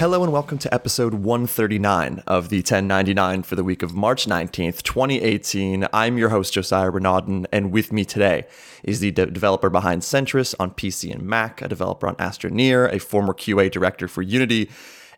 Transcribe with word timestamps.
Hello 0.00 0.22
and 0.22 0.32
welcome 0.32 0.56
to 0.56 0.72
episode 0.72 1.12
139 1.12 2.22
of 2.26 2.48
the 2.48 2.60
1099 2.60 3.42
for 3.42 3.54
the 3.54 3.62
week 3.62 3.82
of 3.82 3.92
March 3.92 4.24
19th, 4.24 4.82
2018. 4.82 5.86
I'm 5.92 6.16
your 6.16 6.30
host, 6.30 6.54
Josiah 6.54 6.90
Renaudin, 6.90 7.44
and 7.52 7.70
with 7.70 7.92
me 7.92 8.06
today 8.06 8.46
is 8.82 9.00
the 9.00 9.10
de- 9.10 9.26
developer 9.26 9.68
behind 9.68 10.00
Sentris 10.00 10.54
on 10.58 10.70
PC 10.70 11.12
and 11.12 11.24
Mac, 11.24 11.60
a 11.60 11.68
developer 11.68 12.08
on 12.08 12.16
Astroneer, 12.16 12.90
a 12.90 12.98
former 12.98 13.34
QA 13.34 13.70
director 13.70 14.08
for 14.08 14.22
Unity, 14.22 14.70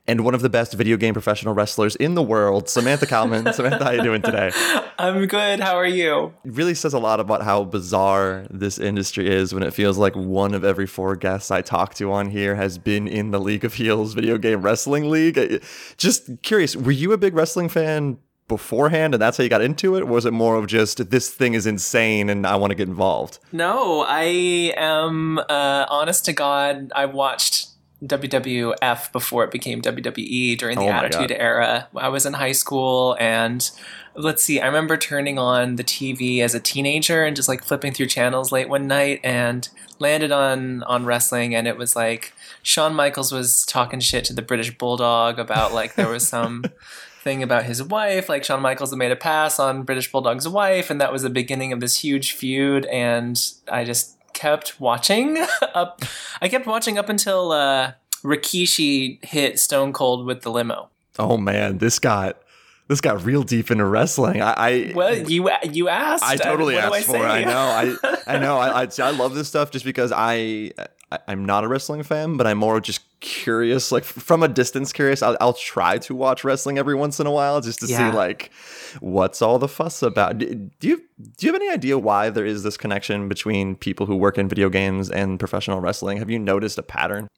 and 0.07 0.25
one 0.25 0.35
of 0.35 0.43
the 0.43 0.51
best 0.51 0.75
video 0.75 0.97
game 0.97 1.15
professional 1.15 1.55
wrestlers 1.55 1.95
in 1.97 2.15
the 2.15 2.23
world, 2.23 2.69
Samantha 2.69 3.07
Kalman. 3.07 3.53
Samantha, 3.53 3.85
how 3.85 3.91
are 3.91 3.97
you 3.97 4.03
doing 4.03 4.23
today? 4.23 4.51
I'm 4.99 5.27
good. 5.27 5.61
How 5.61 5.77
are 5.77 5.87
you? 5.87 6.35
It 6.45 6.53
really 6.53 6.75
says 6.75 6.93
a 6.93 6.99
lot 6.99 7.21
about 7.21 7.43
how 7.43 7.65
bizarre 7.65 8.47
this 8.51 8.79
industry 8.79 9.33
is 9.33 9.55
when 9.55 9.63
it 9.63 9.73
feels 9.73 9.99
like 9.99 10.17
one 10.17 10.55
of 10.55 10.65
every 10.65 10.87
four 10.87 11.15
guests 11.17 11.51
I 11.51 11.63
talk 11.63 11.95
to 11.95 12.13
on 12.13 12.31
here 12.31 12.57
has 12.57 12.79
been 12.79 13.07
in 13.07 13.31
the 13.31 13.41
League 13.41 13.65
of 13.65 13.75
Heels 13.75 14.15
video 14.15 14.39
game 14.39 14.63
wrestling 14.63 15.09
league. 15.09 15.63
Just 15.97 16.43
curious, 16.43 16.75
were 16.75 16.93
you 16.93 17.13
a 17.13 17.19
big 17.19 17.35
wrestling 17.35 17.69
fan 17.69 18.19
beforehand 18.49 19.15
and 19.15 19.23
that's 19.23 19.37
how 19.39 19.45
you 19.45 19.51
got 19.51 19.63
into 19.63 19.97
it? 19.97 20.03
Or 20.03 20.07
was 20.07 20.27
it 20.27 20.33
more 20.33 20.57
of 20.57 20.67
just 20.67 21.11
this 21.11 21.31
thing 21.31 21.55
is 21.55 21.67
insane 21.67 22.29
and 22.29 22.47
I 22.47 22.57
want 22.57 22.73
to 22.73 22.75
get 22.75 22.89
involved? 22.89 23.39
No, 23.53 24.05
I 24.07 24.75
am 24.77 25.39
uh, 25.39 25.87
honest 25.89 26.25
to 26.27 26.33
God. 26.33 26.93
I 26.95 27.07
watched 27.07 27.69
WWF 28.05 29.13
before 29.13 29.45
it 29.45 29.51
became 29.51 29.81
WWE 29.81 30.59
during 30.59 30.79
the 30.79 30.87
Oh 30.87 30.91
Attitude 30.91 31.29
God. 31.29 31.37
Era. 31.39 31.89
I 31.97 32.09
was 32.09 32.27
in 32.27 32.35
high 32.35 32.53
school 32.53 33.17
and 33.21 33.71
let's 34.15 34.43
see, 34.43 34.61
I 34.61 34.67
remember 34.67 34.97
turning 34.97 35.39
on 35.39 35.77
the 35.77 35.85
TV 35.85 36.41
as 36.41 36.55
a 36.55 36.61
teenager 36.61 37.25
and 37.25 37.37
just 37.37 37.49
like 37.49 37.63
flipping 37.63 37.93
through 37.93 38.07
channels 38.07 38.51
late 38.53 38.69
one 38.69 38.87
night 38.87 39.21
and 39.23 39.69
landed 39.99 40.33
on 40.33 40.83
on 40.85 41.05
wrestling 41.05 41.55
and 41.55 41.69
it 41.69 41.77
was 41.77 41.95
like 41.95 42.33
Shawn 42.63 42.95
Michaels 42.95 43.33
was 43.33 43.65
talking 43.65 44.01
shit 44.01 44.25
to 44.27 44.33
the 44.33 44.43
British 44.43 44.77
Bulldog 44.77 45.39
about 45.39 45.73
like 45.73 45.95
there 45.95 46.09
was 46.09 46.27
some 46.27 46.65
thing 47.23 47.43
about 47.43 47.65
his 47.65 47.83
wife. 47.83 48.29
Like 48.29 48.45
Shawn 48.45 48.61
Michaels 48.61 48.91
had 48.91 48.99
made 48.99 49.13
a 49.13 49.17
pass 49.17 49.59
on 49.59 49.85
British 49.85 50.11
Bulldog's 50.11 50.49
wife, 50.49 50.91
and 50.91 51.01
that 51.01 51.13
was 51.13 51.23
the 51.23 51.31
beginning 51.31 51.73
of 51.73 51.81
this 51.81 51.97
huge 52.03 52.33
feud. 52.33 52.85
And 52.87 53.41
I 53.69 53.85
just 53.85 54.17
kept 54.43 54.81
watching 54.81 55.39
up. 55.75 56.03
I 56.41 56.49
kept 56.49 56.67
watching 56.67 56.99
up 56.99 57.09
until 57.09 57.53
uh, 57.53 57.93
Rikishi 58.25 59.25
hit 59.25 59.61
Stone 59.61 59.93
Cold 59.93 60.27
with 60.27 60.43
the 60.43 60.51
limo. 60.51 60.89
Oh 61.17 61.37
man, 61.37 61.79
this 61.79 62.01
got 62.01 62.43
this 62.89 63.01
got 63.01 63.25
real 63.25 63.45
deep 63.45 63.71
into 63.71 63.85
wrestling. 63.85 64.43
I, 64.43 64.55
I 64.57 64.93
Well, 64.95 65.17
you 65.17 65.49
you 65.71 65.89
asked. 65.89 66.25
I 66.25 66.37
totally 66.37 66.75
do 66.75 66.81
asked 66.81 67.07
for 67.07 67.17
it. 67.17 67.21
I 67.21 67.45
know. 67.45 67.53
I 67.53 68.17
I 68.27 68.39
know. 68.39 68.59
I, 68.59 68.83
I 68.83 68.89
I 68.99 69.11
love 69.11 69.35
this 69.35 69.47
stuff 69.47 69.71
just 69.71 69.85
because 69.85 70.11
I, 70.11 70.73
I 71.13 71.19
I'm 71.33 71.45
not 71.45 71.65
a 71.65 71.69
wrestling 71.69 72.03
fan, 72.03 72.37
but 72.37 72.47
I'm 72.47 72.59
more 72.59 72.81
just 72.81 73.01
curious. 73.21 73.93
Like 73.93 74.05
from 74.05 74.43
a 74.43 74.49
distance, 74.49 74.93
curious. 74.93 75.23
I'll, 75.23 75.37
I'll 75.41 75.53
try 75.55 75.99
to 75.99 76.15
watch 76.15 76.45
wrestling 76.45 76.79
every 76.79 76.95
once 76.95 77.21
in 77.21 77.27
a 77.27 77.31
while 77.31 77.61
just 77.61 77.81
to 77.81 77.87
Yeah. 77.87 78.11
see 78.11 78.17
like 78.17 78.51
what's 79.01 79.41
all 79.43 79.59
the 79.59 79.69
fuss 79.69 80.03
about. 80.03 80.39
Do, 80.39 80.47
do 80.81 80.89
you 80.89 80.97
do 81.37 81.47
you 81.47 81.53
have 81.53 81.61
any 81.63 81.71
idea 81.71 81.99
why 81.99 82.31
there 82.31 82.47
is 82.47 82.63
this 82.63 82.77
connection 82.77 83.29
between 83.29 83.77
people 83.77 84.07
who 84.07 84.17
work 84.17 84.39
in 84.39 84.49
video 84.49 84.69
games 84.69 85.11
and 85.11 85.39
professional 85.39 85.81
wrestling? 85.81 86.19
Have 86.19 86.31
you 86.31 86.39
noticed 86.39 86.79
a 86.79 86.83
pattern? 86.83 87.29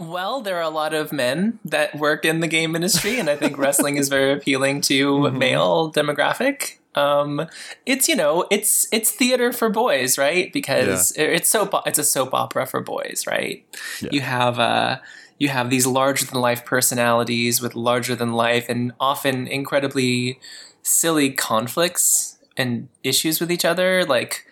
Well, 0.00 0.40
there 0.40 0.56
are 0.56 0.62
a 0.62 0.70
lot 0.70 0.94
of 0.94 1.12
men 1.12 1.58
that 1.64 1.94
work 1.96 2.24
in 2.24 2.40
the 2.40 2.48
game 2.48 2.74
industry, 2.74 3.18
and 3.20 3.28
I 3.30 3.36
think 3.36 3.58
wrestling 3.58 3.96
is 3.96 4.08
very 4.08 4.32
appealing 4.32 4.80
to 4.82 5.12
Mhm. 5.18 5.38
male 5.38 5.92
demographic. 5.92 6.78
Um, 6.94 7.46
it's 7.86 8.08
you 8.08 8.16
know, 8.16 8.46
it's 8.50 8.86
it's 8.92 9.10
theater 9.10 9.52
for 9.52 9.70
boys, 9.70 10.18
right? 10.18 10.52
Because 10.52 11.12
it's 11.16 11.48
soap 11.48 11.74
it's 11.86 11.98
a 11.98 12.04
soap 12.04 12.34
opera 12.34 12.66
for 12.66 12.80
boys, 12.80 13.24
right? 13.26 13.64
Yeah. 14.00 14.08
You 14.12 14.20
have 14.20 14.58
uh, 14.58 14.98
you 15.38 15.48
have 15.48 15.70
these 15.70 15.86
larger 15.86 16.26
than 16.26 16.40
life 16.40 16.64
personalities 16.64 17.60
with 17.60 17.74
larger 17.74 18.14
than 18.14 18.32
life 18.32 18.66
and 18.68 18.92
often 19.00 19.46
incredibly 19.46 20.38
silly 20.82 21.30
conflicts 21.30 22.38
and 22.56 22.88
issues 23.02 23.40
with 23.40 23.50
each 23.50 23.64
other. 23.64 24.04
Like 24.04 24.46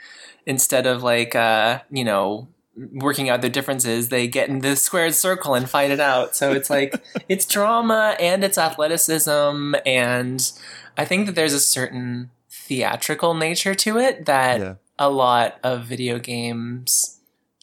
instead 0.47 0.86
of 0.86 1.03
like 1.03 1.34
uh, 1.34 1.80
you 1.91 2.04
know 2.04 2.48
working 2.77 3.28
out 3.28 3.41
their 3.41 3.50
differences, 3.50 4.09
they 4.09 4.27
get 4.27 4.49
in 4.49 4.60
the 4.60 4.77
squared 4.77 5.15
circle 5.15 5.55
and 5.55 5.69
fight 5.69 5.91
it 5.91 6.00
out. 6.00 6.34
So 6.37 6.53
it's 6.53 6.71
like 6.71 6.94
it's 7.28 7.44
drama 7.47 8.16
and 8.19 8.43
it's 8.44 8.59
athleticism, 8.59 9.75
and 9.87 10.53
I 10.97 11.05
think 11.05 11.27
that 11.27 11.34
there's 11.34 11.53
a 11.53 11.60
certain 11.60 12.31
theatrical 12.50 13.34
nature 13.34 13.75
to 13.75 13.99
it 13.99 14.27
that 14.27 14.60
Yeah. 14.60 14.75
a 14.99 15.10
lot 15.10 15.59
of 15.62 15.84
video 15.84 16.19
games 16.19 17.19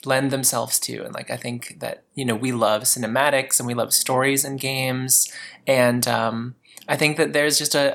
lend 0.06 0.32
themselves 0.32 0.80
to 0.80 1.04
and 1.04 1.14
like 1.14 1.30
i 1.30 1.36
think 1.36 1.78
that 1.80 2.04
you 2.16 2.24
know 2.24 2.36
we 2.36 2.52
love 2.54 2.84
cinematics 2.84 3.60
and 3.60 3.68
we 3.68 3.74
love 3.74 3.92
stories 3.94 4.46
in 4.46 4.56
games 4.56 5.30
and 5.68 6.08
um, 6.08 6.56
i 6.88 6.96
think 6.96 7.18
that 7.18 7.34
there's 7.34 7.58
just 7.58 7.76
a, 7.76 7.86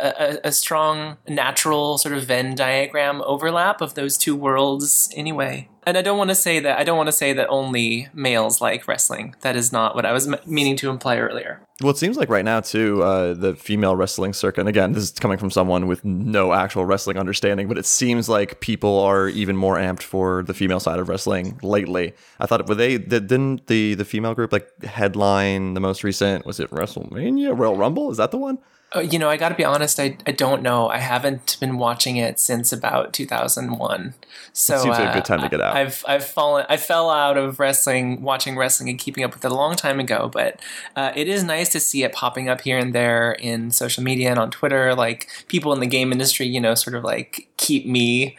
a, 0.45 0.49
a 0.49 0.53
strong 0.53 1.17
natural 1.29 1.97
sort 1.97 2.15
of 2.15 2.25
venn 2.25 2.55
diagram 2.55 3.23
overlap 3.25 3.81
of 3.81 3.95
those 3.95 4.19
two 4.19 4.37
worlds 4.37 5.09
anyway 5.17 5.67
and 5.87 5.97
i 5.99 6.03
don't 6.03 6.19
want 6.19 6.31
to 6.31 6.35
say 6.35 6.59
that 6.61 6.79
i 6.79 6.85
don't 6.85 6.97
want 6.97 7.07
to 7.09 7.13
say 7.13 7.33
that 7.33 7.49
only 7.49 8.09
males 8.15 8.61
like 8.61 8.87
wrestling 8.89 9.35
that 9.41 9.57
is 9.57 9.73
not 9.73 9.95
what 9.95 10.05
i 10.07 10.13
was 10.13 10.29
meaning 10.47 10.77
to 10.77 10.91
imply 10.91 11.17
earlier 11.17 11.61
Well, 11.83 11.91
it 11.91 11.97
seems 11.99 12.17
like 12.17 12.29
right 12.29 12.45
now 12.45 12.61
too, 12.61 13.03
uh, 13.03 13.35
the 13.35 13.57
female 13.57 13.97
wrestling 13.97 14.33
circuit. 14.33 14.61
And 14.61 14.69
again, 14.69 14.93
this 14.93 15.03
is 15.03 15.11
coming 15.11 15.39
from 15.39 15.51
someone 15.51 15.89
with 15.89 16.05
no 16.05 16.53
actual 16.53 16.85
wrestling 16.85 17.19
understanding, 17.19 17.67
but 17.67 17.77
it 17.77 17.85
seems 17.85 18.29
like 18.29 18.61
people 18.61 19.01
are 19.01 19.27
even 19.29 19.57
more 19.57 19.77
amped 19.77 20.03
for 20.05 20.45
the 20.45 20.55
female 20.55 20.79
side 20.79 21.01
of 21.01 21.09
wrestling 21.09 21.59
lately. 21.63 22.13
I 22.39 22.47
thought 22.47 22.69
were 22.69 22.77
they 22.77 22.99
did- 22.99 23.27
didn't 23.27 23.67
the 23.67 23.95
the 23.97 24.05
female 24.05 24.35
group 24.35 24.53
like 24.53 24.69
headline 24.85 25.75
the 25.75 25.81
most 25.81 26.05
recent 26.05 26.47
was 26.47 26.61
it 26.61 26.71
WrestleMania 26.71 27.59
Royal 27.59 27.77
Rumble? 27.77 28.09
Is 28.13 28.19
that 28.19 28.31
the 28.31 28.39
one? 28.39 28.59
Uh, 28.95 29.01
you 29.01 29.19
know, 29.19 29.29
I 29.29 29.37
got 29.37 29.49
to 29.49 29.55
be 29.55 29.65
honest. 29.65 29.99
I, 29.99 30.17
I 30.27 30.33
don't 30.33 30.63
know. 30.63 30.89
I 30.89 30.99
haven't 30.99 31.57
been 31.61 31.79
watching 31.79 32.17
it 32.17 32.39
since 32.39 32.73
about 32.73 33.13
2001. 33.13 34.15
So 34.53 34.75
it 34.77 34.81
seems 34.81 34.99
like 34.99 35.09
a 35.09 35.11
uh, 35.11 35.15
good 35.15 35.25
time 35.25 35.41
to 35.41 35.49
get 35.49 35.61
out. 35.61 35.75
I- 35.77 35.81
I've 35.83 36.05
I've 36.07 36.25
fallen. 36.25 36.65
I 36.69 36.77
fell 36.77 37.11
out 37.11 37.37
of 37.37 37.59
wrestling, 37.59 38.23
watching 38.23 38.57
wrestling, 38.57 38.89
and 38.89 38.99
keeping 38.99 39.25
up 39.25 39.35
with 39.35 39.45
it 39.45 39.51
a 39.51 39.55
long 39.55 39.75
time 39.75 39.99
ago. 40.01 40.31
But 40.33 40.61
uh, 40.95 41.13
it 41.17 41.29
is 41.29 41.43
nice 41.43 41.69
to 41.71 41.81
see 41.81 42.05
it 42.05 42.13
popping 42.13 42.49
up 42.49 42.61
here 42.61 42.79
and 42.79 42.95
there 42.95 43.33
in 43.33 43.71
social 43.71 44.03
media 44.05 44.31
and 44.31 44.39
on 44.39 44.51
Twitter. 44.51 44.95
Like 44.95 45.29
people 45.49 45.73
in 45.73 45.81
the 45.81 45.87
game 45.87 46.13
industry, 46.13 46.47
you 46.47 46.61
know, 46.61 46.75
sort 46.75 46.95
of 46.95 47.03
like 47.05 47.49
keep 47.57 47.87
me 47.87 48.37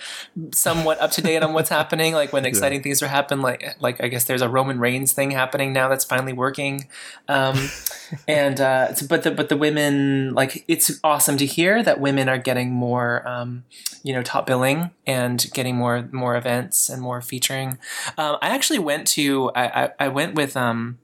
somewhat 0.52 1.00
up 1.02 1.12
to 1.12 1.22
date 1.22 1.44
on 1.44 1.54
what's 1.54 1.70
happening. 1.70 2.14
Like 2.14 2.32
when 2.32 2.46
exciting 2.52 2.82
things 2.82 3.02
are 3.04 3.08
happening. 3.08 3.42
Like 3.44 3.76
like 3.80 4.02
I 4.02 4.08
guess 4.08 4.26
there's 4.26 4.42
a 4.42 4.50
Roman 4.50 4.80
Reigns 4.80 5.12
thing 5.12 5.32
happening 5.32 5.74
now 5.74 5.90
that's 5.90 6.06
finally 6.06 6.34
working. 6.34 6.88
Um, 7.28 7.70
and 8.28 8.62
uh, 8.62 8.94
but 9.10 9.24
the 9.24 9.32
but 9.32 9.50
the 9.50 9.58
women 9.58 10.34
like 10.34 10.45
it's 10.68 11.00
awesome 11.04 11.38
to 11.38 11.46
hear 11.46 11.84
that 11.84 12.00
women 12.00 12.30
are 12.30 12.38
getting 12.38 12.72
more 12.72 13.28
um, 13.28 13.64
you 14.04 14.14
know 14.14 14.22
top 14.22 14.46
billing 14.46 14.92
and 15.06 15.46
getting 15.54 15.76
more 15.76 16.08
more 16.12 16.36
events 16.36 16.90
and 16.90 17.02
more 17.02 17.22
featuring. 17.22 17.78
Um, 18.18 18.38
I 18.42 18.50
actually 18.50 18.80
went 18.80 19.08
to 19.08 19.52
I 19.56 19.84
I, 19.84 19.90
I 20.00 20.08
went 20.08 20.36
with 20.36 20.56
um. 20.58 21.00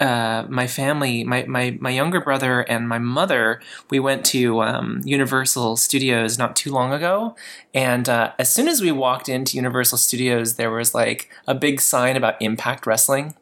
Uh, 0.00 0.46
my 0.48 0.68
family, 0.68 1.24
my, 1.24 1.44
my 1.48 1.76
my 1.80 1.90
younger 1.90 2.20
brother 2.20 2.60
and 2.60 2.88
my 2.88 3.00
mother, 3.00 3.60
we 3.90 3.98
went 3.98 4.24
to 4.24 4.62
um, 4.62 5.00
Universal 5.04 5.76
Studios 5.76 6.38
not 6.38 6.54
too 6.54 6.70
long 6.70 6.92
ago, 6.92 7.34
and 7.74 8.08
uh, 8.08 8.30
as 8.38 8.54
soon 8.54 8.68
as 8.68 8.80
we 8.80 8.92
walked 8.92 9.28
into 9.28 9.56
Universal 9.56 9.98
Studios, 9.98 10.54
there 10.54 10.70
was 10.70 10.94
like 10.94 11.28
a 11.48 11.54
big 11.54 11.80
sign 11.80 12.16
about 12.16 12.40
Impact 12.40 12.86
Wrestling, 12.86 13.34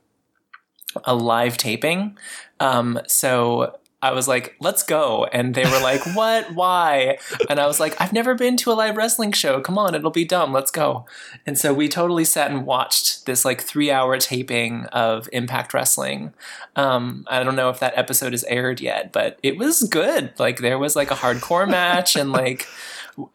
a 1.05 1.15
live 1.15 1.59
taping. 1.59 2.17
Um, 2.59 3.01
so 3.07 3.77
I 4.03 4.13
was 4.13 4.29
like, 4.29 4.57
let's 4.61 4.83
go. 4.83 5.25
And 5.33 5.55
they 5.55 5.65
were 5.65 5.81
like, 5.81 6.05
what? 6.15 6.55
Why? 6.55 7.19
And 7.49 7.59
I 7.59 7.67
was 7.67 7.81
like, 7.81 7.99
I've 8.01 8.13
never 8.13 8.35
been 8.35 8.57
to 8.59 8.71
a 8.71 8.75
live 8.75 8.97
wrestling 8.97 9.33
show. 9.33 9.61
Come 9.61 9.79
on, 9.79 9.95
it'll 9.95 10.11
be 10.11 10.25
dumb. 10.25 10.53
Let's 10.53 10.71
go. 10.71 11.07
And 11.47 11.59
so 11.59 11.73
we 11.73 11.89
totally 11.89 12.25
sat 12.25 12.51
and 12.51 12.67
watched 12.67 13.27
this 13.27 13.45
like 13.45 13.63
three 13.63 13.91
hour 13.91 14.19
taping 14.19 14.85
of 14.87 15.29
Impact 15.33 15.73
Wrestling. 15.73 16.35
Um, 16.77 17.25
I 17.29 17.43
don't 17.43 17.57
know 17.57 17.71
if 17.71 17.81
that 17.81 17.97
episode 17.97 18.35
is 18.35 18.45
aired 18.45 18.81
yet, 18.81 19.13
but 19.13 19.39
it 19.43 19.57
was 19.57 19.83
good. 19.85 20.33
Like 20.39 20.59
there 20.59 20.79
was 20.79 20.95
like 20.95 21.11
a 21.11 21.15
hardcore 21.15 21.69
match 21.71 22.17
and 22.17 22.33
like 22.33 22.67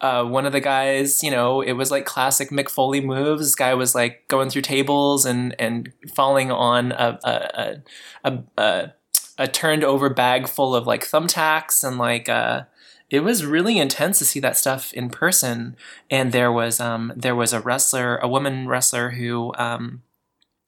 uh, 0.00 0.24
one 0.24 0.46
of 0.46 0.52
the 0.52 0.60
guys, 0.60 1.22
you 1.22 1.30
know, 1.30 1.60
it 1.60 1.72
was 1.72 1.90
like 1.90 2.04
classic 2.04 2.50
Mick 2.50 2.68
Foley 2.68 3.00
moves. 3.00 3.42
This 3.42 3.54
guy 3.54 3.74
was 3.74 3.94
like 3.94 4.26
going 4.28 4.48
through 4.48 4.62
tables 4.62 5.24
and 5.24 5.54
and 5.58 5.92
falling 6.14 6.50
on 6.50 6.92
a 6.92 7.18
a 7.24 7.82
a, 8.24 8.38
a, 8.56 8.92
a, 9.42 9.46
turned 9.46 9.84
over 9.84 10.08
bag 10.08 10.48
full 10.48 10.74
of 10.74 10.86
like 10.86 11.04
thumbtacks 11.04 11.84
and 11.84 11.98
like 11.98 12.28
uh, 12.28 12.64
it 13.10 13.20
was 13.20 13.44
really 13.44 13.78
intense 13.78 14.18
to 14.18 14.24
see 14.24 14.40
that 14.40 14.56
stuff 14.56 14.92
in 14.94 15.10
person. 15.10 15.76
And 16.10 16.32
there 16.32 16.50
was 16.50 16.80
um 16.80 17.12
there 17.14 17.36
was 17.36 17.52
a 17.52 17.60
wrestler, 17.60 18.16
a 18.18 18.28
woman 18.28 18.68
wrestler 18.68 19.10
who 19.10 19.52
um 19.56 20.02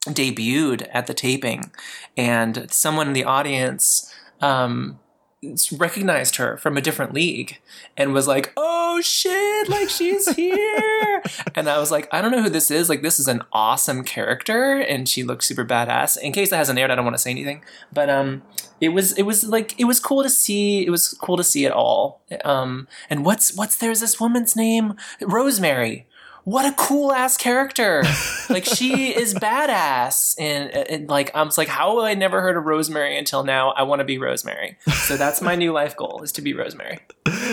debuted 0.07 0.87
at 0.93 1.07
the 1.07 1.13
taping, 1.13 1.71
and 2.15 2.71
someone 2.71 3.07
in 3.07 3.13
the 3.13 3.23
audience 3.23 4.13
um 4.41 4.99
recognized 5.77 6.35
her 6.37 6.57
from 6.57 6.77
a 6.77 6.81
different 6.81 7.13
league 7.13 7.59
and 7.97 8.13
was 8.13 8.27
like, 8.27 8.53
"Oh 8.55 9.01
shit, 9.01 9.69
like 9.69 9.89
she's 9.89 10.33
here." 10.35 11.23
and 11.55 11.69
I 11.69 11.79
was 11.79 11.91
like, 11.91 12.07
I 12.11 12.21
don't 12.21 12.31
know 12.31 12.41
who 12.41 12.49
this 12.49 12.71
is. 12.71 12.89
Like, 12.89 13.01
this 13.01 13.19
is 13.19 13.27
an 13.27 13.41
awesome 13.51 14.03
character, 14.03 14.79
and 14.79 15.07
she 15.07 15.23
looks 15.23 15.45
super 15.45 15.65
badass. 15.65 16.17
In 16.17 16.31
case 16.31 16.49
that 16.49 16.57
hasn't 16.57 16.79
aired, 16.79 16.91
I 16.91 16.95
don't 16.95 17.05
want 17.05 17.15
to 17.15 17.21
say 17.21 17.31
anything, 17.31 17.63
but 17.91 18.09
um, 18.09 18.43
it 18.81 18.89
was 18.89 19.13
it 19.13 19.23
was 19.23 19.43
like 19.43 19.79
it 19.79 19.85
was 19.85 19.99
cool 19.99 20.23
to 20.23 20.29
see. 20.29 20.85
It 20.85 20.89
was 20.89 21.09
cool 21.21 21.37
to 21.37 21.43
see 21.43 21.65
it 21.65 21.71
all. 21.71 22.21
Um, 22.43 22.87
and 23.09 23.25
what's 23.25 23.55
what's 23.55 23.77
there's 23.77 23.99
this 23.99 24.19
woman's 24.19 24.55
name, 24.55 24.95
Rosemary 25.21 26.07
what 26.45 26.65
a 26.65 26.71
cool 26.77 27.11
ass 27.11 27.37
character. 27.37 28.03
like 28.49 28.65
she 28.65 29.13
is 29.15 29.33
badass. 29.33 30.35
And, 30.39 30.69
and 30.71 31.09
like, 31.09 31.35
I 31.35 31.41
was 31.41 31.57
like, 31.57 31.67
how 31.67 31.99
have 31.99 32.05
I 32.05 32.13
never 32.13 32.39
heard 32.41 32.55
of 32.55 32.65
Rosemary 32.65 33.17
until 33.17 33.43
now? 33.43 33.71
I 33.71 33.83
want 33.83 33.99
to 33.99 34.05
be 34.05 34.17
Rosemary. 34.19 34.77
So 34.93 35.17
that's 35.17 35.41
my 35.41 35.55
new 35.55 35.73
life 35.73 35.97
goal 35.97 36.21
is 36.23 36.31
to 36.33 36.41
be 36.41 36.53
Rosemary. 36.53 36.99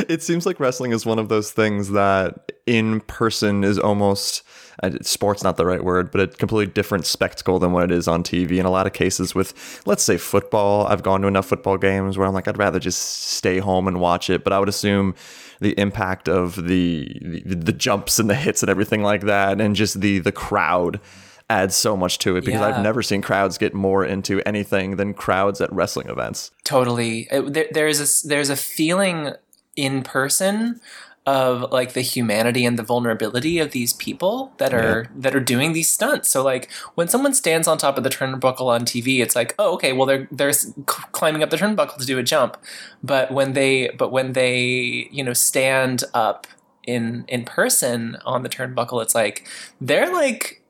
It 0.08 0.22
seems 0.22 0.46
like 0.46 0.60
wrestling 0.60 0.92
is 0.92 1.06
one 1.06 1.18
of 1.18 1.30
those 1.30 1.50
things 1.52 1.90
that 1.90 2.52
in 2.66 3.00
person 3.00 3.64
is 3.64 3.78
almost 3.78 4.42
uh, 4.82 4.90
sports 5.00 5.42
not 5.42 5.56
the 5.56 5.66
right 5.66 5.82
word, 5.82 6.10
but 6.10 6.20
a 6.20 6.26
completely 6.26 6.72
different 6.72 7.06
spectacle 7.06 7.58
than 7.58 7.72
what 7.72 7.84
it 7.84 7.90
is 7.90 8.08
on 8.08 8.22
TV. 8.22 8.58
In 8.58 8.66
a 8.66 8.70
lot 8.70 8.86
of 8.86 8.92
cases, 8.92 9.34
with 9.34 9.82
let's 9.86 10.02
say 10.02 10.16
football, 10.16 10.86
I've 10.86 11.02
gone 11.02 11.22
to 11.22 11.28
enough 11.28 11.46
football 11.46 11.78
games 11.78 12.18
where 12.18 12.26
I'm 12.26 12.34
like, 12.34 12.48
I'd 12.48 12.58
rather 12.58 12.78
just 12.78 13.00
stay 13.00 13.58
home 13.58 13.88
and 13.88 14.00
watch 14.00 14.30
it. 14.30 14.44
But 14.44 14.52
I 14.52 14.58
would 14.58 14.68
assume 14.68 15.14
the 15.62 15.78
impact 15.78 16.28
of 16.28 16.56
the, 16.56 17.18
the 17.22 17.54
the, 17.54 17.72
jumps 17.72 18.18
and 18.18 18.28
the 18.28 18.34
hits 18.34 18.62
and 18.62 18.70
everything 18.70 19.02
like 19.02 19.22
that, 19.22 19.60
and 19.60 19.74
just 19.74 20.00
the 20.00 20.18
the 20.18 20.32
crowd 20.32 21.00
adds 21.48 21.74
so 21.74 21.96
much 21.96 22.18
to 22.18 22.36
it 22.36 22.44
because 22.44 22.60
yeah. 22.60 22.66
I've 22.66 22.82
never 22.82 23.02
seen 23.02 23.22
crowds 23.22 23.58
get 23.58 23.74
more 23.74 24.04
into 24.04 24.40
anything 24.46 24.96
than 24.96 25.14
crowds 25.14 25.60
at 25.60 25.72
wrestling 25.72 26.08
events. 26.08 26.50
Totally, 26.64 27.28
there, 27.30 27.66
there's 27.70 28.00
a 28.00 28.28
there's 28.28 28.50
a 28.50 28.56
feeling 28.56 29.32
in 29.76 30.02
person 30.02 30.80
of 31.24 31.70
like 31.70 31.92
the 31.92 32.00
humanity 32.00 32.64
and 32.64 32.76
the 32.76 32.82
vulnerability 32.82 33.60
of 33.60 33.70
these 33.70 33.92
people 33.92 34.52
that 34.58 34.74
are 34.74 35.02
yeah. 35.02 35.10
that 35.14 35.36
are 35.36 35.40
doing 35.40 35.72
these 35.72 35.88
stunts. 35.88 36.28
So 36.28 36.42
like 36.42 36.70
when 36.96 37.06
someone 37.06 37.32
stands 37.32 37.68
on 37.68 37.78
top 37.78 37.96
of 37.96 38.02
the 38.02 38.10
turnbuckle 38.10 38.66
on 38.66 38.84
TV, 38.84 39.20
it's 39.20 39.36
like, 39.36 39.54
oh, 39.58 39.74
okay, 39.74 39.92
well 39.92 40.06
they're 40.06 40.28
they're 40.32 40.52
climbing 40.86 41.42
up 41.42 41.50
the 41.50 41.56
turnbuckle 41.56 41.96
to 41.98 42.04
do 42.04 42.18
a 42.18 42.22
jump. 42.22 42.56
But 43.02 43.30
when 43.30 43.52
they 43.52 43.90
but 43.96 44.10
when 44.10 44.32
they 44.32 45.08
you 45.12 45.22
know 45.22 45.32
stand 45.32 46.02
up 46.12 46.46
in 46.84 47.24
in 47.28 47.44
person 47.44 48.16
on 48.24 48.42
the 48.42 48.48
turnbuckle, 48.48 49.00
it's 49.00 49.14
like 49.14 49.46
they're 49.80 50.12
like 50.12 50.62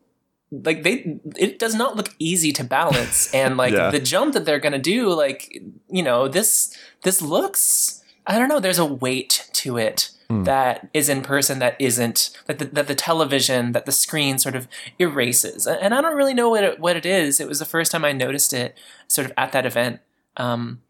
like 0.51 0.83
they 0.83 1.19
it 1.35 1.57
does 1.57 1.73
not 1.73 1.95
look 1.95 2.13
easy 2.19 2.51
to 2.51 2.63
balance 2.63 3.33
and 3.33 3.57
like 3.57 3.73
yeah. 3.73 3.89
the 3.89 3.99
jump 3.99 4.33
that 4.33 4.45
they're 4.45 4.59
gonna 4.59 4.77
do 4.77 5.11
like 5.11 5.51
you 5.89 6.03
know 6.03 6.27
this 6.27 6.77
this 7.01 7.23
looks 7.23 8.03
i 8.27 8.37
don't 8.37 8.49
know 8.49 8.59
there's 8.59 8.77
a 8.77 8.85
weight 8.85 9.49
to 9.51 9.77
it 9.77 10.11
mm. 10.29 10.45
that 10.45 10.87
is 10.93 11.09
in 11.09 11.21
person 11.21 11.59
that 11.59 11.75
isn't 11.79 12.31
that 12.45 12.59
the, 12.59 12.65
that 12.65 12.87
the 12.87 12.95
television 12.95 13.71
that 13.71 13.85
the 13.85 13.91
screen 13.91 14.39
sort 14.39 14.55
of 14.55 14.67
erases. 14.99 15.67
And 15.67 15.93
i 15.93 16.01
don't 16.01 16.15
really 16.15 16.33
know 16.33 16.49
what 16.49 16.63
it, 16.63 16.79
what 16.79 16.95
it 16.95 17.05
is. 17.05 17.39
It 17.39 17.47
was 17.47 17.59
the 17.59 17.65
first 17.65 17.91
time 17.91 18.05
i 18.05 18.11
noticed 18.11 18.53
it 18.53 18.77
sort 19.07 19.25
of 19.25 19.33
at 19.37 19.51
that 19.51 19.65
event. 19.65 19.99
Um, 20.37 20.81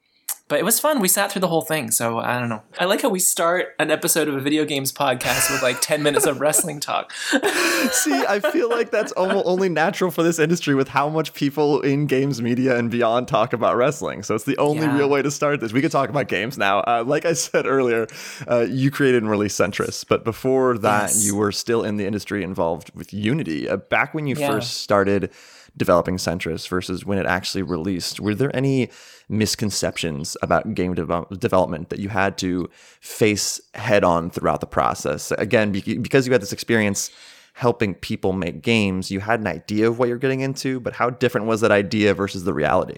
but 0.50 0.60
it 0.60 0.66
was 0.66 0.80
fun. 0.80 1.00
We 1.00 1.08
sat 1.08 1.32
through 1.32 1.40
the 1.40 1.48
whole 1.48 1.62
thing, 1.62 1.90
so 1.90 2.20
I 2.20 2.38
don't 2.38 2.50
know. 2.50 2.62
I 2.78 2.86
like 2.86 3.02
how 3.02 3.10
we 3.10 3.20
start 3.20 3.76
an 3.80 3.90
episode 3.90 4.28
of 4.28 4.36
a 4.36 4.42
video 4.42 4.66
games 4.66 4.92
podcast 4.92 5.50
with 5.50 5.64
like 5.64 5.80
10 5.80 6.04
minutes 6.04 6.26
of 6.26 6.42
wrestling 6.42 6.82
talk. 6.82 7.14
See, 7.92 8.14
I 8.28 8.42
feel 8.52 8.70
like 8.70 8.92
that's 8.92 9.14
only 9.16 9.70
natural 9.70 10.12
for 10.12 10.22
this 10.22 10.40
industry 10.40 10.76
with 10.76 10.90
how 10.90 11.08
much 11.08 11.34
people 11.34 11.80
in 11.82 12.08
games 12.08 12.42
media 12.42 12.78
and 12.78 12.92
beyond 12.92 13.30
talk 13.30 13.54
about 13.54 13.78
wrestling. 13.78 14.22
So 14.22 14.36
it's 14.36 14.44
the 14.44 14.58
only 14.58 14.84
yeah. 14.84 14.98
real 14.98 15.10
way 15.10 15.22
to 15.22 15.32
start 15.32 15.62
this. 15.62 15.72
We 15.72 15.82
could 15.82 15.92
talk 15.92 16.10
about 16.10 16.28
games 16.28 16.58
now. 16.58 16.80
Uh, 16.80 17.06
like 17.08 17.26
I 17.26 17.34
said 17.34 17.66
earlier, 17.66 18.08
uh, 18.48 18.66
you 18.70 18.92
created 18.92 19.24
and 19.24 19.32
released 19.32 19.60
Sentris, 19.60 20.06
but 20.06 20.26
before 20.26 20.78
that, 20.80 21.04
yes. 21.04 21.26
you 21.26 21.38
were 21.38 21.54
still 21.54 21.84
in 21.84 21.96
the 21.96 22.06
industry 22.06 22.44
involved 22.44 22.92
with 22.94 23.14
Unity. 23.14 23.70
Uh, 23.70 23.78
back 23.78 24.14
when 24.14 24.28
you 24.28 24.36
yeah. 24.38 24.50
first 24.50 24.82
started 24.82 25.32
developing 25.76 26.18
Sentris 26.18 26.68
versus 26.68 27.06
when 27.06 27.18
it 27.18 27.26
actually 27.26 27.64
released, 27.64 28.20
were 28.20 28.36
there 28.36 28.56
any 28.56 28.90
misconceptions 29.30 30.38
about 30.42 30.74
game 30.74 30.94
de- 30.94 31.26
development 31.38 31.90
that 31.90 32.00
you 32.00 32.10
had 32.10 32.38
to 32.40 32.70
face 33.02 33.62
head 33.74 34.04
on 34.04 34.30
throughout 34.30 34.62
the 34.62 34.68
process. 34.68 35.32
Again, 35.32 35.72
be- 35.72 35.98
because 35.98 36.28
you 36.28 36.34
had 36.34 36.42
this 36.42 36.54
experience 36.54 37.10
helping 37.54 37.94
people 37.96 38.34
make 38.34 38.62
games, 38.62 39.12
you 39.12 39.20
had 39.20 39.40
an 39.40 39.48
idea 39.48 39.88
of 39.88 40.00
what 40.00 40.10
you're 40.10 40.18
getting 40.18 40.42
into, 40.42 40.80
but 40.80 40.94
how 40.94 41.10
different 41.10 41.48
was 41.48 41.62
that 41.62 41.72
idea 41.72 42.14
versus 42.14 42.44
the 42.44 42.54
reality? 42.54 42.98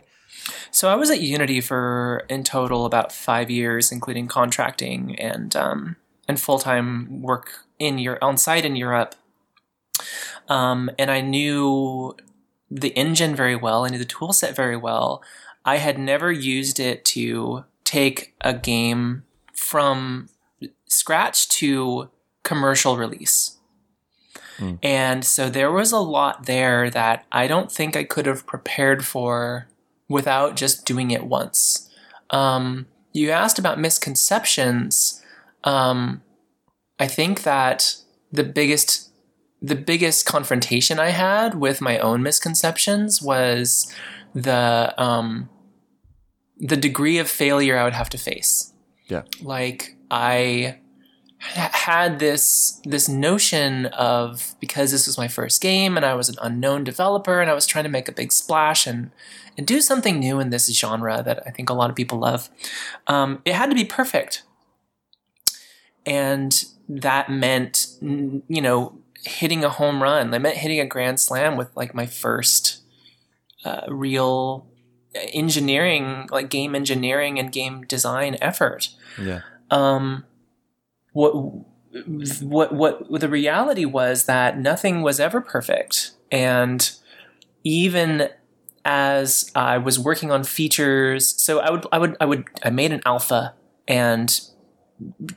So 0.72 0.89
I 0.89 0.95
was 0.95 1.10
at 1.10 1.22
Unity 1.22 1.62
for 1.62 2.24
in 2.30 2.44
total 2.44 2.86
about 2.86 3.12
five 3.12 3.50
years, 3.50 3.92
including 3.92 4.27
contracting 4.27 5.18
and 5.18 5.56
um, 5.56 5.95
and 6.27 6.39
full 6.39 6.60
time 6.60 7.22
work 7.22 7.66
in 7.80 7.98
your 7.98 8.18
on 8.22 8.38
site 8.38 8.66
in 8.66 8.75
Europe. 8.75 9.16
Um, 10.48 10.92
and 11.00 11.10
I 11.10 11.22
knew 11.22 12.16
the 12.69 12.89
engine 12.89 13.35
very 13.35 13.56
well. 13.56 13.85
I 13.85 13.89
knew 13.89 13.97
the 13.97 14.06
tool 14.06 14.33
set 14.33 14.56
very 14.56 14.77
well. 14.77 15.23
I 15.63 15.77
had 15.77 15.97
never 15.97 16.31
used 16.31 16.79
it 16.79 17.06
to 17.06 17.65
take 17.83 18.35
a 18.41 18.53
game 18.53 19.23
from 19.53 20.29
scratch 20.88 21.50
to 21.50 22.09
commercial 22.44 22.97
release. 22.97 23.57
Mm. 24.57 24.79
And 24.81 25.25
so 25.25 25.50
there 25.50 25.71
was 25.71 25.91
a 25.91 26.00
lot 26.00 26.45
there 26.45 26.89
that 26.89 27.25
I 27.31 27.47
don't 27.47 27.71
think 27.71 27.95
I 27.95 28.03
could 28.03 28.25
have 28.25 28.45
prepared 28.45 29.06
for 29.06 29.67
without 30.07 30.56
just 30.56 30.85
doing 30.85 31.12
it 31.12 31.25
once. 31.25 31.89
Um, 32.29 32.88
you 33.12 33.31
asked 33.31 33.59
about 33.59 33.79
misconceptions. 33.79 35.21
Um, 35.63 36.21
I 37.00 37.07
think 37.07 37.44
that 37.44 37.95
the 38.31 38.44
biggest 38.44 39.05
the 39.65 39.75
biggest 39.75 40.25
confrontation 40.25 41.00
I 41.00 41.09
had 41.09 41.56
with 41.56 41.81
my 41.81 41.98
own 41.98 42.22
misconceptions 42.22 43.22
was 43.22 43.91
the 44.36 44.93
um, 44.98 45.50
the 46.57 46.77
degree 46.77 47.17
of 47.17 47.27
failure 47.27 47.77
I 47.77 47.84
would 47.84 47.93
have 47.93 48.10
to 48.10 48.17
face. 48.17 48.74
Yeah. 49.07 49.24
Like 49.41 49.95
I 50.12 50.77
had 51.39 52.19
this 52.19 52.79
this 52.86 53.10
notion 53.10 53.88
of 53.88 54.55
because 54.60 54.91
this 54.91 55.07
was 55.07 55.17
my 55.17 55.27
first 55.27 55.62
game 55.62 55.98
and 55.98 56.05
I 56.05 56.13
was 56.13 56.29
an 56.29 56.36
unknown 56.41 56.84
developer 56.84 57.41
and 57.41 57.50
I 57.50 57.53
was 57.53 57.65
trying 57.65 57.86
to 57.86 57.89
make 57.89 58.07
a 58.07 58.12
big 58.12 58.31
splash 58.31 58.86
and 58.86 59.12
and 59.57 59.65
do 59.65 59.81
something 59.81 60.19
new 60.19 60.39
in 60.39 60.51
this 60.51 60.72
genre 60.72 61.24
that 61.24 61.41
I 61.48 61.50
think 61.50 61.69
a 61.69 61.74
lot 61.74 61.89
of 61.89 61.95
people 61.95 62.19
love. 62.19 62.50
Um, 63.07 63.41
it 63.45 63.55
had 63.55 63.69
to 63.69 63.75
be 63.75 63.86
perfect, 63.86 64.43
and 66.05 66.65
that 66.88 67.29
meant 67.29 67.88
you 68.01 68.62
know 68.62 69.00
hitting 69.25 69.63
a 69.63 69.70
home 69.70 70.01
run. 70.01 70.34
I 70.34 70.38
meant 70.38 70.58
hitting 70.58 70.79
a 70.79 70.86
grand 70.86 71.20
slam 71.20 71.58
with 71.58 71.75
like 71.75 71.94
my 71.94 72.05
first 72.05 72.82
uh, 73.63 73.82
real 73.88 74.67
engineering, 75.34 76.27
like 76.32 76.50
game 76.50 76.75
engineering 76.75 77.39
and 77.39 77.51
game 77.51 77.84
design 77.84 78.38
effort. 78.41 78.89
Yeah. 79.20 79.41
Um, 79.72 80.25
what 81.13 81.34
what 82.41 82.74
what 82.74 83.22
the 83.22 83.29
reality 83.29 83.86
was 83.86 84.25
that 84.25 84.60
nothing 84.60 85.01
was 85.01 85.20
ever 85.20 85.41
perfect, 85.41 86.12
and 86.32 86.91
even 87.63 88.29
as 88.84 89.50
I 89.55 89.77
was 89.77 89.98
working 89.98 90.29
on 90.29 90.44
features, 90.44 91.41
so 91.41 91.60
I 91.60 91.72
would 91.72 91.88
I 91.91 91.98
would 91.98 92.17
I 92.20 92.25
would 92.25 92.46
I 92.63 92.70
made 92.70 92.91
an 92.91 93.01
alpha 93.05 93.55
and 93.88 94.39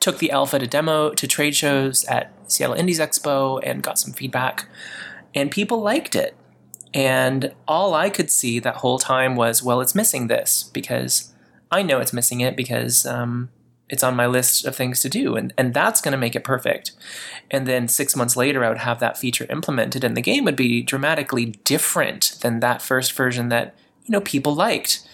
took 0.01 0.19
the 0.19 0.31
alpha 0.31 0.59
to 0.59 0.67
demo 0.67 1.11
to 1.11 1.27
trade 1.27 1.55
shows 1.55 2.05
at 2.05 2.33
Seattle 2.49 2.77
Indies 2.77 2.99
Expo 2.99 3.61
and 3.63 3.83
got 3.83 3.99
some 3.99 4.13
feedback, 4.13 4.69
and 5.35 5.51
people 5.51 5.81
liked 5.81 6.17
it. 6.17 6.35
And 6.95 7.55
all 7.67 7.95
I 7.95 8.11
could 8.11 8.31
see 8.31 8.59
that 8.59 8.77
whole 8.77 8.99
time 8.99 9.37
was, 9.37 9.63
well, 9.63 9.81
it's 9.81 9.95
missing 9.95 10.27
this 10.27 10.71
because 10.73 11.33
I 11.71 11.83
know 11.83 12.01
it's 12.01 12.13
missing 12.13 12.41
it 12.41 12.57
because 12.57 13.05
um, 13.05 13.51
it's 13.89 14.03
on 14.03 14.17
my 14.17 14.27
list 14.27 14.65
of 14.65 14.75
things 14.75 15.01
to 15.01 15.09
do, 15.09 15.37
and, 15.37 15.53
and 15.57 15.75
that's 15.75 16.01
going 16.01 16.13
to 16.13 16.19
make 16.19 16.35
it 16.35 16.45
perfect. 16.45 16.93
And 17.51 17.67
then 17.67 17.89
six 17.89 18.17
months 18.17 18.37
later, 18.37 18.65
I 18.65 18.69
would 18.69 18.79
have 18.79 19.01
that 19.01 19.19
feature 19.19 19.47
implemented, 19.51 20.05
and 20.05 20.17
the 20.17 20.23
game 20.23 20.45
would 20.45 20.57
be 20.57 20.83
dramatically 20.83 21.47
different 21.65 22.39
than 22.43 22.61
that 22.61 22.83
first 22.83 23.13
version 23.13 23.49
that 23.51 23.75
you 24.05 24.13
know 24.13 24.21
people 24.21 24.55
liked. 24.55 25.07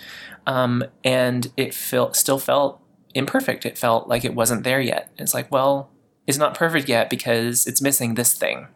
Um, 0.46 0.84
and 1.02 1.50
it 1.56 1.72
felt 1.74 2.16
still 2.16 2.38
felt 2.38 2.80
imperfect. 3.14 3.64
It 3.64 3.78
felt 3.78 4.08
like 4.08 4.24
it 4.24 4.34
wasn't 4.34 4.64
there 4.64 4.80
yet. 4.80 5.10
It's 5.18 5.34
like, 5.34 5.50
well, 5.50 5.90
it's 6.26 6.38
not 6.38 6.54
perfect 6.54 6.88
yet 6.88 7.10
because 7.10 7.66
it's 7.66 7.80
missing 7.80 8.14
this 8.14 8.34
thing. 8.34 8.68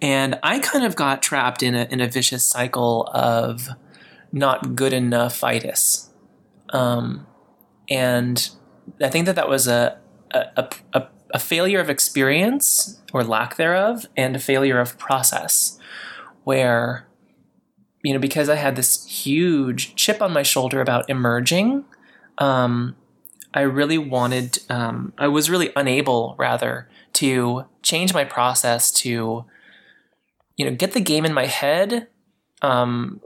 And 0.00 0.38
I 0.42 0.58
kind 0.58 0.84
of 0.84 0.96
got 0.96 1.22
trapped 1.22 1.62
in 1.62 1.74
a, 1.74 1.86
in 1.90 2.00
a 2.00 2.08
vicious 2.08 2.44
cycle 2.44 3.08
of 3.12 3.68
not 4.32 4.74
good 4.74 4.92
enough 4.92 5.44
itis. 5.44 6.10
Um, 6.70 7.26
and 7.88 8.48
I 9.00 9.08
think 9.08 9.26
that 9.26 9.36
that 9.36 9.48
was 9.48 9.68
a, 9.68 9.98
a, 10.30 10.68
a, 10.94 11.06
a 11.32 11.38
failure 11.38 11.80
of 11.80 11.90
experience 11.90 13.00
or 13.12 13.24
lack 13.24 13.56
thereof 13.56 14.06
and 14.16 14.36
a 14.36 14.38
failure 14.38 14.78
of 14.78 14.98
process 14.98 15.78
where 16.44 17.06
you 18.02 18.12
know 18.12 18.18
because 18.18 18.48
i 18.48 18.56
had 18.56 18.76
this 18.76 19.06
huge 19.06 19.94
chip 19.94 20.20
on 20.20 20.32
my 20.32 20.42
shoulder 20.42 20.80
about 20.80 21.08
emerging 21.08 21.84
um, 22.38 22.96
i 23.54 23.60
really 23.60 23.98
wanted 23.98 24.58
um, 24.68 25.12
i 25.18 25.28
was 25.28 25.50
really 25.50 25.70
unable 25.76 26.34
rather 26.38 26.88
to 27.12 27.64
change 27.82 28.14
my 28.14 28.24
process 28.24 28.90
to 28.90 29.44
you 30.56 30.64
know 30.64 30.74
get 30.74 30.92
the 30.92 31.00
game 31.00 31.24
in 31.24 31.32
my 31.32 31.46
head 31.46 32.08
um, 32.62 33.20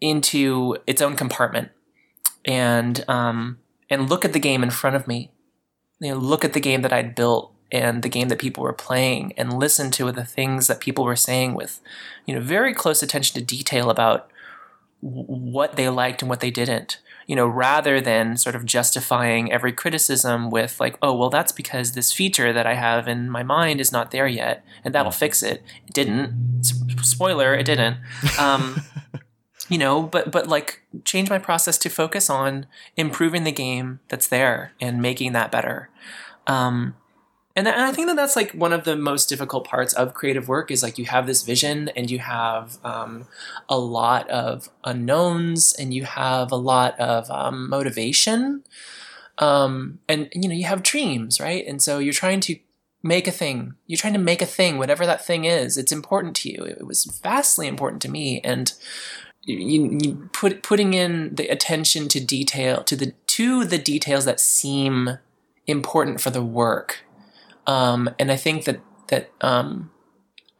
into 0.00 0.76
its 0.86 1.00
own 1.00 1.16
compartment 1.16 1.70
and 2.44 3.04
um, 3.08 3.58
and 3.88 4.10
look 4.10 4.24
at 4.24 4.32
the 4.32 4.40
game 4.40 4.62
in 4.62 4.70
front 4.70 4.96
of 4.96 5.06
me. 5.06 5.30
You 6.00 6.10
know 6.10 6.18
look 6.18 6.44
at 6.44 6.52
the 6.52 6.60
game 6.60 6.82
that 6.82 6.92
i'd 6.92 7.14
built 7.14 7.52
and 7.72 8.02
the 8.02 8.08
game 8.08 8.28
that 8.28 8.38
people 8.38 8.62
were 8.62 8.72
playing 8.72 9.32
and 9.36 9.58
listen 9.58 9.90
to 9.92 10.10
the 10.12 10.24
things 10.24 10.66
that 10.66 10.80
people 10.80 11.04
were 11.04 11.16
saying 11.16 11.54
with 11.54 11.80
you 12.26 12.34
know 12.34 12.40
very 12.40 12.74
close 12.74 13.02
attention 13.02 13.38
to 13.38 13.46
detail 13.46 13.88
about 13.88 14.28
what 15.00 15.76
they 15.76 15.88
liked 15.88 16.20
and 16.20 16.28
what 16.28 16.40
they 16.40 16.50
didn't 16.50 16.98
you 17.26 17.36
know 17.36 17.46
rather 17.46 18.00
than 18.00 18.36
sort 18.36 18.54
of 18.54 18.64
justifying 18.64 19.52
every 19.52 19.72
criticism 19.72 20.50
with 20.50 20.78
like 20.80 20.98
oh 21.02 21.14
well 21.14 21.30
that's 21.30 21.52
because 21.52 21.92
this 21.92 22.12
feature 22.12 22.52
that 22.52 22.66
i 22.66 22.74
have 22.74 23.08
in 23.08 23.30
my 23.30 23.42
mind 23.42 23.80
is 23.80 23.92
not 23.92 24.10
there 24.10 24.26
yet 24.26 24.64
and 24.84 24.94
that'll 24.94 25.12
fix 25.12 25.42
it. 25.42 25.62
It 25.86 25.94
didn't. 25.94 26.62
Spoiler 27.02 27.54
it 27.54 27.64
didn't. 27.64 27.96
Um, 28.38 28.82
you 29.68 29.78
know 29.78 30.02
but 30.02 30.30
but 30.30 30.46
like 30.46 30.82
change 31.04 31.30
my 31.30 31.38
process 31.38 31.78
to 31.78 31.88
focus 31.88 32.28
on 32.28 32.66
improving 32.98 33.44
the 33.44 33.52
game 33.52 34.00
that's 34.08 34.28
there 34.28 34.72
and 34.80 35.00
making 35.00 35.32
that 35.32 35.50
better. 35.50 35.88
Um, 36.46 36.94
and, 37.56 37.68
and 37.68 37.82
I 37.82 37.92
think 37.92 38.08
that 38.08 38.16
that's 38.16 38.34
like 38.34 38.52
one 38.52 38.72
of 38.72 38.84
the 38.84 38.96
most 38.96 39.28
difficult 39.28 39.64
parts 39.64 39.92
of 39.92 40.14
creative 40.14 40.48
work 40.48 40.70
is 40.70 40.82
like 40.82 40.98
you 40.98 41.04
have 41.04 41.26
this 41.26 41.42
vision 41.42 41.88
and 41.90 42.10
you 42.10 42.18
have 42.18 42.78
um, 42.84 43.26
a 43.68 43.78
lot 43.78 44.28
of 44.28 44.68
unknowns 44.82 45.72
and 45.72 45.94
you 45.94 46.04
have 46.04 46.50
a 46.50 46.56
lot 46.56 46.98
of 46.98 47.30
um, 47.30 47.70
motivation. 47.70 48.64
Um, 49.38 50.00
and 50.08 50.28
you 50.32 50.48
know 50.48 50.54
you 50.54 50.66
have 50.66 50.82
dreams 50.82 51.40
right? 51.40 51.66
And 51.66 51.82
so 51.82 51.98
you're 51.98 52.12
trying 52.12 52.40
to 52.40 52.56
make 53.04 53.28
a 53.28 53.32
thing. 53.32 53.74
You're 53.86 53.98
trying 53.98 54.12
to 54.14 54.18
make 54.18 54.42
a 54.42 54.46
thing 54.46 54.78
whatever 54.78 55.06
that 55.06 55.24
thing 55.24 55.44
is. 55.44 55.76
It's 55.76 55.92
important 55.92 56.34
to 56.36 56.50
you. 56.50 56.64
It 56.64 56.86
was 56.86 57.04
vastly 57.04 57.68
important 57.68 58.02
to 58.02 58.10
me. 58.10 58.40
And 58.42 58.72
you, 59.42 59.98
you 60.02 60.30
put 60.32 60.62
putting 60.62 60.94
in 60.94 61.34
the 61.34 61.48
attention 61.48 62.08
to 62.08 62.24
detail 62.24 62.82
to 62.84 62.96
the 62.96 63.12
to 63.26 63.64
the 63.64 63.78
details 63.78 64.24
that 64.24 64.40
seem 64.40 65.18
important 65.66 66.20
for 66.20 66.30
the 66.30 66.42
work 66.42 67.04
um, 67.66 68.10
and 68.18 68.30
I 68.30 68.36
think 68.36 68.64
that 68.64 68.80
that 69.08 69.30
um, 69.40 69.90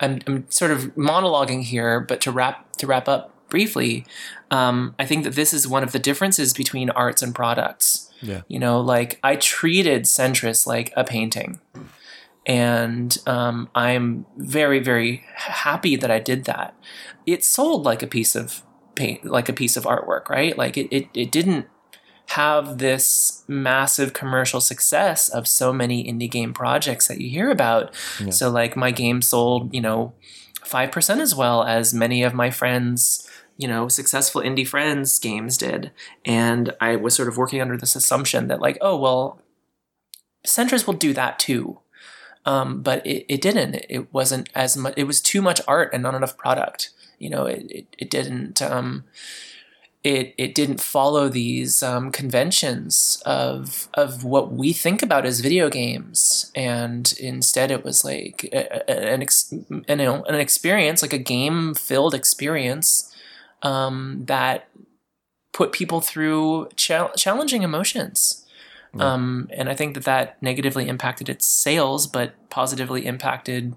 I'm, 0.00 0.20
I'm 0.26 0.50
sort 0.50 0.70
of 0.70 0.94
monologuing 0.94 1.62
here, 1.64 2.00
but 2.00 2.20
to 2.22 2.32
wrap 2.32 2.72
to 2.76 2.86
wrap 2.86 3.08
up 3.08 3.48
briefly, 3.48 4.04
um, 4.50 4.94
I 4.98 5.06
think 5.06 5.24
that 5.24 5.34
this 5.34 5.54
is 5.54 5.68
one 5.68 5.82
of 5.82 5.92
the 5.92 5.98
differences 5.98 6.52
between 6.52 6.90
arts 6.90 7.22
and 7.22 7.34
products. 7.34 8.10
Yeah. 8.20 8.42
You 8.48 8.58
know, 8.58 8.80
like 8.80 9.18
I 9.22 9.36
treated 9.36 10.02
Sentris 10.04 10.66
like 10.66 10.92
a 10.96 11.04
painting, 11.04 11.60
and 12.46 13.16
um, 13.26 13.68
I'm 13.74 14.26
very 14.36 14.80
very 14.80 15.24
happy 15.36 15.96
that 15.96 16.10
I 16.10 16.18
did 16.18 16.44
that. 16.44 16.74
It 17.26 17.44
sold 17.44 17.84
like 17.84 18.02
a 18.02 18.06
piece 18.06 18.34
of 18.34 18.62
paint, 18.94 19.24
like 19.24 19.48
a 19.48 19.52
piece 19.52 19.76
of 19.76 19.84
artwork, 19.84 20.28
right? 20.28 20.56
Like 20.56 20.76
it 20.76 20.88
it, 20.90 21.08
it 21.14 21.30
didn't 21.30 21.66
have 22.28 22.78
this 22.78 23.44
massive 23.46 24.12
commercial 24.12 24.60
success 24.60 25.28
of 25.28 25.46
so 25.46 25.72
many 25.72 26.04
indie 26.04 26.30
game 26.30 26.52
projects 26.52 27.06
that 27.08 27.20
you 27.20 27.28
hear 27.30 27.50
about. 27.50 27.94
Yeah. 28.20 28.30
So 28.30 28.50
like 28.50 28.76
my 28.76 28.90
game 28.90 29.22
sold, 29.22 29.74
you 29.74 29.80
know, 29.80 30.12
5% 30.64 31.20
as 31.20 31.34
well 31.34 31.62
as 31.64 31.92
many 31.92 32.22
of 32.22 32.34
my 32.34 32.50
friends, 32.50 33.28
you 33.56 33.68
know, 33.68 33.88
successful 33.88 34.40
indie 34.40 34.66
friends 34.66 35.18
games 35.18 35.58
did. 35.58 35.92
And 36.24 36.74
I 36.80 36.96
was 36.96 37.14
sort 37.14 37.28
of 37.28 37.36
working 37.36 37.60
under 37.60 37.76
this 37.76 37.94
assumption 37.94 38.48
that 38.48 38.60
like, 38.60 38.78
oh, 38.80 38.96
well, 38.96 39.40
Sentris 40.46 40.86
will 40.86 40.94
do 40.94 41.12
that 41.12 41.38
too. 41.38 41.78
Um, 42.46 42.82
but 42.82 43.06
it, 43.06 43.24
it 43.28 43.40
didn't. 43.40 43.86
It 43.88 44.12
wasn't 44.12 44.48
as 44.54 44.76
much. 44.76 44.94
It 44.96 45.04
was 45.04 45.20
too 45.20 45.40
much 45.40 45.60
art 45.66 45.90
and 45.92 46.02
not 46.02 46.14
enough 46.14 46.36
product. 46.36 46.90
You 47.18 47.30
know, 47.30 47.46
it, 47.46 47.66
it, 47.70 47.86
it 47.98 48.10
didn't. 48.10 48.60
Um, 48.60 49.04
it 50.04 50.34
it 50.36 50.54
didn't 50.54 50.82
follow 50.82 51.28
these 51.30 51.82
um, 51.82 52.12
conventions 52.12 53.22
of 53.24 53.88
of 53.94 54.22
what 54.22 54.52
we 54.52 54.72
think 54.72 55.02
about 55.02 55.24
as 55.24 55.40
video 55.40 55.70
games, 55.70 56.52
and 56.54 57.14
instead 57.18 57.70
it 57.70 57.82
was 57.82 58.04
like 58.04 58.48
a, 58.52 58.90
a, 58.90 59.12
an 59.14 59.22
ex, 59.22 59.52
you 59.52 59.82
know 59.96 60.22
an 60.24 60.34
experience, 60.34 61.00
like 61.00 61.14
a 61.14 61.18
game 61.18 61.74
filled 61.74 62.14
experience 62.14 63.12
um, 63.62 64.22
that 64.26 64.68
put 65.54 65.72
people 65.72 66.02
through 66.02 66.68
chal- 66.76 67.12
challenging 67.16 67.62
emotions. 67.62 68.42
Um, 68.96 69.48
and 69.52 69.68
I 69.68 69.74
think 69.74 69.94
that 69.94 70.04
that 70.04 70.40
negatively 70.40 70.86
impacted 70.86 71.28
its 71.28 71.46
sales, 71.46 72.06
but 72.06 72.48
positively 72.48 73.06
impacted 73.06 73.74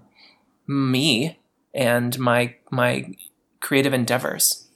me 0.68 1.40
and 1.74 2.16
my 2.20 2.54
my 2.70 3.14
creative 3.60 3.92
endeavors. 3.92 4.67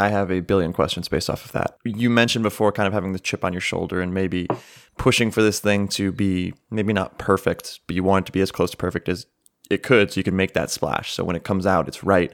I 0.00 0.08
have 0.08 0.30
a 0.30 0.40
billion 0.40 0.72
questions 0.72 1.08
based 1.08 1.28
off 1.28 1.44
of 1.44 1.52
that. 1.52 1.76
You 1.84 2.08
mentioned 2.10 2.42
before 2.42 2.72
kind 2.72 2.86
of 2.86 2.92
having 2.92 3.12
the 3.12 3.20
chip 3.20 3.44
on 3.44 3.52
your 3.52 3.60
shoulder 3.60 4.00
and 4.00 4.14
maybe 4.14 4.48
pushing 4.96 5.30
for 5.30 5.42
this 5.42 5.60
thing 5.60 5.88
to 5.88 6.10
be 6.10 6.54
maybe 6.70 6.92
not 6.92 7.18
perfect, 7.18 7.80
but 7.86 7.94
you 7.94 8.02
want 8.02 8.24
it 8.24 8.26
to 8.26 8.32
be 8.32 8.40
as 8.40 8.50
close 8.50 8.70
to 8.70 8.76
perfect 8.76 9.08
as 9.08 9.26
it 9.70 9.82
could 9.82 10.10
so 10.10 10.18
you 10.18 10.24
can 10.24 10.36
make 10.36 10.54
that 10.54 10.70
splash. 10.70 11.12
So 11.12 11.22
when 11.22 11.36
it 11.36 11.44
comes 11.44 11.66
out, 11.66 11.86
it's 11.86 12.02
right. 12.02 12.32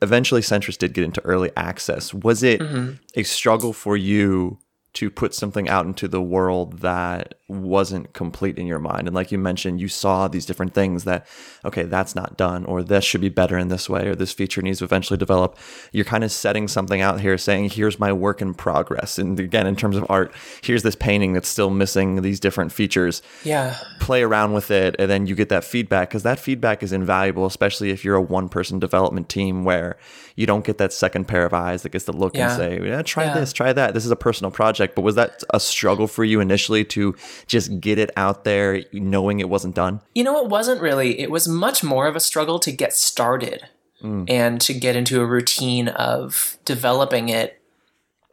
Eventually, 0.00 0.40
Sentris 0.40 0.78
did 0.78 0.94
get 0.94 1.04
into 1.04 1.20
early 1.22 1.50
access. 1.56 2.14
Was 2.14 2.42
it 2.42 2.60
mm-hmm. 2.60 2.94
a 3.14 3.22
struggle 3.24 3.72
for 3.72 3.96
you 3.96 4.58
to 4.96 5.10
put 5.10 5.34
something 5.34 5.68
out 5.68 5.84
into 5.84 6.08
the 6.08 6.22
world 6.22 6.78
that 6.78 7.34
wasn't 7.48 8.14
complete 8.14 8.58
in 8.58 8.66
your 8.66 8.78
mind. 8.78 9.06
And 9.06 9.14
like 9.14 9.30
you 9.30 9.36
mentioned, 9.36 9.78
you 9.78 9.88
saw 9.88 10.26
these 10.26 10.46
different 10.46 10.72
things 10.72 11.04
that, 11.04 11.26
okay, 11.66 11.82
that's 11.82 12.14
not 12.14 12.38
done, 12.38 12.64
or 12.64 12.82
this 12.82 13.04
should 13.04 13.20
be 13.20 13.28
better 13.28 13.58
in 13.58 13.68
this 13.68 13.90
way, 13.90 14.08
or 14.08 14.14
this 14.14 14.32
feature 14.32 14.62
needs 14.62 14.78
to 14.78 14.84
eventually 14.84 15.18
develop. 15.18 15.58
You're 15.92 16.06
kind 16.06 16.24
of 16.24 16.32
setting 16.32 16.66
something 16.66 17.02
out 17.02 17.20
here 17.20 17.36
saying, 17.36 17.70
here's 17.70 18.00
my 18.00 18.10
work 18.10 18.40
in 18.40 18.54
progress. 18.54 19.18
And 19.18 19.38
again, 19.38 19.66
in 19.66 19.76
terms 19.76 19.98
of 19.98 20.06
art, 20.08 20.32
here's 20.62 20.82
this 20.82 20.96
painting 20.96 21.34
that's 21.34 21.48
still 21.48 21.68
missing 21.68 22.22
these 22.22 22.40
different 22.40 22.72
features. 22.72 23.20
Yeah. 23.44 23.76
Play 24.00 24.22
around 24.22 24.54
with 24.54 24.70
it, 24.70 24.96
and 24.98 25.10
then 25.10 25.26
you 25.26 25.34
get 25.34 25.50
that 25.50 25.62
feedback 25.62 26.08
because 26.08 26.22
that 26.22 26.38
feedback 26.38 26.82
is 26.82 26.92
invaluable, 26.92 27.44
especially 27.44 27.90
if 27.90 28.02
you're 28.02 28.16
a 28.16 28.22
one 28.22 28.48
person 28.48 28.78
development 28.78 29.28
team 29.28 29.62
where 29.62 29.98
you 30.36 30.46
don't 30.46 30.64
get 30.64 30.76
that 30.78 30.92
second 30.92 31.26
pair 31.26 31.44
of 31.46 31.54
eyes 31.54 31.82
that 31.82 31.90
gets 31.92 32.04
to 32.04 32.12
look 32.12 32.36
Yeah. 32.36 32.50
and 32.50 32.56
say, 32.56 32.86
yeah, 32.86 33.02
try 33.02 33.24
Yeah. 33.24 33.34
this, 33.34 33.52
try 33.54 33.72
that. 33.72 33.94
This 33.94 34.04
is 34.04 34.10
a 34.10 34.16
personal 34.16 34.50
project. 34.50 34.94
But 34.94 35.02
was 35.02 35.14
that 35.14 35.42
a 35.52 35.58
struggle 35.58 36.06
for 36.06 36.24
you 36.24 36.40
initially 36.40 36.84
to 36.84 37.16
just 37.46 37.80
get 37.80 37.98
it 37.98 38.10
out 38.16 38.44
there 38.44 38.82
knowing 38.92 39.40
it 39.40 39.48
wasn't 39.48 39.74
done? 39.74 40.02
You 40.14 40.24
know, 40.24 40.42
it 40.44 40.48
wasn't 40.48 40.82
really. 40.82 41.18
It 41.18 41.30
was 41.30 41.48
much 41.48 41.82
more 41.82 42.06
of 42.06 42.14
a 42.14 42.20
struggle 42.20 42.58
to 42.60 42.70
get 42.70 42.92
started 42.92 43.66
hmm. 44.02 44.24
and 44.28 44.60
to 44.60 44.74
get 44.74 44.94
into 44.94 45.22
a 45.22 45.26
routine 45.26 45.88
of 45.88 46.58
developing 46.66 47.30
it, 47.30 47.58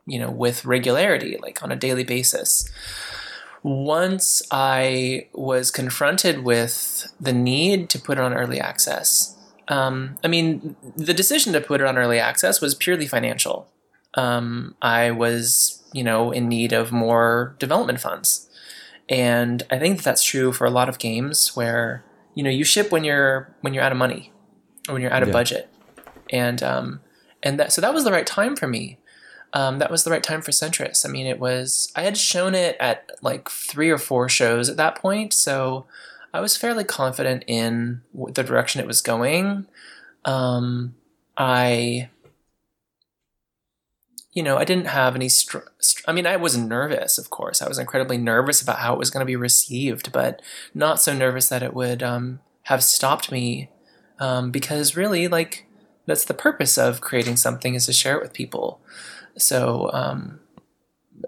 you 0.05 0.19
know, 0.19 0.29
with 0.29 0.65
regularity, 0.65 1.37
like 1.41 1.63
on 1.63 1.71
a 1.71 1.77
daily 1.77 2.03
basis. 2.03 2.69
Once 3.63 4.41
I 4.51 5.27
was 5.31 5.71
confronted 5.71 6.43
with 6.43 7.07
the 7.17 7.31
need 7.31 7.89
to 7.91 7.99
put 7.99 8.17
it 8.17 8.21
on 8.21 8.33
early 8.33 8.59
access, 8.59 9.37
um, 9.73 10.17
I 10.23 10.27
mean, 10.27 10.75
the 10.95 11.13
decision 11.13 11.53
to 11.53 11.61
put 11.61 11.81
it 11.81 11.87
on 11.87 11.97
early 11.97 12.19
access 12.19 12.61
was 12.61 12.75
purely 12.75 13.07
financial. 13.07 13.67
Um, 14.13 14.75
I 14.81 15.11
was, 15.11 15.81
you 15.93 16.03
know, 16.03 16.31
in 16.31 16.47
need 16.47 16.73
of 16.73 16.91
more 16.91 17.55
development 17.59 17.99
funds. 17.99 18.49
And 19.09 19.63
I 19.71 19.79
think 19.79 19.97
that 19.97 20.03
that's 20.03 20.23
true 20.23 20.51
for 20.53 20.65
a 20.65 20.69
lot 20.69 20.89
of 20.89 20.99
games 20.99 21.55
where, 21.55 22.03
you 22.35 22.43
know, 22.43 22.49
you 22.49 22.63
ship 22.63 22.91
when 22.91 23.03
you're 23.03 23.53
when 23.61 23.73
you're 23.73 23.83
out 23.83 23.91
of 23.91 23.97
money 23.97 24.31
or 24.87 24.93
when 24.93 25.01
you're 25.01 25.13
out 25.13 25.23
of 25.23 25.29
Yeah. 25.29 25.33
budget. 25.33 25.69
And 26.29 26.61
um 26.61 26.99
and 27.41 27.59
that 27.59 27.73
so 27.73 27.81
that 27.81 27.93
was 27.93 28.03
the 28.03 28.11
right 28.11 28.27
time 28.27 28.55
for 28.55 28.67
me. 28.67 28.99
Um, 29.55 29.77
that 29.79 29.91
was 29.91 30.03
the 30.03 30.09
right 30.11 30.23
time 30.23 30.41
for 30.41 30.51
Sentris. 30.51 31.05
I 31.05 31.09
mean, 31.09 31.27
it 31.27 31.39
was 31.39 31.91
I 31.95 32.03
had 32.03 32.17
shown 32.17 32.53
it 32.55 32.75
at 32.79 33.11
like 33.21 33.49
three 33.49 33.89
or 33.89 33.97
four 33.99 34.29
shows 34.29 34.69
at 34.69 34.77
that 34.77 34.95
point, 34.95 35.33
so 35.33 35.85
I 36.33 36.41
was 36.41 36.57
fairly 36.57 36.83
confident 36.83 37.43
in 37.47 38.01
the 38.13 38.43
direction 38.43 38.81
it 38.81 38.87
was 38.87 39.01
going. 39.01 39.67
Um, 40.25 40.95
I, 41.37 42.09
you 44.31 44.41
know, 44.41 44.57
I 44.57 44.65
didn't 44.65 44.87
have 44.87 45.15
any. 45.15 45.29
Str- 45.29 45.69
str- 45.79 46.03
I 46.07 46.11
mean, 46.11 46.25
I 46.25 46.37
was 46.37 46.57
nervous, 46.57 47.17
of 47.17 47.29
course. 47.29 47.61
I 47.61 47.67
was 47.67 47.77
incredibly 47.77 48.17
nervous 48.17 48.61
about 48.61 48.79
how 48.79 48.93
it 48.93 48.99
was 48.99 49.11
going 49.11 49.21
to 49.21 49.25
be 49.25 49.35
received, 49.35 50.11
but 50.11 50.41
not 50.73 50.99
so 50.99 51.13
nervous 51.13 51.49
that 51.49 51.63
it 51.63 51.73
would 51.73 52.01
um, 52.01 52.39
have 52.63 52.83
stopped 52.83 53.31
me. 53.31 53.69
Um, 54.19 54.51
because 54.51 54.95
really, 54.95 55.27
like, 55.27 55.65
that's 56.05 56.25
the 56.25 56.33
purpose 56.33 56.77
of 56.77 57.01
creating 57.01 57.35
something 57.35 57.75
is 57.75 57.85
to 57.87 57.93
share 57.93 58.17
it 58.17 58.21
with 58.21 58.33
people. 58.33 58.79
So, 59.37 59.89
um, 59.93 60.39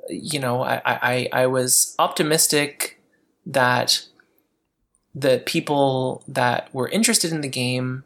you 0.10 0.40
know, 0.40 0.64
I, 0.64 0.82
I, 0.86 1.30
I 1.32 1.48
was 1.48 1.96
optimistic 2.00 3.00
that 3.46 4.06
the 5.16 5.42
people 5.46 6.24
that 6.28 6.70
were 6.74 6.90
interested 6.90 7.32
in 7.32 7.42
the 7.42 7.48
game 7.48 8.04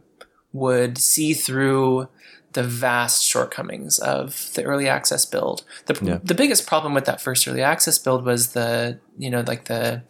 would 0.53 0.97
see 0.97 1.33
through 1.33 2.07
the 2.53 2.63
vast 2.63 3.23
shortcomings 3.23 3.99
of 3.99 4.51
the 4.53 4.63
early 4.63 4.87
access 4.87 5.25
build. 5.25 5.63
The, 5.85 5.99
Yeah. 6.01 6.19
the 6.23 6.33
biggest 6.35 6.65
problem 6.67 6.93
with 6.93 7.05
that 7.05 7.21
first 7.21 7.47
early 7.47 7.61
access 7.61 7.97
build 7.99 8.25
was 8.25 8.53
the, 8.53 8.99
you 9.17 9.29
know, 9.29 9.41
like 9.45 9.65
the 9.65 10.03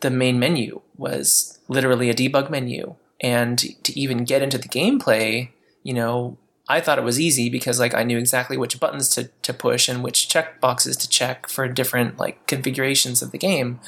the 0.00 0.10
main 0.10 0.36
menu 0.38 0.80
was 0.96 1.60
literally 1.68 2.10
a 2.10 2.14
debug 2.14 2.50
menu, 2.50 2.96
and 3.20 3.58
to 3.84 3.98
even 3.98 4.24
get 4.24 4.42
into 4.42 4.58
the 4.58 4.68
gameplay, 4.68 5.50
you 5.84 5.94
know, 5.94 6.36
I 6.68 6.80
thought 6.80 6.98
it 6.98 7.04
was 7.04 7.20
easy 7.20 7.48
because 7.50 7.80
like 7.80 7.94
I 7.94 8.04
knew 8.04 8.18
exactly 8.18 8.56
which 8.56 8.78
buttons 8.78 9.08
to, 9.10 9.30
to 9.42 9.52
push 9.52 9.88
and 9.88 10.02
which 10.02 10.28
check 10.28 10.60
boxes 10.60 10.96
to 10.98 11.08
check 11.08 11.48
for 11.48 11.66
different 11.68 12.18
like 12.18 12.46
configurations 12.46 13.20
of 13.20 13.32
the 13.32 13.38
game. 13.38 13.80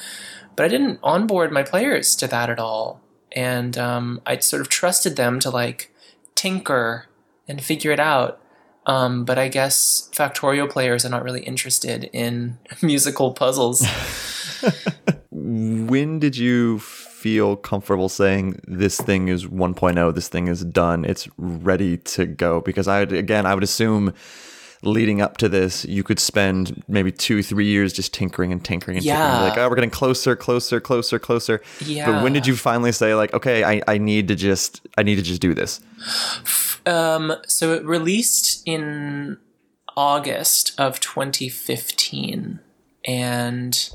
But 0.55 0.65
I 0.65 0.69
didn't 0.69 0.99
onboard 1.01 1.51
my 1.51 1.63
players 1.63 2.15
to 2.17 2.27
that 2.27 2.49
at 2.49 2.59
all. 2.59 3.01
And 3.31 3.77
um, 3.77 4.21
I 4.25 4.37
sort 4.37 4.61
of 4.61 4.69
trusted 4.69 5.15
them 5.15 5.39
to 5.41 5.49
like 5.49 5.93
tinker 6.35 7.07
and 7.47 7.61
figure 7.61 7.91
it 7.91 7.99
out. 7.99 8.41
Um, 8.85 9.25
but 9.25 9.39
I 9.39 9.47
guess 9.47 10.09
Factorio 10.13 10.69
players 10.69 11.05
are 11.05 11.09
not 11.09 11.23
really 11.23 11.41
interested 11.41 12.09
in 12.13 12.57
musical 12.81 13.33
puzzles. 13.33 13.85
when 15.37 16.19
did 16.19 16.37
you 16.37 16.79
feel 16.79 17.57
comfortable 17.57 18.07
saying 18.07 18.59
this 18.67 18.97
thing 18.99 19.27
is 19.27 19.45
1.0, 19.45 20.15
this 20.15 20.29
thing 20.29 20.47
is 20.47 20.63
done, 20.63 21.03
it's 21.03 21.27
ready 21.37 21.97
to 21.97 22.25
go? 22.25 22.61
Because 22.61 22.87
I 22.87 22.99
would, 23.01 23.11
again, 23.11 23.45
I 23.45 23.53
would 23.53 23.63
assume 23.63 24.13
leading 24.81 25.19
up 25.19 25.35
to 25.37 25.49
this, 25.49 25.83
you 25.85 26.03
could 26.03 26.19
spend 26.19 26.83
maybe 26.87 27.11
two, 27.11 27.41
three 27.43 27.65
years 27.65 27.91
just 27.91 28.13
tinkering 28.13 28.51
and 28.51 28.63
tinkering 28.63 28.97
and 28.97 29.05
Yeah. 29.05 29.15
tinkering. 29.15 29.49
Like, 29.49 29.57
oh, 29.57 29.67
we're 29.69 29.75
getting 29.75 29.89
closer, 29.89 30.35
closer, 30.35 30.79
closer, 30.79 31.19
closer. 31.19 31.61
Yeah. 31.83 32.11
But 32.11 32.23
when 32.23 32.31
did 32.33 32.47
you 32.47 32.55
finally 32.55 32.91
say, 32.91 33.13
like, 33.15 33.33
okay, 33.33 33.63
I, 33.63 33.81
I 33.87 33.97
need 33.97 34.27
to 34.29 34.35
just, 34.35 34.87
I 34.97 35.03
need 35.03 35.15
to 35.15 35.21
just 35.23 35.41
do 35.41 35.53
this? 35.53 35.81
Um, 36.85 37.33
so 37.47 37.73
it 37.73 37.83
released 37.83 38.61
in 38.65 39.37
August 39.97 40.79
of 40.79 40.99
2015, 40.99 42.59
and 43.05 43.89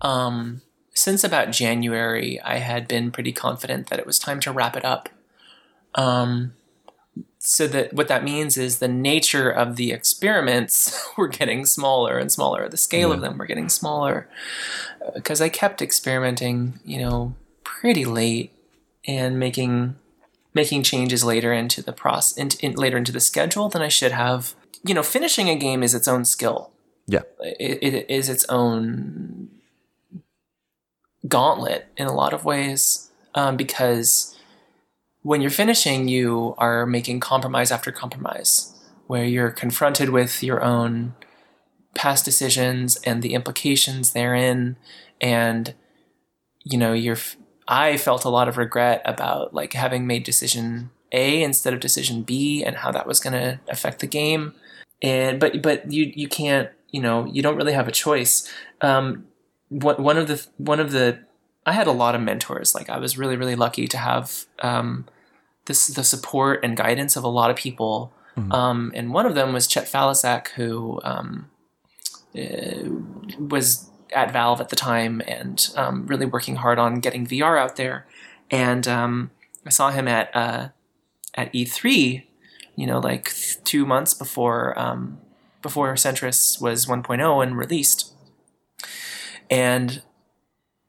um, 0.00 0.62
since 0.94 1.24
about 1.24 1.52
January, 1.52 2.40
I 2.40 2.56
had 2.56 2.88
been 2.88 3.10
pretty 3.10 3.32
confident 3.32 3.88
that 3.88 3.98
it 3.98 4.06
was 4.06 4.18
time 4.18 4.40
to 4.40 4.52
wrap 4.52 4.76
it 4.76 4.84
up. 4.84 5.08
Um, 5.94 6.54
so 7.38 7.66
that 7.68 7.94
what 7.94 8.08
that 8.08 8.22
means 8.22 8.58
is 8.58 8.78
the 8.78 8.88
nature 8.88 9.50
of 9.50 9.76
the 9.76 9.92
experiments 9.92 11.08
were 11.16 11.28
getting 11.28 11.64
smaller 11.64 12.18
and 12.18 12.30
smaller. 12.30 12.68
The 12.68 12.76
scale 12.76 13.12
of 13.12 13.22
them 13.22 13.38
were 13.38 13.46
getting 13.46 13.68
smaller 13.68 14.28
because 15.14 15.40
I 15.40 15.48
kept 15.48 15.80
experimenting, 15.80 16.80
you 16.84 16.98
know, 16.98 17.34
pretty 17.64 18.04
late 18.04 18.52
and 19.06 19.38
making 19.38 19.96
making 20.52 20.82
changes 20.82 21.24
later 21.24 21.52
into 21.52 21.80
the 21.80 21.92
process, 21.92 22.36
in, 22.36 22.50
in, 22.60 22.74
later 22.76 22.98
into 22.98 23.12
the 23.12 23.20
schedule 23.20 23.68
than 23.68 23.82
I 23.82 23.88
should 23.88 24.12
have. 24.12 24.54
You 24.84 24.94
know, 24.94 25.02
finishing 25.02 25.48
a 25.48 25.56
game 25.56 25.82
is 25.82 25.94
its 25.94 26.08
own 26.08 26.24
skill. 26.24 26.72
Yeah. 27.06 27.22
It, 27.40 27.82
it 27.82 28.10
is 28.10 28.28
its 28.28 28.44
own 28.48 29.48
gauntlet 31.28 31.86
in 31.96 32.06
a 32.06 32.14
lot 32.14 32.32
of 32.32 32.44
ways 32.44 33.10
um, 33.34 33.56
because 33.56 34.36
when 35.22 35.40
you're 35.40 35.50
finishing, 35.50 36.08
you 36.08 36.54
are 36.58 36.86
making 36.86 37.20
compromise 37.20 37.70
after 37.70 37.92
compromise, 37.92 38.74
where 39.06 39.24
you're 39.24 39.50
confronted 39.50 40.10
with 40.10 40.42
your 40.42 40.62
own 40.62 41.14
past 41.94 42.24
decisions 42.24 42.96
and 43.04 43.22
the 43.22 43.34
implications 43.34 44.12
therein, 44.12 44.76
and 45.20 45.74
you 46.64 46.78
know 46.78 46.92
you're. 46.92 47.18
I 47.68 47.98
felt 47.98 48.24
a 48.24 48.30
lot 48.30 48.48
of 48.48 48.56
regret 48.56 49.02
about 49.04 49.54
like 49.54 49.74
having 49.74 50.06
made 50.06 50.24
decision 50.24 50.90
A 51.12 51.42
instead 51.42 51.72
of 51.72 51.80
decision 51.80 52.22
B 52.22 52.64
and 52.64 52.76
how 52.76 52.90
that 52.90 53.06
was 53.06 53.20
going 53.20 53.34
to 53.34 53.60
affect 53.68 54.00
the 54.00 54.06
game, 54.06 54.54
and 55.02 55.38
but 55.38 55.60
but 55.62 55.92
you 55.92 56.12
you 56.14 56.28
can't 56.28 56.70
you 56.88 57.02
know 57.02 57.26
you 57.26 57.42
don't 57.42 57.56
really 57.56 57.74
have 57.74 57.88
a 57.88 57.92
choice. 57.92 58.50
Um, 58.80 59.26
one 59.70 60.02
one 60.02 60.18
of 60.18 60.28
the 60.28 60.46
one 60.58 60.78
of 60.78 60.92
the 60.92 61.20
I 61.64 61.72
had 61.72 61.86
a 61.86 61.92
lot 61.92 62.14
of 62.14 62.20
mentors. 62.20 62.74
Like 62.74 62.90
I 62.90 62.98
was 62.98 63.16
really 63.16 63.36
really 63.36 63.56
lucky 63.56 63.88
to 63.88 63.96
have 63.96 64.44
um, 64.60 65.06
this 65.64 65.86
the 65.86 66.04
support 66.04 66.62
and 66.62 66.76
guidance 66.76 67.16
of 67.16 67.24
a 67.24 67.28
lot 67.28 67.50
of 67.50 67.56
people. 67.56 68.12
Um, 68.50 68.92
and 68.94 69.12
one 69.12 69.26
of 69.26 69.34
them 69.34 69.52
was 69.52 69.66
Chet 69.66 69.84
Faliszek, 69.84 70.48
who 70.50 70.98
um, 71.04 71.50
uh, 72.34 72.88
was 73.38 73.90
at 74.12 74.32
Valve 74.32 74.60
at 74.60 74.70
the 74.70 74.76
time 74.76 75.20
and 75.26 75.68
um, 75.76 76.06
really 76.06 76.26
working 76.26 76.56
hard 76.56 76.78
on 76.78 77.00
getting 77.00 77.26
VR 77.26 77.58
out 77.58 77.76
there. 77.76 78.06
And 78.50 78.86
um, 78.88 79.30
I 79.66 79.70
saw 79.70 79.90
him 79.90 80.08
at 80.08 80.34
uh, 80.34 80.68
at 81.34 81.52
E3, 81.52 82.24
you 82.76 82.86
know, 82.86 82.98
like 82.98 83.32
two 83.64 83.84
months 83.84 84.14
before 84.14 84.78
um, 84.78 85.20
before 85.62 85.92
Sentris 85.94 86.60
was 86.60 86.86
1.0 86.86 87.42
and 87.42 87.56
released. 87.56 88.09
And 89.50 90.02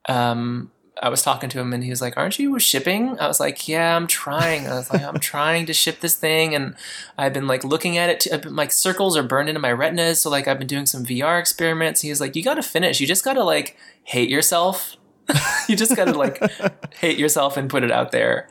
um, 0.07 0.71
I 1.01 1.09
was 1.09 1.23
talking 1.23 1.49
to 1.49 1.59
him, 1.59 1.73
and 1.73 1.83
he 1.83 1.89
was 1.89 2.01
like, 2.01 2.15
"Aren't 2.15 2.37
you 2.37 2.57
shipping?" 2.59 3.19
I 3.19 3.27
was 3.27 3.39
like, 3.39 3.67
"Yeah, 3.67 3.95
I'm 3.95 4.05
trying." 4.07 4.67
I 4.67 4.75
was 4.75 4.91
like, 4.91 5.01
"I'm 5.01 5.19
trying 5.19 5.65
to 5.65 5.73
ship 5.73 5.99
this 5.99 6.15
thing," 6.15 6.53
and 6.53 6.75
I've 7.17 7.33
been 7.33 7.47
like 7.47 7.63
looking 7.63 7.97
at 7.97 8.09
it. 8.09 8.19
T- 8.21 8.31
I've 8.31 8.43
been, 8.43 8.55
like 8.55 8.71
circles 8.71 9.17
are 9.17 9.23
burned 9.23 9.49
into 9.49 9.59
my 9.59 9.71
retinas, 9.71 10.21
so 10.21 10.29
like 10.29 10.47
I've 10.47 10.59
been 10.59 10.67
doing 10.67 10.85
some 10.85 11.05
VR 11.05 11.39
experiments. 11.39 12.01
He 12.01 12.09
was 12.09 12.21
like, 12.21 12.35
"You 12.35 12.43
got 12.43 12.55
to 12.55 12.63
finish. 12.63 12.99
You 12.99 13.07
just 13.07 13.23
got 13.23 13.33
to 13.33 13.43
like 13.43 13.77
hate 14.03 14.29
yourself. 14.29 14.95
you 15.67 15.75
just 15.75 15.95
got 15.95 16.05
to 16.05 16.13
like 16.13 16.39
hate 16.95 17.17
yourself 17.17 17.57
and 17.57 17.69
put 17.69 17.83
it 17.83 17.91
out 17.91 18.11
there." 18.11 18.47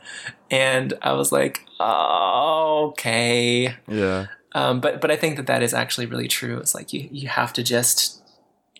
And 0.49 0.93
I 1.01 1.13
was 1.13 1.31
like, 1.31 1.65
oh, 1.79 2.87
"Okay." 2.89 3.75
Yeah. 3.87 4.27
Um, 4.53 4.81
but 4.81 4.99
but 4.99 5.09
I 5.09 5.15
think 5.15 5.37
that 5.37 5.47
that 5.47 5.63
is 5.63 5.73
actually 5.73 6.07
really 6.07 6.27
true. 6.27 6.57
It's 6.57 6.75
like 6.75 6.91
you 6.91 7.07
you 7.11 7.29
have 7.29 7.53
to 7.53 7.63
just 7.63 8.20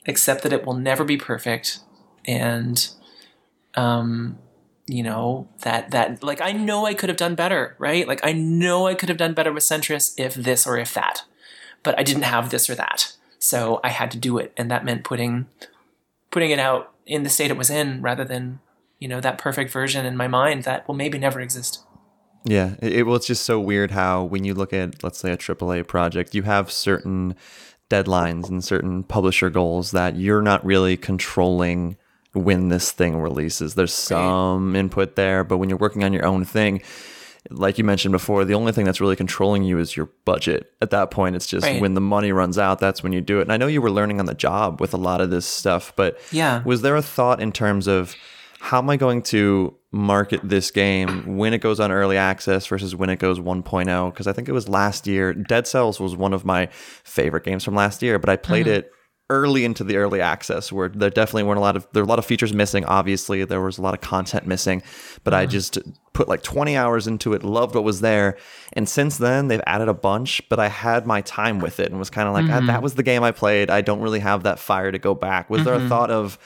accept 0.08 0.44
that 0.44 0.54
it 0.54 0.66
will 0.66 0.74
never 0.76 1.04
be 1.04 1.18
perfect, 1.18 1.80
and 2.26 2.90
um, 3.76 4.38
you 4.88 5.04
know 5.04 5.48
that 5.62 5.92
that 5.92 6.24
like 6.24 6.42
I 6.42 6.52
know 6.52 6.86
I 6.86 6.94
could 6.94 7.10
have 7.10 7.18
done 7.18 7.36
better, 7.36 7.76
right? 7.80 8.08
Like 8.08 8.26
I 8.26 8.34
know 8.34 8.88
I 8.88 8.96
could 8.96 9.10
have 9.10 9.18
done 9.18 9.34
better 9.34 9.52
with 9.54 9.64
Sentris 9.64 10.14
if 10.18 10.34
this 10.36 10.66
or 10.68 10.78
if 10.78 10.94
that, 10.94 11.24
but 11.84 11.98
I 12.00 12.04
didn't 12.04 12.24
have 12.24 12.50
this 12.50 12.70
or 12.70 12.76
that, 12.76 13.14
so 13.40 13.80
I 13.84 13.90
had 13.90 14.12
to 14.12 14.18
do 14.18 14.38
it, 14.38 14.54
and 14.58 14.70
that 14.72 14.86
meant 14.86 15.04
putting 15.04 15.48
putting 16.32 16.52
it 16.52 16.60
out 16.60 16.94
in 17.06 17.24
the 17.24 17.30
state 17.30 17.52
it 17.52 17.58
was 17.58 17.70
in 17.70 18.02
rather 18.02 18.24
than 18.24 18.60
you 19.00 19.08
know 19.08 19.20
that 19.20 19.38
perfect 19.38 19.72
version 19.72 20.06
in 20.06 20.16
my 20.18 20.28
mind 20.28 20.64
that 20.64 20.88
will 20.88 20.96
maybe 20.96 21.18
never 21.18 21.40
exist. 21.42 21.84
Yeah, 22.44 22.74
it, 22.82 22.94
it- 22.94 23.04
well, 23.04 23.16
it's 23.16 23.28
just 23.28 23.44
so 23.46 23.60
weird 23.60 23.92
how 23.92 24.24
when 24.24 24.44
you 24.44 24.56
look 24.56 24.74
at, 24.74 25.04
let's 25.04 25.20
say, 25.20 25.32
a 25.32 25.38
AAA 25.38 25.86
project, 25.88 26.34
you 26.34 26.42
have 26.42 26.72
certain 26.72 27.36
deadlines 27.92 28.50
and 28.50 28.64
certain 28.64 29.04
publisher 29.04 29.50
goals 29.50 29.92
that 29.92 30.16
you're 30.16 30.42
not 30.42 30.66
really 30.66 30.96
controlling 30.98 31.98
when 32.34 32.70
this 32.70 32.92
thing 32.92 33.18
releases. 33.18 33.76
There's 33.76 33.94
some 33.94 34.76
input 34.76 35.16
there, 35.18 35.44
but 35.44 35.58
when 35.58 35.68
you're 35.70 35.78
working 35.78 36.04
on 36.06 36.14
your 36.14 36.26
own 36.26 36.46
thing, 36.46 36.82
like 37.50 37.78
you 37.78 37.84
mentioned 37.84 38.12
before, 38.14 38.46
the 38.46 38.54
only 38.54 38.72
thing 38.72 38.86
that's 38.86 39.02
really 39.02 39.16
controlling 39.18 39.64
you 39.64 39.80
is 39.80 39.98
your 39.98 40.10
budget. 40.26 40.72
At 40.82 40.92
that 40.92 41.12
point, 41.12 41.36
it's 41.36 41.48
just 41.48 41.66
Right. 41.66 41.82
when 41.82 41.94
the 41.96 42.02
money 42.02 42.32
runs 42.32 42.58
out, 42.58 42.80
that's 42.80 43.04
when 43.04 43.12
you 43.12 43.20
do 43.20 43.40
it. 43.40 43.44
And 43.44 43.52
I 43.52 43.58
know 43.58 43.68
you 43.68 43.82
were 43.82 43.92
learning 43.92 44.20
on 44.20 44.28
the 44.28 44.34
job 44.36 44.80
with 44.80 44.94
a 44.94 44.98
lot 44.98 45.20
of 45.22 45.30
this 45.30 45.46
stuff, 45.46 45.92
but 45.96 46.18
Yeah. 46.32 46.62
was 46.64 46.82
there 46.84 46.96
a 46.96 47.02
thought 47.02 47.42
in 47.42 47.52
terms 47.52 47.88
of 47.88 48.16
how 48.62 48.78
am 48.78 48.92
I 48.92 48.96
going 48.96 49.24
to 49.24 49.76
market 49.92 50.40
this 50.44 50.70
game 50.70 51.36
when 51.36 51.52
it 51.52 51.62
goes 51.62 51.80
on 51.80 51.92
early 51.92 52.16
access 52.16 52.68
versus 52.68 52.96
when 52.96 53.10
it 53.10 53.18
goes 53.18 53.40
1.0? 53.40 54.14
Because 54.14 54.28
I 54.28 54.34
think 54.34 54.48
it 54.48 54.52
was 54.52 54.70
last 54.70 55.08
year. 55.08 55.34
Dead 55.34 55.66
Cells 55.66 56.00
was 56.00 56.16
one 56.16 56.32
of 56.32 56.46
my 56.46 56.68
favorite 57.04 57.44
games 57.44 57.64
from 57.64 57.74
last 57.74 58.04
year, 58.04 58.20
but 58.20 58.30
I 58.30 58.36
played 58.36 58.68
mm-hmm. 58.68 58.76
it 58.76 58.92
early 59.32 59.66
into 59.66 59.84
the 59.84 59.98
early 59.98 60.22
access 60.22 60.72
where 60.72 60.90
there 60.90 61.10
definitely 61.10 61.42
weren't 61.42 61.58
a 61.58 61.62
lot 61.62 61.76
of 61.76 61.88
there 61.94 62.04
were 62.04 62.06
a 62.06 62.10
lot 62.10 62.20
of 62.20 62.26
features 62.26 62.54
missing 62.54 62.86
obviously. 62.86 63.44
There 63.46 63.62
was 63.62 63.80
a 63.80 63.82
lot 63.82 63.94
of 63.94 64.02
content 64.02 64.46
missing 64.46 64.84
but 65.24 65.34
i 65.34 65.44
mm-hmm. 65.44 65.52
just 65.52 65.78
put 66.12 66.28
like 66.28 66.44
20 66.44 66.76
hours 66.76 67.08
into 67.08 67.32
it 67.32 67.42
loved 67.42 67.74
what 67.74 67.86
was 67.86 68.02
there 68.02 68.38
and 68.74 68.90
since 68.90 69.18
then 69.20 69.48
they've 69.48 69.62
added 69.66 69.88
a 69.88 69.94
bunch 69.94 70.42
but 70.50 70.60
i 70.60 70.68
had 70.68 71.08
my 71.08 71.22
time 71.22 71.60
with 71.60 71.80
it 71.80 71.90
and 71.90 71.98
was 71.98 72.10
kind 72.10 72.28
of 72.28 72.34
like 72.34 72.44
ah, 72.50 72.58
mm-hmm. 72.58 72.68
that 72.68 72.84
was 72.84 72.96
the 72.96 73.04
game 73.04 73.24
i 73.24 73.32
played. 73.32 73.70
I 73.70 73.80
don't 73.80 74.02
really 74.02 74.20
have 74.20 74.44
that 74.44 74.60
fire 74.60 74.92
to 74.92 75.00
go 75.00 75.16
back. 75.16 75.50
Was 75.50 75.64
there 75.64 75.76
a 75.76 75.88
thought 75.88 76.12
of 76.12 76.38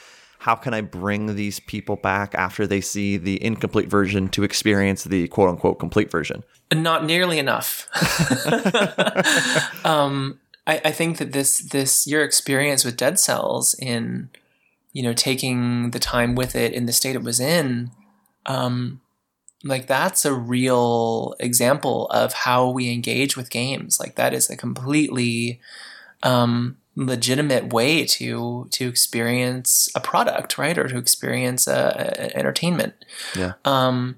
how 0.46 0.54
can 0.54 0.72
I 0.72 0.80
bring 0.80 1.34
these 1.34 1.58
people 1.58 1.96
back 1.96 2.32
after 2.36 2.68
they 2.68 2.80
see 2.80 3.16
the 3.16 3.44
incomplete 3.44 3.88
version 3.88 4.28
to 4.28 4.44
experience 4.44 5.02
the 5.02 5.26
quote 5.26 5.48
unquote 5.48 5.80
complete 5.80 6.08
version? 6.08 6.44
not 6.72 7.04
nearly 7.04 7.40
enough. 7.40 7.88
um, 9.84 10.38
I, 10.68 10.80
I 10.84 10.92
think 10.92 11.18
that 11.18 11.32
this 11.32 11.58
this 11.58 12.06
your 12.06 12.22
experience 12.22 12.84
with 12.84 12.96
Dead 12.96 13.18
Cells 13.18 13.74
in 13.80 14.30
you 14.92 15.02
know 15.02 15.12
taking 15.12 15.90
the 15.90 15.98
time 15.98 16.36
with 16.36 16.54
it 16.54 16.72
in 16.72 16.86
the 16.86 16.92
state 16.92 17.16
it 17.16 17.24
was 17.24 17.40
in, 17.40 17.90
um, 18.46 19.00
like 19.64 19.88
that's 19.88 20.24
a 20.24 20.32
real 20.32 21.34
example 21.40 22.06
of 22.10 22.32
how 22.32 22.70
we 22.70 22.92
engage 22.92 23.36
with 23.36 23.50
games. 23.50 23.98
Like 23.98 24.14
that 24.14 24.32
is 24.32 24.48
a 24.48 24.56
completely 24.56 25.60
um, 26.22 26.76
legitimate 26.96 27.72
way 27.72 28.04
to 28.04 28.66
to 28.72 28.88
experience 28.88 29.88
a 29.94 30.00
product, 30.00 30.56
right, 30.58 30.76
or 30.78 30.88
to 30.88 30.96
experience 30.98 31.66
a, 31.66 31.72
a 32.32 32.36
entertainment 32.36 32.94
Yeah. 33.36 33.52
um, 33.64 34.16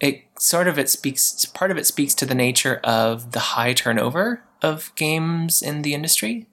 it 0.00 0.22
sort 0.38 0.68
of 0.68 0.78
it 0.78 0.88
speaks 0.90 1.44
part 1.46 1.70
of 1.70 1.78
it 1.78 1.86
speaks 1.86 2.14
to 2.16 2.26
the 2.26 2.34
nature 2.34 2.80
of 2.84 3.32
the 3.32 3.40
high 3.40 3.72
turnover 3.72 4.42
of 4.62 4.92
games 4.96 5.62
in 5.62 5.82
the 5.82 5.94
industry 5.94 6.46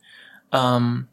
um, 0.52 1.08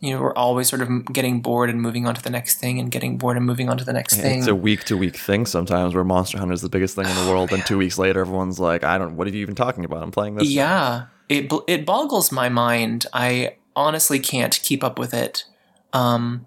you 0.00 0.10
know 0.14 0.20
we're 0.20 0.34
always 0.34 0.68
sort 0.68 0.82
of 0.82 0.88
getting 1.12 1.40
bored 1.40 1.68
and 1.70 1.80
moving 1.80 2.06
on 2.06 2.14
to 2.14 2.22
the 2.22 2.30
next 2.30 2.56
thing 2.56 2.78
and 2.78 2.90
getting 2.90 3.16
bored 3.18 3.36
and 3.36 3.46
moving 3.46 3.68
on 3.68 3.76
to 3.78 3.84
the 3.84 3.92
next 3.92 4.16
thing. 4.16 4.38
It's 4.38 4.48
a 4.48 4.54
week 4.54 4.84
to 4.84 4.96
week 4.96 5.16
thing 5.16 5.46
sometimes 5.46 5.94
where 5.94 6.04
Monster 6.04 6.38
Hunter 6.38 6.52
is 6.54 6.60
the 6.62 6.68
biggest 6.68 6.94
thing 6.96 7.06
in 7.06 7.14
the 7.24 7.30
world, 7.30 7.52
and 7.52 7.64
two 7.64 7.78
weeks 7.78 7.96
later, 7.98 8.20
everyone's 8.20 8.58
like, 8.58 8.82
I 8.84 8.98
don't, 8.98 9.16
what 9.16 9.26
are 9.26 9.30
you 9.30 9.40
even 9.40 9.54
talking 9.54 9.84
about? 9.84 10.02
I'm 10.02 10.10
playing 10.10 10.34
this. 10.36 10.48
Yeah, 10.48 11.06
it 11.28 11.50
it 11.68 11.86
boggles 11.86 12.32
my 12.32 12.48
mind. 12.48 13.06
I 13.12 13.56
honestly 13.76 14.18
can't 14.18 14.60
keep 14.62 14.84
up 14.84 14.98
with 14.98 15.14
it. 15.14 15.44
Um, 15.92 16.46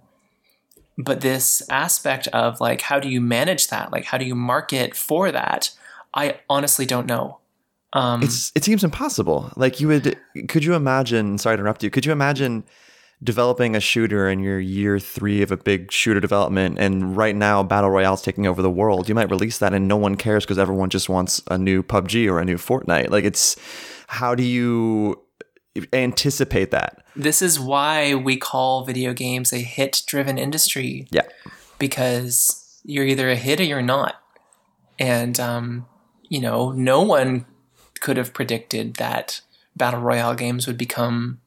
but 0.98 1.22
this 1.22 1.62
aspect 1.70 2.28
of 2.30 2.60
like, 2.60 2.82
how 2.82 3.00
do 3.00 3.10
you 3.10 3.22
manage 3.22 3.68
that? 3.68 3.92
Like, 3.92 4.06
how 4.06 4.18
do 4.18 4.26
you 4.26 4.36
market 4.36 4.96
for 4.96 5.32
that? 5.32 5.72
I 6.14 6.40
honestly 6.50 6.86
don't 6.86 7.06
know. 7.06 7.40
Um, 7.94 8.24
It's 8.24 8.52
it 8.56 8.64
seems 8.64 8.84
impossible. 8.84 9.52
Like 9.56 9.80
you 9.80 9.88
would, 9.88 10.18
could 10.48 10.64
you 10.64 10.74
imagine? 10.74 11.38
Sorry 11.38 11.56
to 11.56 11.62
interrupt 11.62 11.84
you. 11.84 11.90
Could 11.90 12.06
you 12.06 12.12
imagine 12.12 12.64
developing 13.24 13.76
a 13.76 13.80
shooter 13.80 14.30
in 14.30 14.40
your 14.40 14.60
year 14.60 15.00
three 15.00 15.42
of 15.42 15.52
a 15.52 15.58
big 15.58 15.92
shooter 15.92 16.20
development, 16.20 16.80
and 16.80 17.16
right 17.16 17.36
now 17.36 17.64
battle 17.64 17.90
royale's 17.90 18.22
taking 18.22 18.46
over 18.46 18.62
the 18.62 18.70
world? 18.70 19.08
You 19.08 19.16
might 19.16 19.30
release 19.30 19.60
that, 19.60 19.74
and 19.74 19.88
no 19.88 19.96
one 19.96 20.16
cares 20.16 20.44
because 20.44 20.60
everyone 20.60 20.90
just 20.90 21.10
wants 21.10 21.42
a 21.50 21.58
new 21.58 21.82
PUBG 21.82 22.30
or 22.30 22.40
a 22.40 22.46
new 22.46 22.58
Fortnite. 22.58 23.10
Like 23.10 23.24
it's 23.24 23.56
how 24.08 24.36
do 24.36 24.44
you 24.44 25.22
anticipate 25.94 26.72
that? 26.72 27.04
this 27.16 27.42
is 27.42 27.60
why 27.60 28.14
we 28.14 28.38
call 28.38 28.86
video 28.86 29.12
games 29.12 29.52
a 29.52 29.58
hit 29.58 30.04
driven 30.06 30.38
industry 30.38 31.08
Yeah. 31.10 31.24
because 31.80 32.80
you're 32.84 33.06
either 33.06 33.30
a 33.30 33.36
hit 33.36 33.60
or 33.60 33.64
you're 33.64 33.82
not. 33.82 34.22
And, 35.00 35.40
um, 35.40 35.88
you 36.30 36.40
know, 36.40 36.72
no 36.72 37.02
one 37.02 37.46
could 38.02 38.18
have 38.18 38.34
predicted 38.34 38.96
that 38.96 39.42
battle 39.76 40.00
royale 40.02 40.36
games 40.36 40.68
would 40.68 40.78
become 40.78 41.40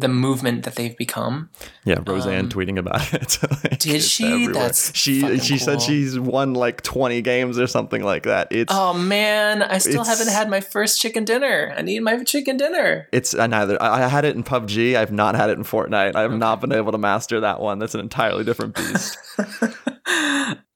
the 0.00 0.06
movement 0.08 0.62
that 0.64 0.76
they've 0.76 0.96
become. 0.96 1.50
Yeah, 1.84 1.98
Roseanne 2.06 2.48
tweeting 2.48 2.78
about 2.78 3.12
it. 3.12 3.36
Like, 3.42 3.72
Um, 3.72 3.78
did 3.78 4.02
she? 4.02 4.24
everywhere. 4.26 4.54
That's 4.54 4.96
she. 4.96 5.38
She 5.40 5.58
said 5.58 5.82
she's 5.82 6.18
won 6.18 6.54
like 6.54 6.82
twenty 6.82 7.20
games 7.20 7.58
or 7.58 7.66
something 7.66 8.02
like 8.04 8.22
that. 8.22 8.46
It's 8.52 8.72
Oh 8.74 8.94
man, 8.94 9.62
I 9.62 9.78
still 9.78 10.04
haven't 10.04 10.28
had 10.28 10.48
my 10.48 10.60
first 10.60 11.00
chicken 11.00 11.24
dinner. 11.24 11.74
I 11.76 11.82
need 11.82 12.00
my 12.00 12.22
chicken 12.22 12.56
dinner. 12.56 13.08
it's 13.12 13.34
I 13.34 13.48
neither. 13.48 13.76
I 13.82 14.04
I 14.04 14.06
had 14.08 14.24
it 14.24 14.36
in 14.36 14.44
PUBG. 14.44 14.94
I've 14.96 15.10
not 15.12 15.34
had 15.34 15.50
it 15.50 15.58
in 15.58 15.64
Fortnite. 15.64 16.14
I 16.14 16.22
have 16.22 16.32
not 16.32 16.60
been 16.60 16.72
able 16.72 16.92
to 16.92 16.98
master 16.98 17.40
that 17.40 17.60
one. 17.60 17.80
That's 17.80 17.94
an 17.94 18.00
entirely 18.00 18.44
different 18.44 18.76
beast. 18.76 19.18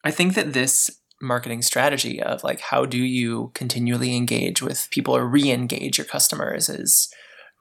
I 0.05 0.11
think 0.11 0.35
that 0.35 0.53
this 0.53 0.91
marketing 1.21 1.63
strategy 1.63 2.21
of 2.21 2.43
like 2.43 2.59
how 2.59 2.85
do 2.85 2.99
you 2.99 3.53
continually 3.55 4.17
engage 4.17 4.61
with 4.61 4.89
people 4.91 5.15
or 5.17 5.25
re-engage 5.25 5.97
your 5.97 6.05
customers 6.05 6.69
is 6.69 7.09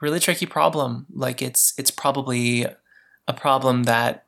really 0.02 0.20
tricky 0.20 0.46
problem. 0.46 1.06
Like 1.14 1.42
it's 1.42 1.74
it's 1.78 1.92
probably 1.92 2.66
a 3.28 3.34
problem 3.34 3.84
that 3.84 4.26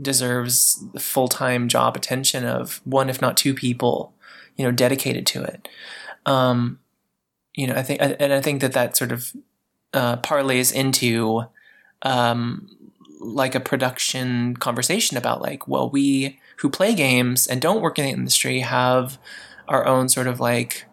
deserves 0.00 0.82
full-time 0.98 1.68
job 1.68 1.96
attention 1.96 2.44
of 2.44 2.80
one 2.84 3.10
if 3.10 3.20
not 3.20 3.36
two 3.36 3.54
people, 3.54 4.14
you 4.56 4.64
know, 4.64 4.70
dedicated 4.70 5.26
to 5.26 5.42
it. 5.42 5.68
Um, 6.26 6.78
you 7.54 7.66
know, 7.66 7.74
I 7.74 7.82
think 7.82 8.00
and 8.00 8.32
I 8.32 8.40
think 8.40 8.60
that 8.60 8.72
that 8.72 8.96
sort 8.96 9.12
of 9.12 9.32
uh, 9.92 10.16
parlays 10.18 10.72
into 10.72 11.44
um, 12.02 12.68
like 13.20 13.54
a 13.54 13.60
production 13.60 14.56
conversation 14.56 15.16
about 15.16 15.40
like, 15.40 15.66
well, 15.66 15.88
we 15.88 16.38
who 16.58 16.70
play 16.70 16.94
games 16.94 17.46
and 17.46 17.60
don't 17.60 17.80
work 17.80 17.98
in 17.98 18.04
the 18.04 18.10
industry 18.10 18.60
have 18.60 19.18
our 19.68 19.86
own 19.86 20.08
sort 20.08 20.26
of 20.26 20.40
like 20.40 20.84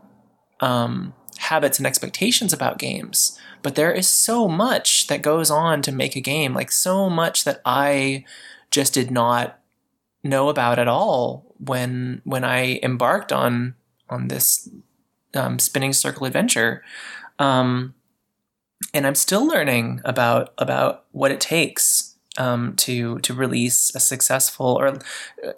um, 0.59 1.13
habits 1.37 1.77
and 1.77 1.87
expectations 1.87 2.53
about 2.53 2.77
games. 2.77 3.37
But 3.61 3.75
there 3.75 3.91
is 3.91 4.07
so 4.07 4.47
much 4.47 5.07
that 5.07 5.21
goes 5.21 5.51
on 5.51 5.81
to 5.83 5.91
make 5.91 6.15
a 6.15 6.21
game, 6.21 6.53
like 6.53 6.71
so 6.71 7.09
much 7.09 7.43
that 7.43 7.61
I 7.65 8.25
just 8.71 8.93
did 8.93 9.11
not 9.11 9.59
know 10.23 10.49
about 10.49 10.79
at 10.79 10.87
all 10.87 11.55
when 11.57 12.21
when 12.23 12.43
I 12.43 12.79
embarked 12.83 13.31
on 13.31 13.75
on 14.09 14.27
this 14.27 14.69
um, 15.33 15.59
spinning 15.59 15.93
circle 15.93 16.25
adventure. 16.25 16.83
Um, 17.39 17.95
and 18.93 19.07
I'm 19.07 19.15
still 19.15 19.47
learning 19.47 20.01
about 20.03 20.53
about 20.57 21.05
what 21.11 21.31
it 21.31 21.39
takes 21.39 22.17
um, 22.37 22.75
to 22.77 23.19
to 23.19 23.33
release 23.33 23.93
a 23.95 23.99
successful, 23.99 24.77
or 24.79 24.97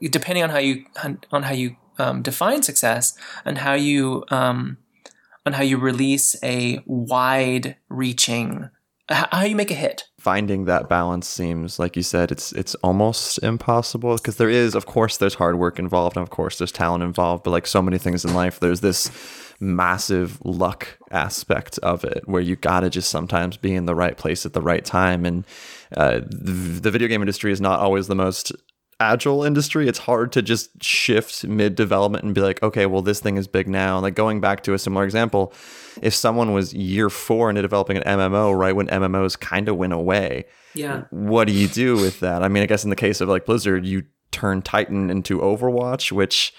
depending 0.01 0.43
on 0.43 0.49
how 0.49 0.59
you 0.59 0.85
on 1.31 1.43
how 1.43 1.53
you 1.53 1.75
um, 1.97 2.21
define 2.21 2.63
success 2.63 3.17
and 3.45 3.59
how 3.59 3.73
you 3.73 4.23
um, 4.29 4.77
on 5.45 5.53
how 5.53 5.63
you 5.63 5.77
release 5.77 6.35
a 6.43 6.81
wide 6.85 7.75
reaching 7.89 8.69
how 9.09 9.43
you 9.43 9.55
make 9.55 9.71
a 9.71 9.75
hit. 9.75 10.05
Finding 10.19 10.65
that 10.65 10.87
balance 10.87 11.27
seems 11.27 11.77
like 11.77 11.97
you 11.97 12.03
said 12.03 12.31
it's 12.31 12.53
it's 12.53 12.75
almost 12.75 13.37
impossible 13.43 14.15
because 14.15 14.37
there 14.37 14.49
is 14.49 14.75
of 14.75 14.85
course 14.85 15.17
there's 15.17 15.33
hard 15.33 15.59
work 15.59 15.77
involved 15.77 16.15
and 16.15 16.23
of 16.23 16.29
course 16.29 16.57
there's 16.57 16.71
talent 16.71 17.03
involved 17.03 17.43
but 17.43 17.51
like 17.51 17.67
so 17.67 17.81
many 17.81 17.97
things 17.97 18.23
in 18.23 18.33
life 18.33 18.61
there's 18.61 18.79
this 18.79 19.11
massive 19.59 20.39
luck 20.45 20.97
aspect 21.11 21.77
of 21.79 22.05
it 22.05 22.23
where 22.25 22.41
you 22.41 22.55
gotta 22.55 22.89
just 22.89 23.09
sometimes 23.09 23.57
be 23.57 23.75
in 23.75 23.85
the 23.85 23.95
right 23.95 24.15
place 24.15 24.45
at 24.45 24.53
the 24.53 24.61
right 24.61 24.85
time 24.85 25.25
and 25.25 25.45
uh, 25.97 26.21
the, 26.25 26.79
the 26.79 26.91
video 26.91 27.09
game 27.09 27.21
industry 27.21 27.51
is 27.51 27.59
not 27.59 27.79
always 27.79 28.07
the 28.07 28.15
most 28.15 28.53
agile 29.11 29.43
industry 29.43 29.87
it's 29.87 29.99
hard 29.99 30.31
to 30.31 30.41
just 30.41 30.83
shift 30.83 31.43
mid 31.45 31.75
development 31.75 32.23
and 32.23 32.33
be 32.33 32.41
like 32.41 32.61
okay 32.63 32.85
well 32.85 33.01
this 33.01 33.19
thing 33.19 33.37
is 33.37 33.47
big 33.47 33.67
now. 33.67 33.99
Like 33.99 34.15
going 34.15 34.39
back 34.41 34.63
to 34.63 34.73
a 34.73 34.79
similar 34.79 35.03
example 35.03 35.53
if 36.01 36.13
someone 36.13 36.53
was 36.53 36.73
year 36.73 37.09
four 37.09 37.49
into 37.49 37.61
developing 37.61 37.97
an 37.97 38.03
mmo 38.19 38.57
right 38.57 38.75
when 38.75 38.87
mmos 38.87 39.39
kind 39.39 39.67
of 39.69 39.75
went 39.77 39.93
away 39.93 40.45
Yeah. 40.73 41.03
what 41.11 41.45
do 41.47 41.53
you 41.53 41.67
do 41.67 41.95
with 41.95 42.19
that? 42.21 42.41
I 42.43 42.47
mean 42.47 42.63
i 42.63 42.65
guess 42.65 42.83
in 42.83 42.89
the 42.89 42.95
case 43.07 43.21
of 43.21 43.29
like 43.29 43.45
blizzard 43.45 43.85
you 43.85 44.03
turn 44.31 44.61
titan 44.61 45.09
into 45.09 45.39
overwatch 45.39 46.11
which 46.11 46.53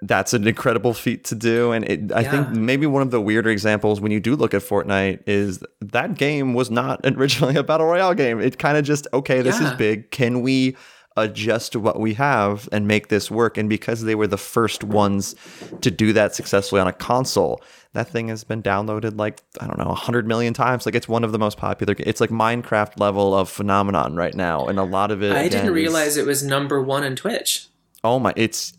that's 0.00 0.32
an 0.32 0.46
incredible 0.46 0.94
feat 0.94 1.24
to 1.24 1.34
do. 1.34 1.72
And 1.72 1.84
it, 1.84 2.12
i 2.12 2.22
think 2.24 2.50
maybe 2.50 2.86
one 2.86 3.02
of 3.02 3.10
the 3.10 3.20
weirder 3.20 3.50
examples 3.50 4.00
when 4.00 4.12
you 4.12 4.20
do 4.20 4.36
look 4.36 4.54
at 4.54 4.62
fortnite 4.62 5.22
is 5.26 5.62
that 5.80 6.16
game 6.16 6.54
was 6.54 6.70
not 6.70 7.00
originally 7.04 7.56
a 7.56 7.62
battle 7.62 7.86
royale 7.86 8.14
game. 8.14 8.40
It 8.40 8.58
kind 8.58 8.76
of 8.78 8.84
just 8.84 9.06
okay 9.12 9.42
this 9.42 9.60
is 9.60 9.70
big. 9.74 10.10
Can 10.10 10.40
we 10.42 10.76
adjust 11.16 11.72
to 11.72 11.80
what 11.80 12.00
we 12.00 12.14
have 12.14 12.68
and 12.72 12.88
make 12.88 13.08
this 13.08 13.30
work. 13.30 13.56
And 13.56 13.68
because 13.68 14.02
they 14.02 14.14
were 14.14 14.26
the 14.26 14.38
first 14.38 14.82
ones 14.82 15.34
to 15.80 15.90
do 15.90 16.12
that 16.12 16.34
successfully 16.34 16.80
on 16.80 16.88
a 16.88 16.92
console 16.92 17.62
that 17.94 18.08
thing 18.08 18.28
has 18.28 18.44
been 18.44 18.62
downloaded 18.62 19.16
like 19.18 19.40
i 19.60 19.66
don't 19.66 19.78
know 19.78 19.86
100 19.86 20.26
million 20.26 20.52
times. 20.52 20.84
Like 20.84 20.94
it's 20.94 21.08
one 21.08 21.24
of 21.24 21.32
the 21.32 21.38
most 21.38 21.56
popular 21.56 21.94
it's 21.98 22.20
like 22.20 22.30
minecraft 22.30 23.00
level 23.00 23.34
of 23.34 23.48
phenomenon 23.48 24.14
right 24.16 24.34
now. 24.34 24.66
And 24.66 24.78
a 24.78 24.84
lot 24.84 25.10
of 25.10 25.22
it 25.22 25.32
I 25.32 25.48
didn't 25.48 25.72
realize 25.72 26.16
it 26.16 26.26
was 26.26 26.42
number 26.42 26.82
one 26.82 27.04
on 27.04 27.16
Twitch. 27.16 27.68
Oh 28.02 28.18
my, 28.18 28.34
it's 28.36 28.74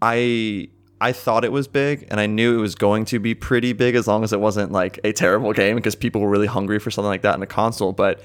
I 0.00 0.68
I 1.00 1.12
thought 1.12 1.44
it 1.44 1.52
was 1.52 1.66
big 1.66 2.06
and 2.10 2.20
I 2.20 2.26
knew 2.26 2.56
it 2.56 2.60
was 2.60 2.76
going 2.76 3.04
to 3.06 3.18
be 3.18 3.34
pretty 3.34 3.72
big 3.72 3.96
as 3.96 4.06
long 4.06 4.22
as 4.22 4.32
it 4.32 4.40
wasn't 4.40 4.70
like 4.70 5.00
a 5.02 5.12
terrible 5.12 5.52
game 5.52 5.76
because 5.76 5.96
people 5.96 6.20
were 6.20 6.30
really 6.30 6.46
hungry 6.46 6.78
for 6.78 6.90
something 6.90 7.08
like 7.08 7.22
that 7.22 7.34
in 7.34 7.42
a 7.42 7.46
console, 7.46 7.92
but 7.92 8.22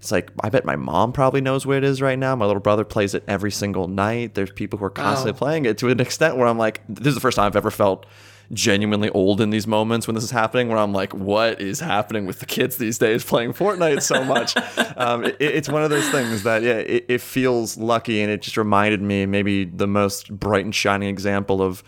it's 0.00 0.10
like 0.10 0.30
I 0.42 0.48
bet 0.48 0.64
my 0.64 0.76
mom 0.76 1.12
probably 1.12 1.42
knows 1.42 1.66
where 1.66 1.76
it 1.76 1.84
is 1.84 2.00
right 2.00 2.18
now. 2.18 2.34
My 2.34 2.46
little 2.46 2.60
brother 2.60 2.84
plays 2.84 3.14
it 3.14 3.22
every 3.28 3.50
single 3.50 3.86
night. 3.86 4.34
There's 4.34 4.50
people 4.50 4.78
who 4.78 4.86
are 4.86 4.90
constantly 4.90 5.32
Wow. 5.32 5.38
playing 5.38 5.64
it 5.66 5.76
to 5.78 5.88
an 5.88 6.00
extent 6.00 6.36
where 6.38 6.48
I'm 6.48 6.56
like, 6.58 6.80
this 6.88 7.08
is 7.08 7.14
the 7.14 7.20
first 7.20 7.36
time 7.36 7.46
I've 7.46 7.56
ever 7.56 7.70
felt 7.70 8.06
genuinely 8.52 9.10
old 9.10 9.40
in 9.40 9.50
these 9.50 9.66
moments 9.66 10.08
when 10.08 10.14
this 10.16 10.24
is 10.24 10.30
happening 10.32 10.68
where 10.68 10.78
I'm 10.78 10.92
like, 10.92 11.12
what 11.14 11.60
is 11.60 11.78
happening 11.80 12.26
with 12.26 12.40
the 12.40 12.46
kids 12.46 12.78
these 12.78 12.98
days 12.98 13.22
playing 13.24 13.52
Fortnite 13.52 14.02
so 14.02 14.24
much? 14.24 14.56
um, 14.96 15.24
it, 15.24 15.36
it's 15.38 15.68
one 15.68 15.84
of 15.84 15.90
those 15.90 16.08
things 16.08 16.42
that, 16.44 16.62
yeah, 16.62 16.78
it, 16.78 17.04
it 17.08 17.20
feels 17.20 17.76
lucky. 17.76 18.22
And 18.22 18.30
it 18.32 18.42
just 18.42 18.56
reminded 18.56 19.02
me 19.02 19.26
maybe 19.26 19.66
the 19.66 19.86
most 19.86 20.36
bright 20.36 20.64
and 20.64 20.74
shining 20.74 21.08
example 21.10 21.62
of 21.62 21.84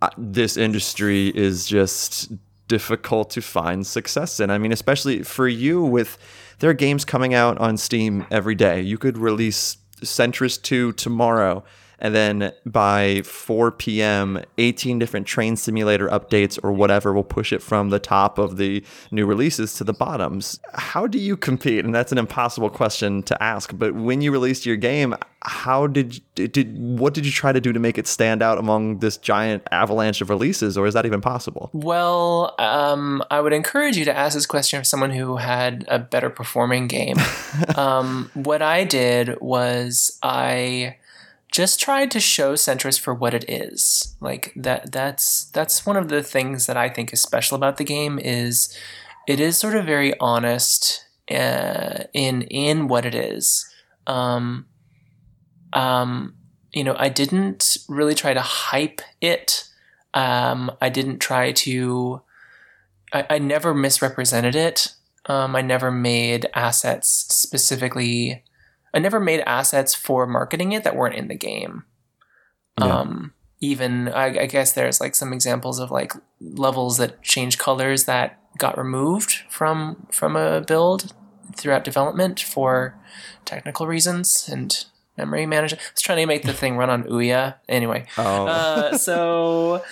uh, 0.00 0.10
this 0.16 0.56
industry 0.56 1.28
is 1.34 1.66
just 1.66 2.30
difficult 2.68 3.30
to 3.30 3.40
find 3.42 3.86
success 3.86 4.38
in. 4.40 4.50
I 4.50 4.58
mean, 4.58 4.70
especially 4.72 5.22
for 5.22 5.48
you 5.48 5.82
with 5.82 6.18
there 6.58 6.70
are 6.70 6.74
games 6.74 7.04
coming 7.04 7.34
out 7.34 7.58
on 7.58 7.76
Steam 7.76 8.26
every 8.30 8.54
day. 8.54 8.80
You 8.80 8.98
could 8.98 9.18
release 9.18 9.76
Sentris 10.02 10.60
2 10.60 10.92
tomorrow 10.92 11.64
and 11.98 12.14
then 12.14 12.52
by 12.66 13.22
4 13.22 13.72
p.m., 13.72 14.42
18 14.58 14.98
different 14.98 15.26
train 15.26 15.56
simulator 15.56 16.08
updates 16.08 16.58
or 16.62 16.72
whatever 16.72 17.12
will 17.12 17.24
push 17.24 17.52
it 17.52 17.62
from 17.62 17.90
the 17.90 17.98
top 17.98 18.38
of 18.38 18.56
the 18.56 18.84
new 19.10 19.26
releases 19.26 19.74
to 19.74 19.84
the 19.84 19.92
bottoms. 19.92 20.58
How 20.74 21.06
do 21.06 21.18
you 21.18 21.36
compete? 21.36 21.84
And 21.84 21.94
that's 21.94 22.12
an 22.12 22.18
impossible 22.18 22.70
question 22.70 23.22
to 23.24 23.42
ask. 23.42 23.72
But 23.76 23.94
when 23.94 24.20
you 24.20 24.32
released 24.32 24.66
your 24.66 24.76
game, 24.76 25.14
how 25.44 25.86
did 25.86 26.20
did 26.34 26.74
what 26.78 27.12
did 27.12 27.26
you 27.26 27.32
try 27.32 27.52
to 27.52 27.60
do 27.60 27.72
to 27.72 27.78
make 27.78 27.98
it 27.98 28.06
stand 28.06 28.42
out 28.42 28.56
among 28.56 29.00
this 29.00 29.18
giant 29.18 29.62
avalanche 29.70 30.22
of 30.22 30.30
releases, 30.30 30.78
or 30.78 30.86
is 30.86 30.94
that 30.94 31.04
even 31.04 31.20
possible? 31.20 31.68
Well, 31.74 32.54
um, 32.58 33.22
I 33.30 33.40
would 33.40 33.52
encourage 33.52 33.96
you 33.96 34.06
to 34.06 34.16
ask 34.16 34.34
this 34.34 34.46
question 34.46 34.78
of 34.78 34.86
someone 34.86 35.10
who 35.10 35.36
had 35.36 35.84
a 35.88 35.98
better 35.98 36.30
performing 36.30 36.88
game. 36.88 37.16
um, 37.76 38.30
what 38.32 38.62
I 38.62 38.84
did 38.84 39.38
was 39.40 40.18
I 40.22 40.96
just 41.54 41.78
tried 41.78 42.10
to 42.10 42.18
show 42.18 42.54
Sentris 42.54 42.98
for 42.98 43.14
what 43.14 43.32
it 43.32 43.44
is. 43.48 44.16
Like 44.20 44.52
that. 44.56 44.90
That's 44.90 45.44
that's 45.52 45.86
one 45.86 45.96
of 45.96 46.08
the 46.08 46.20
things 46.20 46.66
that 46.66 46.76
I 46.76 46.88
think 46.88 47.12
is 47.12 47.20
special 47.20 47.54
about 47.54 47.76
the 47.76 47.84
game 47.84 48.18
is 48.18 48.76
it 49.28 49.38
is 49.38 49.56
sort 49.56 49.76
of 49.76 49.86
very 49.86 50.18
honest 50.18 51.06
uh, 51.30 52.04
in 52.12 52.42
in 52.42 52.88
what 52.88 53.06
it 53.06 53.14
is. 53.14 53.72
Um, 54.08 54.66
um, 55.72 56.34
you 56.72 56.82
know, 56.82 56.96
I 56.98 57.08
didn't 57.08 57.76
really 57.88 58.16
try 58.16 58.34
to 58.34 58.42
hype 58.42 59.00
it. 59.20 59.68
Um, 60.12 60.72
I 60.80 60.88
didn't 60.88 61.20
try 61.20 61.52
to. 61.52 62.20
I, 63.12 63.26
I 63.30 63.38
never 63.38 63.72
misrepresented 63.74 64.56
it. 64.56 64.92
Um, 65.26 65.54
I 65.54 65.62
never 65.62 65.92
made 65.92 66.46
assets 66.52 67.26
specifically. 67.28 68.42
I 68.94 69.00
never 69.00 69.20
made 69.20 69.40
assets 69.40 69.94
for 69.94 70.26
marketing 70.26 70.72
it 70.72 70.84
that 70.84 70.96
weren't 70.96 71.16
in 71.16 71.28
the 71.28 71.34
game. 71.34 71.84
Yeah. 72.78 72.86
Um, 72.86 73.32
even 73.60 74.08
I, 74.08 74.26
I 74.26 74.46
guess 74.46 74.72
there's 74.72 75.00
like 75.00 75.14
some 75.14 75.32
examples 75.32 75.78
of 75.78 75.90
like 75.90 76.12
levels 76.40 76.98
that 76.98 77.22
change 77.22 77.58
colors 77.58 78.04
that 78.04 78.38
got 78.58 78.78
removed 78.78 79.42
from 79.48 80.06
from 80.10 80.36
a 80.36 80.60
build 80.60 81.12
throughout 81.56 81.84
development 81.84 82.40
for 82.40 82.94
technical 83.44 83.86
reasons 83.86 84.48
and 84.50 84.84
memory 85.16 85.46
management. 85.46 85.82
I 85.82 85.90
was 85.94 86.02
trying 86.02 86.18
to 86.18 86.26
make 86.26 86.42
the 86.42 86.52
thing 86.52 86.76
run 86.76 86.90
on 86.90 87.04
Ouya. 87.04 87.54
Anyway, 87.68 88.06
Oh, 88.18 88.46
uh, 88.46 88.98
so 88.98 89.82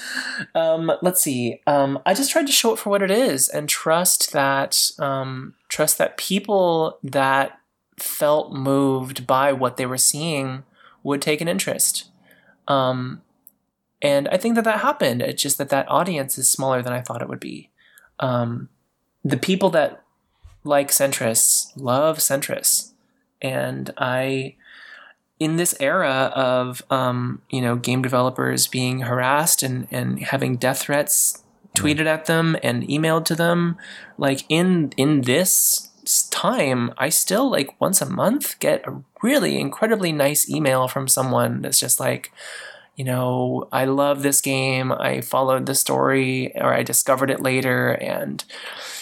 um, 0.55 0.93
let's 1.03 1.23
see. 1.23 1.61
Um, 1.67 2.01
I 2.05 2.15
just 2.15 2.31
tried 2.31 2.47
to 2.47 2.53
show 2.53 2.73
it 2.73 2.79
for 2.79 2.91
what 2.91 3.03
it 3.03 3.11
is 3.11 3.49
and 3.49 3.69
trust 3.69 4.33
that 4.33 4.91
um, 4.99 5.55
trust 5.69 5.99
that 5.99 6.17
people 6.17 6.99
that 7.03 7.59
felt 8.03 8.53
moved 8.53 9.27
by 9.27 9.53
what 9.53 9.77
they 9.77 9.87
were 9.87 9.99
seeing 9.99 10.65
would 11.03 11.23
take 11.23 11.41
an 11.41 11.49
interest. 11.49 12.09
Um, 12.69 13.23
and 14.01 14.29
I 14.29 14.37
think 14.37 14.57
that 14.57 14.65
that 14.65 14.81
happened. 14.81 15.23
It's 15.23 15.43
just 15.43 15.59
that 15.59 15.69
that 15.71 15.89
audience 15.89 16.37
is 16.39 16.51
smaller 16.51 16.83
than 16.83 16.93
I 16.93 17.01
thought 17.01 17.23
it 17.23 17.29
would 17.29 17.41
be. 17.41 17.71
Um, 18.21 18.69
the 19.25 19.37
people 19.37 19.71
that 19.71 20.03
like 20.65 20.91
Sentris 20.91 21.73
love 21.77 22.19
Sentris, 22.19 22.93
and 23.41 23.93
I 23.97 24.57
in 25.39 25.57
this 25.57 25.75
era 25.81 26.33
of 26.35 26.83
um, 26.91 27.43
you 27.51 27.61
know 27.61 27.77
game 27.77 28.03
developers 28.03 28.67
being 28.67 29.01
harassed 29.01 29.63
and, 29.63 29.87
and 29.91 30.21
having 30.21 30.57
death 30.57 30.83
threats 30.83 31.43
tweeted 31.77 32.07
at 32.07 32.27
them 32.27 32.57
and 32.63 32.83
emailed 32.85 33.25
to 33.25 33.35
them 33.35 33.77
like 34.19 34.45
in 34.49 34.93
in 34.97 35.23
this 35.23 35.91
time 36.05 36.93
i 36.99 37.09
still 37.09 37.51
like 37.51 37.81
once 37.81 38.01
a 38.01 38.11
month 38.11 38.59
get 38.59 38.87
a 38.87 39.03
really 39.23 39.59
incredibly 39.59 40.13
nice 40.13 40.49
email 40.49 40.89
from 40.89 41.07
someone 41.07 41.63
that's 41.63 41.79
just 41.79 42.01
like 42.01 42.33
you 42.97 43.05
know 43.05 43.69
i 43.73 43.85
love 43.85 44.23
this 44.23 44.41
game. 44.41 44.93
I 44.93 45.21
followed 45.21 45.67
the 45.67 45.75
story 45.75 46.53
or 46.57 46.75
i 46.75 46.83
discovered 46.83 47.31
it 47.31 47.41
later 47.41 47.93
and 47.93 48.45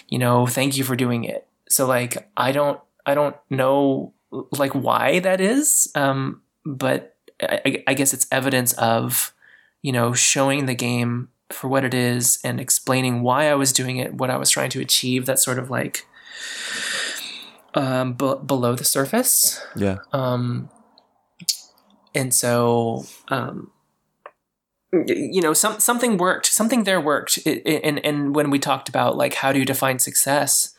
you 0.09 0.19
know 0.19 0.47
thank 0.47 0.77
you 0.77 0.85
for 0.85 0.97
doing 0.97 1.25
it. 1.25 1.47
So 1.69 1.87
like 1.87 2.29
i 2.37 2.53
don't 2.53 2.81
i 3.07 3.15
don't 3.15 3.37
know 3.49 4.13
like 4.53 4.73
why 4.73 5.19
that 5.21 5.41
is 5.41 5.91
um 5.95 6.43
but 6.65 7.17
I, 7.43 7.83
I 7.87 7.95
guess 7.95 8.13
it's 8.13 8.27
evidence 8.31 8.73
of 8.75 9.33
you 9.83 9.93
know 9.93 10.13
showing 10.13 10.67
the 10.67 10.75
game 10.75 11.29
for 11.51 11.69
what 11.69 11.85
it 11.85 11.95
is 11.95 12.39
and 12.45 12.61
explaining 12.61 13.23
why 13.23 13.51
i 13.51 13.55
was 13.55 13.73
doing 13.73 13.97
it 13.97 14.15
what 14.15 14.31
i 14.31 14.37
was 14.37 14.51
trying 14.51 14.71
to 14.71 14.81
achieve 14.81 15.27
that 15.27 15.41
sort 15.41 15.59
of 15.59 15.71
like 15.71 16.07
um 17.75 18.15
b- 18.15 18.35
below 18.45 18.75
the 18.75 18.85
surface 18.85 19.61
yeah. 19.77 19.99
um, 20.13 20.69
and 22.15 22.35
so, 22.35 23.05
um, 23.29 23.71
you 24.93 25.41
know, 25.41 25.53
some 25.53 25.79
something 25.79 26.17
worked. 26.17 26.47
Something 26.47 26.85
there 26.85 27.01
worked. 27.01 27.39
And 27.47 28.05
and 28.05 28.35
when 28.35 28.51
we 28.51 28.59
talked 28.59 28.89
about 28.89 29.17
like 29.17 29.35
how 29.35 29.53
do 29.53 29.61
you 29.61 29.65
define 29.65 30.01
success, 30.01 30.75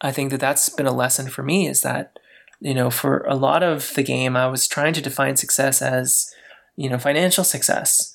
I 0.00 0.12
think 0.12 0.30
that 0.30 0.40
that's 0.40 0.68
been 0.68 0.86
a 0.86 0.94
lesson 0.94 1.28
for 1.28 1.42
me. 1.42 1.66
Is 1.66 1.82
that 1.82 2.18
you 2.60 2.74
know, 2.74 2.90
for 2.90 3.18
a 3.28 3.34
lot 3.34 3.62
of 3.62 3.92
the 3.94 4.04
game, 4.04 4.36
I 4.36 4.46
was 4.46 4.68
trying 4.68 4.94
to 4.94 5.02
define 5.02 5.36
success 5.36 5.82
as 5.82 6.32
you 6.76 6.88
know 6.88 6.98
financial 6.98 7.42
success. 7.42 8.14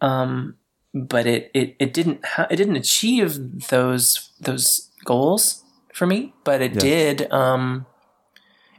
Um, 0.00 0.56
but 0.94 1.26
it, 1.26 1.50
it, 1.54 1.74
it 1.80 1.94
didn't 1.94 2.24
ha- 2.24 2.46
it 2.48 2.56
didn't 2.56 2.76
achieve 2.76 3.68
those 3.68 4.30
those 4.40 4.88
goals 5.04 5.61
for 5.92 6.06
me, 6.06 6.32
but 6.44 6.60
it 6.62 6.72
Yeah. 6.74 6.80
did 6.80 7.32
um, 7.32 7.86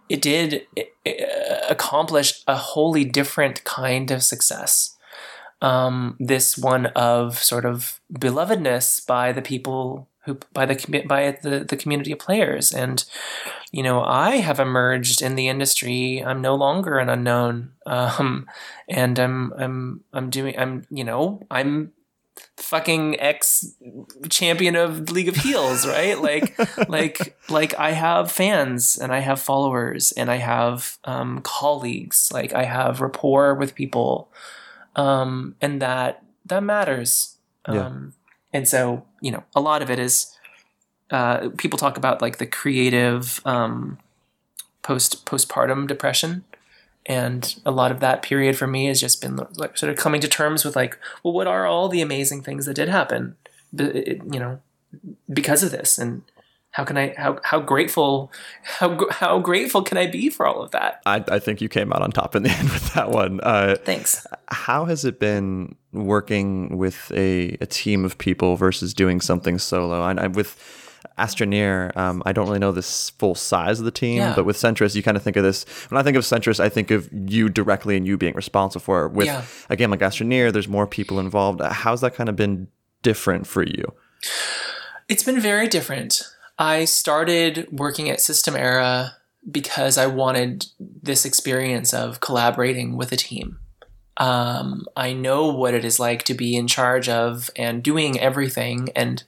it 0.09 0.21
did 0.21 0.67
uh, 0.77 1.11
accomplish 1.69 2.43
a 2.47 2.55
wholly 2.55 3.05
different 3.05 3.63
kind 3.63 4.11
of 4.11 4.23
success. 4.23 4.97
Um, 5.61 6.17
this 6.19 6.57
one 6.57 6.87
of 6.87 7.37
sort 7.41 7.65
of 7.65 7.99
belovedness 8.11 9.05
by 9.07 9.31
the 9.31 9.41
people 9.41 10.09
who 10.25 10.37
by 10.53 10.65
the 10.65 11.03
by 11.07 11.37
the, 11.41 11.65
the 11.67 11.77
community 11.77 12.11
of 12.11 12.19
players, 12.19 12.73
and 12.73 13.03
you 13.71 13.81
know 13.83 14.03
I 14.03 14.37
have 14.37 14.59
emerged 14.59 15.21
in 15.21 15.35
the 15.35 15.47
industry. 15.47 16.23
I'm 16.25 16.41
no 16.41 16.55
longer 16.55 16.97
an 16.99 17.09
unknown, 17.09 17.71
um, 17.85 18.45
and 18.89 19.17
I'm 19.19 19.53
I'm 19.53 20.03
I'm 20.13 20.29
doing 20.29 20.57
I'm 20.57 20.85
you 20.89 21.03
know 21.03 21.41
I'm 21.49 21.93
fucking 22.57 23.19
ex 23.19 23.75
champion 24.29 24.75
of 24.75 25.11
League 25.11 25.27
of 25.27 25.35
Heels, 25.35 25.87
right? 25.87 26.19
Like 26.19 26.57
like 26.89 27.37
like 27.49 27.77
I 27.77 27.91
have 27.91 28.31
fans 28.31 28.97
and 28.97 29.13
I 29.13 29.19
have 29.19 29.39
followers 29.39 30.11
and 30.13 30.29
I 30.31 30.37
have 30.37 30.97
um, 31.03 31.41
colleagues. 31.43 32.31
Like 32.31 32.53
I 32.53 32.63
have 32.63 33.01
rapport 33.01 33.55
with 33.55 33.75
people, 33.75 34.29
um, 34.95 35.55
and 35.61 35.81
that 35.81 36.23
that 36.45 36.63
matters. 36.63 37.37
Yeah. 37.67 37.87
Um, 37.87 38.13
and 38.51 38.67
so 38.67 39.05
you 39.21 39.31
know, 39.31 39.43
a 39.55 39.61
lot 39.61 39.81
of 39.81 39.89
it 39.89 39.99
is 39.99 40.35
uh, 41.11 41.49
people 41.57 41.77
talk 41.77 41.97
about 41.97 42.21
like 42.21 42.37
the 42.37 42.45
creative 42.45 43.41
um, 43.45 43.99
post 44.81 45.25
postpartum 45.25 45.87
depression. 45.87 46.43
And 47.05 47.55
a 47.65 47.71
lot 47.71 47.91
of 47.91 47.99
that 47.99 48.21
period 48.21 48.57
for 48.57 48.67
me 48.67 48.85
has 48.85 48.99
just 48.99 49.21
been 49.21 49.39
like 49.55 49.77
sort 49.77 49.89
of 49.89 49.97
coming 49.97 50.21
to 50.21 50.27
terms 50.27 50.63
with 50.63 50.75
like, 50.75 50.97
well, 51.21 51.33
what 51.33 51.47
are 51.47 51.65
all 51.65 51.89
the 51.89 52.01
amazing 52.01 52.43
things 52.43 52.65
that 52.65 52.75
did 52.75 52.87
happen, 52.87 53.35
you 53.77 54.39
know, 54.39 54.59
because 55.31 55.63
of 55.63 55.71
this, 55.71 55.97
and 55.97 56.21
how 56.71 56.83
can 56.83 56.97
I 56.97 57.13
how 57.17 57.39
how 57.43 57.59
grateful 57.59 58.31
how 58.63 59.09
how 59.11 59.39
grateful 59.39 59.83
can 59.83 59.97
I 59.97 60.07
be 60.07 60.29
for 60.29 60.45
all 60.47 60.61
of 60.61 60.71
that? 60.71 61.01
I, 61.05 61.23
I 61.27 61.39
think 61.39 61.61
you 61.61 61.69
came 61.69 61.93
out 61.93 62.01
on 62.01 62.11
top 62.11 62.35
in 62.35 62.43
the 62.43 62.49
end 62.57 62.69
with 62.69 62.93
that 62.93 63.09
one. 63.09 63.39
Uh, 63.41 63.75
Thanks. 63.83 64.25
how 64.47 64.85
has 64.85 65.05
it 65.05 65.19
been 65.19 65.75
working 65.91 66.77
with 66.77 67.11
a, 67.13 67.57
a 67.61 67.65
team 67.65 68.05
of 68.05 68.17
people 68.17 68.55
versus 68.55 68.93
doing 68.93 69.21
something 69.21 69.59
solo? 69.59 70.03
And 70.07 70.19
I, 70.19 70.27
with 70.27 70.57
Astroneer, 71.17 71.95
um, 71.97 72.23
I 72.25 72.31
don't 72.33 72.47
really 72.47 72.59
know 72.59 72.71
the 72.71 72.81
full 72.81 73.35
size 73.35 73.79
of 73.79 73.85
the 73.85 73.91
team, 73.91 74.17
Yeah. 74.17 74.33
but 74.35 74.45
with 74.45 74.57
Sentris, 74.57 74.95
you 74.95 75.03
kind 75.03 75.17
of 75.17 75.23
think 75.23 75.35
of 75.37 75.43
this. 75.43 75.63
When 75.89 75.99
I 75.99 76.03
think 76.03 76.17
of 76.17 76.23
Sentris, 76.23 76.59
I 76.59 76.69
think 76.69 76.91
of 76.91 77.09
you 77.11 77.49
directly 77.49 77.95
and 77.97 78.05
you 78.07 78.17
being 78.17 78.33
responsible 78.33 78.81
for 78.83 79.05
it. 79.05 79.11
With 79.13 79.27
Yeah. 79.27 79.43
a 79.69 79.75
game 79.75 79.91
like 79.91 79.99
Astroneer, 80.01 80.51
there's 80.51 80.67
more 80.67 80.87
people 80.87 81.19
involved. 81.19 81.61
How's 81.61 82.01
that 82.01 82.15
kind 82.15 82.29
of 82.29 82.35
been 82.35 82.67
different 83.01 83.47
for 83.47 83.63
you? 83.63 83.93
It's 85.09 85.23
been 85.23 85.39
very 85.39 85.67
different. 85.67 86.23
I 86.57 86.85
started 86.85 87.67
working 87.71 88.09
at 88.09 88.21
System 88.21 88.55
Era 88.55 89.15
because 89.49 89.97
I 89.97 90.07
wanted 90.07 90.67
this 90.79 91.25
experience 91.25 91.93
of 91.93 92.19
collaborating 92.21 92.95
with 92.95 93.11
a 93.11 93.17
team. 93.17 93.59
Um, 94.17 94.85
I 94.95 95.11
know 95.13 95.47
what 95.51 95.73
it 95.73 95.83
is 95.83 95.99
like 95.99 96.23
to 96.23 96.33
be 96.33 96.55
in 96.55 96.67
charge 96.67 97.09
of 97.09 97.49
and 97.55 97.81
doing 97.83 98.19
everything 98.19 98.89
and 98.95 99.23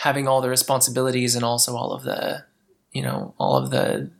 having 0.00 0.26
all 0.26 0.40
the 0.40 0.48
responsibilities 0.48 1.34
and 1.36 1.44
also 1.44 1.76
all 1.76 1.92
of 1.92 2.04
the, 2.04 2.42
you 2.90 3.02
know, 3.02 3.34
all 3.38 3.56
of 3.56 3.70
the 3.70 4.10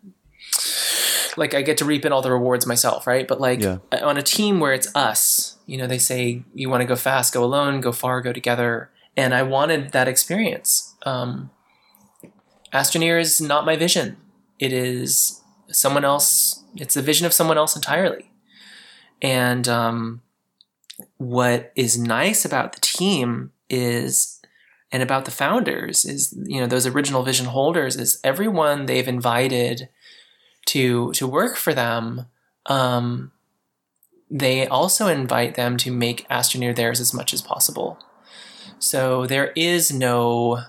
like 1.37 1.55
I 1.55 1.63
get 1.63 1.79
to 1.79 1.85
reap 1.87 2.05
in 2.05 2.13
all 2.13 2.21
the 2.21 2.31
rewards 2.31 2.67
myself, 2.67 3.07
right? 3.07 3.27
But 3.27 3.41
like 3.41 3.61
Yeah. 3.61 3.79
on 4.03 4.19
a 4.19 4.23
team 4.23 4.61
where 4.61 4.75
it's 4.75 4.95
us, 4.95 5.57
you 5.67 5.79
know, 5.79 5.87
they 5.87 5.97
say 5.99 6.43
you 6.55 6.69
want 6.69 6.83
to 6.83 6.87
go 6.87 6.97
fast, 6.97 7.33
go 7.33 7.43
alone, 7.43 7.81
go 7.81 7.93
far, 7.93 8.21
go 8.21 8.33
together, 8.33 8.91
and 9.17 9.33
I 9.33 9.43
wanted 9.43 9.93
that 9.93 10.07
experience. 10.07 10.95
Um, 11.07 11.51
Astroneer 12.75 13.19
is 13.19 13.41
not 13.41 13.65
my 13.65 13.77
vision. 13.77 14.17
It 14.59 14.73
is 14.73 15.41
someone 15.69 16.05
else. 16.05 16.63
It's 16.77 16.95
the 16.95 17.03
vision 17.03 17.27
of 17.27 17.33
someone 17.33 17.57
else 17.57 17.75
entirely. 17.75 18.31
And 19.23 19.67
um, 19.67 20.21
what 21.17 21.73
is 21.75 21.97
nice 21.99 22.45
about 22.45 22.75
the 22.75 22.81
team 22.81 23.53
is, 23.69 24.40
and 24.93 25.03
about 25.03 25.25
the 25.25 25.31
founders 25.31 26.05
is, 26.05 26.35
you 26.45 26.61
know, 26.61 26.67
those 26.67 26.87
original 26.87 27.23
vision 27.23 27.47
holders 27.47 27.97
is 27.97 28.21
everyone 28.25 28.87
they've 28.87 29.07
invited 29.09 29.89
to 30.67 31.13
to 31.13 31.27
work 31.27 31.57
for 31.57 31.73
them. 31.75 32.27
Um, 32.67 33.33
they 34.31 34.67
also 34.67 35.07
invite 35.09 35.55
them 35.55 35.77
to 35.79 35.91
make 35.93 36.29
Astroneer 36.29 36.75
theirs 36.75 37.01
as 37.01 37.13
much 37.15 37.33
as 37.33 37.43
possible. 37.43 37.99
So 38.79 39.27
there 39.27 39.53
is 39.57 39.93
no 39.93 40.61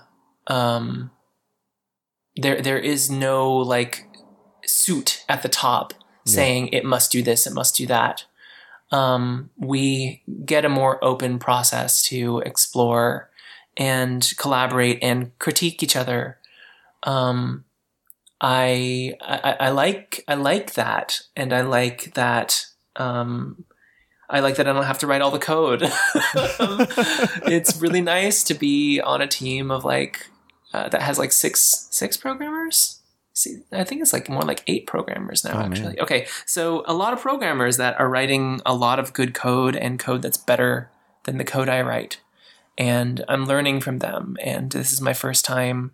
um, 0.46 1.10
there 2.36 2.60
there 2.60 2.78
is 2.78 3.10
no 3.10 3.52
like 3.56 4.06
suit 4.66 5.24
at 5.28 5.42
the 5.42 5.48
top 5.48 5.94
Yeah. 6.24 6.34
saying 6.34 6.68
it 6.68 6.84
must 6.84 7.10
do 7.12 7.22
this, 7.22 7.46
it 7.46 7.52
must 7.52 7.76
do 7.76 7.86
that. 7.86 8.24
Um, 8.90 9.50
we 9.56 10.22
get 10.44 10.64
a 10.64 10.68
more 10.68 11.02
open 11.02 11.38
process 11.38 12.02
to 12.04 12.40
explore 12.40 13.30
and 13.76 14.32
collaborate 14.38 14.98
and 15.02 15.36
critique 15.38 15.82
each 15.82 15.96
other. 15.96 16.38
Um, 17.02 17.64
I, 18.40 19.14
I 19.20 19.56
I 19.60 19.70
like 19.70 20.24
I 20.26 20.34
like 20.34 20.74
that, 20.74 21.20
and 21.36 21.52
I 21.52 21.60
like 21.62 22.14
that. 22.14 22.66
Um, 22.96 23.64
I 24.28 24.40
like 24.40 24.56
that 24.56 24.66
I 24.66 24.72
don't 24.72 24.84
have 24.84 24.98
to 25.00 25.06
write 25.06 25.20
all 25.20 25.30
the 25.30 25.38
code. 25.38 25.82
it's 27.46 27.80
really 27.80 28.00
nice 28.00 28.42
to 28.44 28.54
be 28.54 29.00
on 29.00 29.20
a 29.20 29.26
team 29.26 29.70
of 29.70 29.84
like 29.84 30.26
uh, 30.72 30.88
that 30.88 31.02
has 31.02 31.18
like 31.18 31.32
six 31.32 31.86
six 31.90 32.16
programmers. 32.16 32.98
See, 33.34 33.62
I 33.72 33.84
think 33.84 34.02
it's 34.02 34.12
like 34.12 34.28
more 34.28 34.42
like 34.42 34.62
eight 34.66 34.86
programmers 34.86 35.44
now. 35.44 35.52
Oh, 35.54 35.60
actually, 35.60 35.94
man. 35.94 36.00
okay. 36.00 36.26
So 36.44 36.84
a 36.86 36.92
lot 36.92 37.12
of 37.12 37.20
programmers 37.20 37.78
that 37.78 37.98
are 37.98 38.08
writing 38.08 38.60
a 38.66 38.74
lot 38.74 38.98
of 38.98 39.12
good 39.12 39.34
code 39.34 39.74
and 39.74 39.98
code 39.98 40.22
that's 40.22 40.36
better 40.36 40.90
than 41.24 41.38
the 41.38 41.44
code 41.44 41.68
I 41.68 41.80
write, 41.80 42.20
and 42.78 43.24
I'm 43.28 43.46
learning 43.46 43.80
from 43.80 43.98
them. 43.98 44.36
And 44.42 44.70
this 44.72 44.92
is 44.92 45.00
my 45.00 45.12
first 45.12 45.44
time 45.44 45.92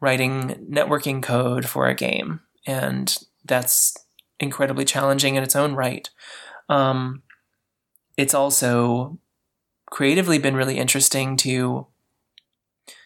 writing 0.00 0.66
networking 0.70 1.22
code 1.22 1.68
for 1.68 1.86
a 1.86 1.94
game, 1.94 2.40
and 2.66 3.16
that's 3.44 3.96
incredibly 4.38 4.84
challenging 4.84 5.34
in 5.36 5.42
its 5.42 5.56
own 5.56 5.74
right. 5.74 6.08
Um, 6.68 7.22
it's 8.16 8.34
also 8.34 9.18
creatively 9.90 10.38
been 10.38 10.54
really 10.56 10.78
interesting 10.78 11.36
to, 11.38 11.86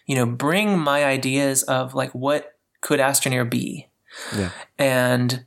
you 0.07 0.14
know, 0.14 0.27
bring 0.27 0.79
my 0.79 1.05
ideas 1.05 1.62
of 1.62 1.94
like 1.94 2.11
what 2.12 2.57
could 2.81 3.00
Astroneer 3.00 3.48
be, 3.48 3.88
Yeah. 4.37 4.50
and 4.79 5.44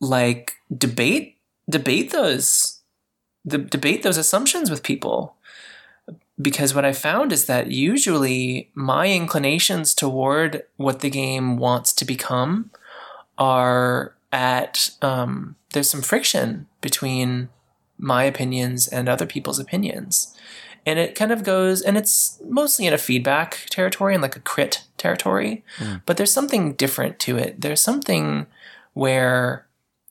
like 0.00 0.52
debate 0.76 1.38
debate 1.68 2.10
those 2.10 2.80
the, 3.44 3.58
debate 3.58 4.02
those 4.02 4.16
assumptions 4.16 4.70
with 4.70 4.82
people 4.82 5.36
because 6.40 6.74
what 6.74 6.84
I 6.84 6.92
found 6.92 7.32
is 7.32 7.46
that 7.46 7.70
usually 7.70 8.70
my 8.74 9.08
inclinations 9.08 9.94
toward 9.94 10.62
what 10.76 11.00
the 11.00 11.10
game 11.10 11.56
wants 11.56 11.92
to 11.94 12.04
become 12.04 12.70
are 13.38 14.14
at 14.32 14.90
um, 15.02 15.56
there's 15.72 15.90
some 15.90 16.02
friction 16.02 16.66
between 16.80 17.48
my 17.98 18.24
opinions 18.24 18.88
and 18.88 19.08
other 19.08 19.26
people's 19.26 19.58
opinions. 19.58 20.34
And 20.86 20.98
it 20.98 21.14
kind 21.14 21.30
of 21.30 21.44
goes, 21.44 21.82
and 21.82 21.98
it's 21.98 22.40
mostly 22.48 22.86
in 22.86 22.94
a 22.94 22.98
feedback 22.98 23.66
territory 23.68 24.14
and 24.14 24.22
like 24.22 24.36
a 24.36 24.40
crit 24.40 24.84
territory, 24.96 25.62
Mm. 25.78 26.02
but 26.06 26.16
there's 26.16 26.32
something 26.32 26.72
different 26.74 27.18
to 27.20 27.36
it. 27.36 27.60
There's 27.60 27.82
something 27.82 28.46
where, 28.94 29.66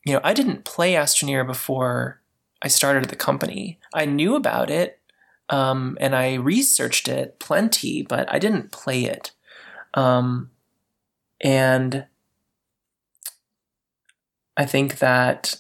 you 0.05 0.13
know, 0.13 0.21
I 0.23 0.33
didn't 0.33 0.65
play 0.65 0.93
Astroneer 0.93 1.45
before 1.45 2.21
I 2.61 2.67
started 2.67 3.05
the 3.09 3.15
company. 3.15 3.79
I 3.93 4.05
knew 4.05 4.35
about 4.35 4.69
it 4.69 4.98
um, 5.49 5.97
and 5.99 6.15
I 6.15 6.35
researched 6.35 7.07
it 7.07 7.39
plenty, 7.39 8.01
but 8.01 8.31
I 8.31 8.39
didn't 8.39 8.71
play 8.71 9.05
it. 9.05 9.31
Um, 9.93 10.51
and 11.41 12.05
I 14.55 14.65
think 14.65 14.99
that 14.99 15.55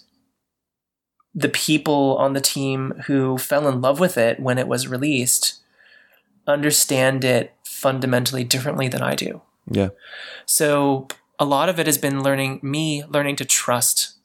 the 1.33 1.49
people 1.49 2.17
on 2.17 2.33
the 2.33 2.41
team 2.41 3.03
who 3.07 3.37
fell 3.37 3.67
in 3.67 3.81
love 3.81 3.99
with 3.99 4.17
it 4.17 4.39
when 4.39 4.57
it 4.57 4.67
was 4.67 4.87
released 4.87 5.59
understand 6.47 7.23
it 7.23 7.53
fundamentally 7.63 8.43
differently 8.43 8.87
than 8.87 9.01
I 9.01 9.15
do. 9.15 9.41
Yeah. 9.69 9.89
So 10.45 11.07
a 11.37 11.45
lot 11.45 11.69
of 11.69 11.79
it 11.79 11.85
has 11.85 11.97
been 11.97 12.23
learning 12.23 12.59
me 12.61 13.03
learning 13.05 13.37
to 13.37 13.45
trust 13.45 14.15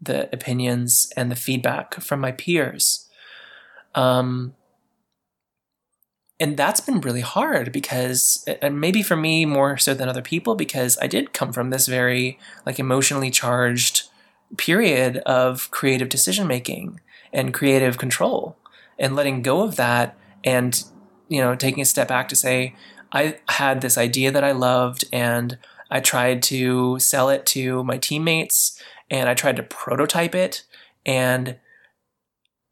the 0.00 0.28
opinions 0.32 1.10
and 1.16 1.30
the 1.30 1.36
feedback 1.36 1.94
from 1.94 2.20
my 2.20 2.32
peers. 2.32 3.08
Um, 3.94 4.54
and 6.40 6.56
that's 6.56 6.80
been 6.80 7.00
really 7.00 7.20
hard 7.20 7.72
because 7.72 8.44
and 8.62 8.80
maybe 8.80 9.02
for 9.02 9.16
me 9.16 9.44
more 9.44 9.76
so 9.76 9.94
than 9.94 10.08
other 10.08 10.22
people 10.22 10.54
because 10.54 10.96
I 11.00 11.06
did 11.06 11.32
come 11.32 11.52
from 11.52 11.70
this 11.70 11.86
very 11.86 12.38
like 12.64 12.78
emotionally 12.78 13.30
charged 13.30 14.08
period 14.56 15.18
of 15.18 15.70
creative 15.70 16.08
decision 16.08 16.46
making 16.46 17.00
and 17.32 17.52
creative 17.52 17.98
control 17.98 18.56
and 18.98 19.16
letting 19.16 19.42
go 19.42 19.62
of 19.62 19.76
that 19.76 20.16
and 20.44 20.84
you 21.28 21.40
know 21.40 21.54
taking 21.54 21.82
a 21.82 21.86
step 21.86 22.08
back 22.08 22.28
to 22.28 22.36
say 22.36 22.74
I 23.12 23.38
had 23.48 23.80
this 23.80 23.98
idea 23.98 24.30
that 24.30 24.44
I 24.44 24.52
loved 24.52 25.04
and 25.12 25.58
I 25.90 26.00
tried 26.00 26.42
to 26.44 26.98
sell 26.98 27.30
it 27.30 27.46
to 27.46 27.82
my 27.82 27.96
teammates 27.96 28.80
and 29.10 29.28
I 29.28 29.34
tried 29.34 29.56
to 29.56 29.62
prototype 29.62 30.34
it 30.34 30.64
and 31.04 31.56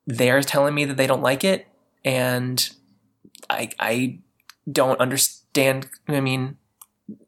they're 0.07 0.43
telling 0.43 0.75
me 0.75 0.85
that 0.85 0.97
they 0.97 1.07
don't 1.07 1.23
like 1.23 1.43
it 1.43 1.67
and 2.05 2.71
I 3.51 3.71
I 3.79 4.19
don't 4.71 5.01
understand 5.01 5.89
I 6.09 6.21
mean 6.21 6.57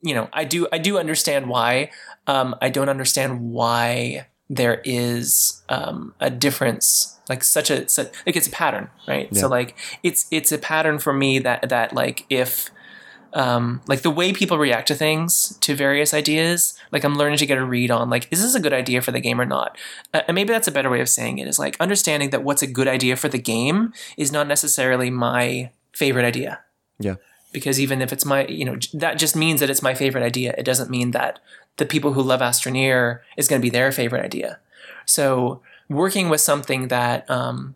you 0.02 0.14
know 0.14 0.28
I 0.32 0.44
do 0.44 0.66
I 0.72 0.78
do 0.78 0.98
understand 0.98 1.48
why. 1.48 1.90
Um, 2.26 2.54
I 2.60 2.68
don't 2.68 2.90
understand 2.90 3.40
why 3.40 4.26
there 4.50 4.80
is 4.84 5.62
um, 5.68 6.14
a 6.20 6.30
difference 6.30 7.18
like 7.28 7.44
such 7.44 7.70
a 7.70 7.88
such, 7.88 8.08
like 8.26 8.36
it's 8.36 8.46
a 8.46 8.50
pattern 8.50 8.88
right? 9.06 9.28
Yeah. 9.30 9.40
so 9.40 9.48
like 9.48 9.76
it's 10.02 10.26
it's 10.30 10.52
a 10.52 10.58
pattern 10.58 10.98
for 10.98 11.12
me 11.12 11.38
that 11.38 11.68
that 11.68 11.92
like 11.92 12.24
if 12.30 12.70
um, 13.34 13.82
like 13.86 14.00
the 14.00 14.10
way 14.10 14.32
people 14.32 14.56
react 14.56 14.88
to 14.88 14.94
things 14.94 15.58
to 15.60 15.74
various 15.74 16.14
ideas 16.14 16.78
like 16.92 17.04
i'm 17.04 17.16
learning 17.16 17.36
to 17.36 17.44
get 17.44 17.58
a 17.58 17.64
read 17.64 17.90
on 17.90 18.08
like 18.08 18.26
is 18.30 18.40
this 18.40 18.54
a 18.54 18.60
good 18.60 18.72
idea 18.72 19.02
for 19.02 19.12
the 19.12 19.20
game 19.20 19.38
or 19.38 19.44
not? 19.44 19.76
Uh, 20.14 20.22
and 20.26 20.34
maybe 20.34 20.50
that's 20.50 20.68
a 20.68 20.72
better 20.72 20.88
way 20.88 21.02
of 21.02 21.10
saying 21.10 21.38
it 21.38 21.46
is 21.46 21.58
like 21.58 21.76
understanding 21.78 22.30
that 22.30 22.42
what's 22.42 22.62
a 22.62 22.66
good 22.66 22.88
idea 22.88 23.16
for 23.16 23.28
the 23.28 23.38
game 23.38 23.92
is 24.16 24.32
not 24.32 24.48
necessarily 24.48 25.10
my 25.10 25.70
favorite 25.98 26.26
idea. 26.32 26.52
Yeah. 27.00 27.16
because 27.52 27.78
even 27.80 28.02
if 28.02 28.12
it's 28.12 28.24
my 28.32 28.40
you 28.60 28.64
know 28.68 28.76
that 29.02 29.14
just 29.24 29.34
means 29.44 29.60
that 29.60 29.70
it's 29.70 29.82
my 29.88 29.94
favorite 29.94 30.24
idea. 30.32 30.50
It 30.58 30.66
doesn't 30.70 30.90
mean 30.90 31.12
that 31.12 31.38
the 31.76 31.86
people 31.86 32.12
who 32.12 32.22
love 32.22 32.40
astroneer 32.40 33.20
is 33.36 33.48
going 33.48 33.60
to 33.60 33.66
be 33.68 33.76
their 33.78 33.90
favorite 33.92 34.24
idea. 34.24 34.58
So 35.06 35.62
working 35.88 36.28
with 36.28 36.40
something 36.40 36.88
that 36.88 37.28
um, 37.30 37.74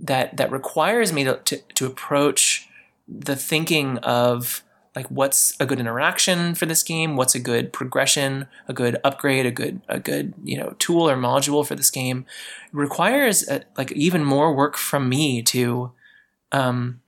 that 0.00 0.36
that 0.36 0.50
requires 0.50 1.12
me 1.12 1.24
to, 1.24 1.34
to 1.48 1.56
to 1.78 1.86
approach 1.86 2.68
the 3.08 3.36
thinking 3.36 3.98
of 4.02 4.62
like 4.96 5.08
what's 5.10 5.54
a 5.60 5.66
good 5.66 5.78
interaction 5.78 6.54
for 6.54 6.66
this 6.66 6.82
game 6.82 7.16
what's 7.16 7.34
a 7.34 7.38
good 7.52 7.72
progression 7.72 8.46
a 8.66 8.72
good 8.72 8.96
upgrade 9.04 9.46
a 9.46 9.50
good 9.50 9.80
a 9.88 9.98
good 10.00 10.34
you 10.42 10.56
know 10.58 10.74
tool 10.78 11.08
or 11.08 11.16
module 11.16 11.64
for 11.64 11.76
this 11.76 11.90
game 11.90 12.24
requires 12.72 13.46
uh 13.48 13.60
like 13.78 13.92
even 13.92 14.24
more 14.24 14.54
work 14.54 14.76
from 14.76 15.08
me 15.08 15.42
to 15.42 15.92
um 16.52 17.00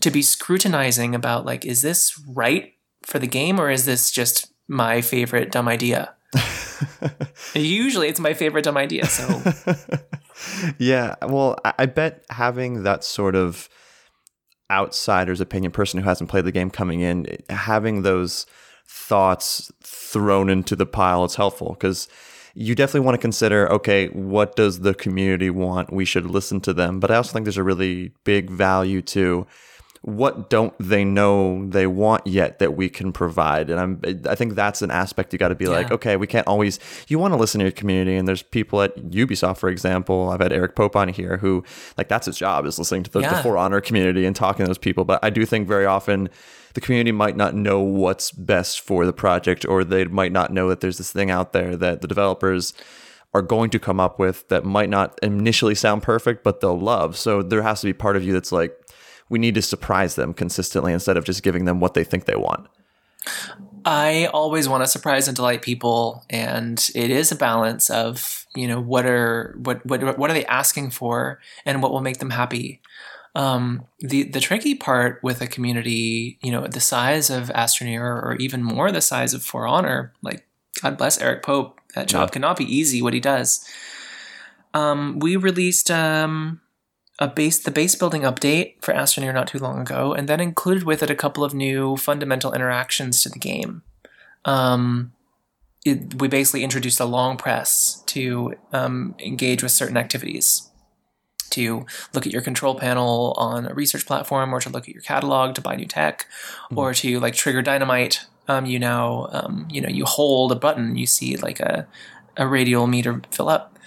to 0.00 0.10
be 0.10 0.22
scrutinizing 0.22 1.14
about 1.14 1.44
like 1.44 1.64
is 1.64 1.82
this 1.82 2.20
right 2.28 2.74
for 3.02 3.18
the 3.18 3.26
game 3.26 3.60
or 3.60 3.70
is 3.70 3.84
this 3.84 4.10
just 4.10 4.52
my 4.68 5.00
favorite 5.00 5.50
dumb 5.50 5.68
idea 5.68 6.14
usually 7.54 8.08
it's 8.08 8.20
my 8.20 8.34
favorite 8.34 8.64
dumb 8.64 8.76
idea 8.76 9.06
so 9.06 9.42
yeah. 10.78 11.14
Well, 11.22 11.58
I, 11.64 11.86
bet 11.86 12.24
having 12.30 12.82
that 12.82 13.04
sort 13.04 13.34
of 13.34 13.68
outsider's 14.70 15.40
opinion, 15.40 15.72
person 15.72 16.00
who 16.00 16.08
hasn't 16.08 16.30
played 16.30 16.44
the 16.44 16.52
game 16.52 16.70
coming 16.70 17.00
in, 17.00 17.26
having 17.48 18.02
those 18.02 18.46
thoughts 18.86 19.70
thrown 19.82 20.48
into 20.48 20.74
the 20.74 20.86
pile 20.86 21.24
is 21.24 21.34
helpful 21.34 21.70
because 21.78 22.08
you 22.54 22.74
definitely 22.74 23.04
want 23.04 23.14
to 23.14 23.20
consider 23.20 23.70
okay, 23.72 24.08
what 24.08 24.56
does 24.56 24.80
the 24.80 24.94
community 24.94 25.50
want? 25.50 25.92
We 25.92 26.04
should 26.04 26.26
listen 26.26 26.60
to 26.62 26.72
them. 26.72 27.00
But 27.00 27.10
I 27.10 27.16
also 27.16 27.32
think 27.32 27.44
there's 27.44 27.56
a 27.56 27.62
really 27.62 28.12
big 28.24 28.50
value 28.50 29.02
to 29.02 29.46
what 30.16 30.50
don't 30.50 30.74
they 30.78 31.04
know 31.04 31.66
they 31.68 31.86
want 31.86 32.26
yet 32.26 32.58
that 32.58 32.76
we 32.76 32.88
can 32.88 33.12
provide? 33.12 33.70
And 33.70 33.80
i'm 33.80 34.00
i 34.28 34.34
think 34.34 34.54
that's 34.54 34.82
an 34.82 34.90
aspect 34.90 35.32
you 35.32 35.38
got 35.38 35.48
to 35.48 35.54
be 35.54 35.66
like 35.66 35.90
okay 35.90 36.16
we 36.16 36.26
can't 36.26 36.46
always 36.46 36.78
you 37.08 37.18
want 37.18 37.32
to 37.32 37.36
listen 37.36 37.58
to 37.58 37.64
your 37.64 37.72
community 37.72 38.16
and 38.16 38.26
there's 38.26 38.42
people 38.42 38.82
at 38.82 38.96
ubisoft 38.96 39.58
for 39.58 39.68
example 39.68 40.30
i've 40.30 40.40
had 40.40 40.52
eric 40.52 40.74
pope 40.74 40.96
on 40.96 41.08
here 41.08 41.36
who 41.38 41.62
like 41.96 42.08
that's 42.08 42.26
his 42.26 42.38
job 42.38 42.64
is 42.66 42.78
listening 42.78 43.02
to 43.02 43.10
the, 43.10 43.20
the 43.20 43.42
for 43.42 43.56
honor 43.56 43.80
community 43.80 44.24
and 44.24 44.34
talking 44.36 44.64
to 44.64 44.68
those 44.68 44.78
people. 44.78 45.04
But 45.04 45.20
i 45.22 45.30
do 45.30 45.44
think 45.44 45.68
very 45.68 45.86
often 45.86 46.28
the 46.74 46.80
community 46.80 47.12
might 47.12 47.36
not 47.36 47.54
know 47.54 47.80
what's 47.80 48.30
best 48.30 48.80
for 48.80 49.06
the 49.06 49.12
project 49.12 49.66
or 49.68 49.84
they 49.84 50.04
might 50.04 50.32
not 50.32 50.52
know 50.52 50.68
that 50.68 50.80
there's 50.80 50.98
this 50.98 51.12
thing 51.12 51.30
out 51.30 51.52
there 51.52 51.76
that 51.76 52.02
the 52.02 52.08
developers 52.08 52.72
are 53.34 53.42
going 53.42 53.70
to 53.70 53.78
come 53.78 54.00
up 54.00 54.18
with 54.18 54.48
that 54.48 54.64
might 54.64 54.88
not 54.88 55.18
initially 55.22 55.74
sound 55.74 56.02
perfect 56.02 56.42
but 56.44 56.60
they'll 56.60 56.78
love. 56.78 57.16
So 57.16 57.42
there 57.42 57.62
has 57.62 57.80
to 57.80 57.86
be 57.86 57.92
part 57.92 58.16
of 58.16 58.24
you 58.24 58.32
that's 58.32 58.52
like 58.52 58.78
we 59.28 59.38
need 59.38 59.54
to 59.54 59.62
surprise 59.62 60.14
them 60.14 60.32
consistently 60.34 60.92
instead 60.92 61.16
of 61.16 61.24
just 61.24 61.42
giving 61.42 61.64
them 61.64 61.80
what 61.80 61.94
they 61.94 62.04
think 62.04 62.24
they 62.24 62.36
want. 62.36 62.66
I 63.84 64.26
always 64.26 64.68
want 64.68 64.82
to 64.82 64.86
surprise 64.88 65.28
and 65.28 65.36
delight 65.36 65.62
people, 65.62 66.24
and 66.30 66.90
it 66.94 67.10
is 67.10 67.32
a 67.32 67.36
balance 67.36 67.90
of 67.90 68.46
you 68.54 68.66
know 68.66 68.80
what 68.80 69.06
are 69.06 69.54
what 69.62 69.84
what 69.86 70.18
what 70.18 70.30
are 70.30 70.34
they 70.34 70.46
asking 70.46 70.90
for, 70.90 71.40
and 71.64 71.82
what 71.82 71.92
will 71.92 72.00
make 72.00 72.18
them 72.18 72.30
happy. 72.30 72.80
Um, 73.34 73.86
the 74.00 74.24
the 74.24 74.40
tricky 74.40 74.74
part 74.74 75.20
with 75.22 75.40
a 75.40 75.46
community, 75.46 76.38
you 76.42 76.50
know, 76.50 76.66
the 76.66 76.80
size 76.80 77.30
of 77.30 77.48
Astroneer, 77.50 78.02
or 78.02 78.36
even 78.40 78.62
more 78.62 78.90
the 78.90 79.00
size 79.00 79.32
of 79.34 79.42
For 79.42 79.66
Honor, 79.66 80.12
like 80.22 80.46
God 80.82 80.96
bless 80.98 81.20
Eric 81.20 81.42
Pope, 81.42 81.78
that 81.94 82.08
job 82.08 82.28
Yeah. 82.28 82.32
cannot 82.32 82.56
be 82.56 82.64
easy. 82.64 83.00
What 83.02 83.14
he 83.14 83.20
does. 83.20 83.64
Um, 84.74 85.18
we 85.18 85.36
released 85.36 85.90
um, 85.90 86.60
a 87.18 87.26
base 87.26 87.58
the 87.58 87.70
base 87.70 87.94
building 87.94 88.22
update 88.22 88.74
for 88.80 88.94
Astroneer 88.94 89.34
not 89.34 89.48
too 89.48 89.58
long 89.58 89.80
ago, 89.80 90.12
and 90.12 90.28
that 90.28 90.40
included 90.40 90.84
with 90.84 91.02
it 91.02 91.10
a 91.10 91.16
couple 91.16 91.44
of 91.44 91.54
new 91.54 91.96
fundamental 91.96 92.52
interactions 92.52 93.22
to 93.22 93.28
the 93.28 93.38
game. 93.38 93.82
Um, 94.44 95.12
it, 95.84 96.20
we 96.20 96.28
basically 96.28 96.64
introduced 96.64 97.00
a 97.00 97.04
long 97.04 97.36
press 97.36 98.02
to 98.06 98.54
um, 98.72 99.14
engage 99.18 99.62
with 99.62 99.72
certain 99.72 99.96
activities 99.96 100.68
to 101.50 101.86
look 102.12 102.26
at 102.26 102.32
your 102.32 102.42
control 102.42 102.74
panel 102.74 103.34
on 103.36 103.66
a 103.66 103.74
research 103.74 104.06
platform 104.06 104.54
or 104.54 104.60
to 104.60 104.68
look 104.68 104.88
at 104.88 104.94
your 104.94 105.02
catalog 105.02 105.54
to 105.54 105.60
buy 105.60 105.76
new 105.76 105.86
tech 105.86 106.26
mm-hmm. 106.64 106.78
or 106.78 106.94
to 106.94 107.18
like 107.20 107.34
trigger 107.34 107.62
dynamite 107.62 108.26
um, 108.48 108.66
you 108.66 108.78
now 108.78 109.28
um, 109.32 109.66
you 109.70 109.80
know 109.80 109.88
you 109.88 110.04
hold 110.04 110.52
a 110.52 110.54
button 110.54 110.96
you 110.96 111.06
see 111.06 111.36
like 111.36 111.60
a, 111.60 111.86
a 112.36 112.46
radial 112.46 112.86
meter 112.86 113.22
fill 113.30 113.48
up 113.48 113.78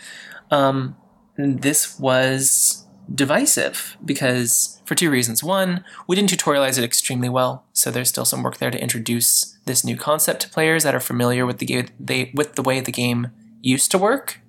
um, 0.49 0.95
this 1.37 1.99
was 1.99 2.80
divisive 3.13 3.97
because 4.05 4.81
for 4.85 4.95
two 4.95 5.09
reasons 5.09 5.43
one 5.43 5.83
we 6.07 6.15
didn't 6.15 6.29
tutorialize 6.29 6.77
it 6.77 6.83
extremely 6.83 7.27
well 7.27 7.65
so 7.73 7.91
there's 7.91 8.09
still 8.09 8.25
some 8.25 8.43
work 8.43 8.57
there 8.57 8.71
to 8.71 8.81
introduce 8.81 9.57
this 9.65 9.83
new 9.83 9.97
concept 9.97 10.41
to 10.41 10.49
players 10.49 10.83
that 10.83 10.95
are 10.95 10.99
familiar 10.99 11.45
with 11.45 11.57
the 11.57 11.65
game 11.65 11.87
they 11.99 12.31
with 12.33 12.55
the 12.55 12.61
way 12.61 12.79
the 12.79 12.91
game 12.91 13.29
used 13.61 13.91
to 13.91 13.97
work 13.97 14.39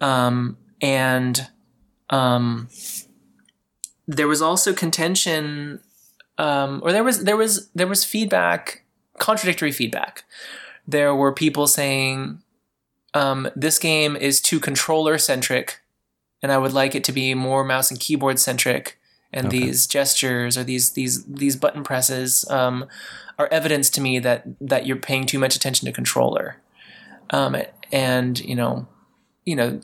um, 0.00 0.56
and 0.80 1.48
um, 2.10 2.68
there 4.06 4.28
was 4.28 4.42
also 4.42 4.72
contention, 4.72 5.80
um, 6.38 6.80
or 6.84 6.92
there 6.92 7.04
was 7.04 7.24
there 7.24 7.36
was 7.36 7.68
there 7.74 7.86
was 7.86 8.04
feedback, 8.04 8.84
contradictory 9.18 9.72
feedback. 9.72 10.24
There 10.86 11.14
were 11.14 11.32
people 11.32 11.66
saying 11.66 12.42
um, 13.14 13.48
this 13.56 13.78
game 13.78 14.16
is 14.16 14.40
too 14.40 14.60
controller 14.60 15.18
centric, 15.18 15.80
and 16.42 16.52
I 16.52 16.58
would 16.58 16.72
like 16.72 16.94
it 16.94 17.04
to 17.04 17.12
be 17.12 17.34
more 17.34 17.64
mouse 17.64 17.90
and 17.90 18.00
keyboard 18.00 18.38
centric. 18.38 18.98
And 19.32 19.48
okay. 19.48 19.58
these 19.58 19.86
gestures 19.86 20.56
or 20.56 20.64
these 20.64 20.92
these 20.92 21.24
these 21.24 21.56
button 21.56 21.82
presses 21.82 22.44
um, 22.48 22.86
are 23.38 23.48
evidence 23.50 23.90
to 23.90 24.00
me 24.00 24.18
that 24.20 24.44
that 24.60 24.86
you're 24.86 24.96
paying 24.96 25.26
too 25.26 25.38
much 25.38 25.56
attention 25.56 25.86
to 25.86 25.92
controller. 25.92 26.56
Um, 27.30 27.56
and 27.92 28.38
you 28.40 28.54
know, 28.54 28.86
you 29.44 29.56
know, 29.56 29.80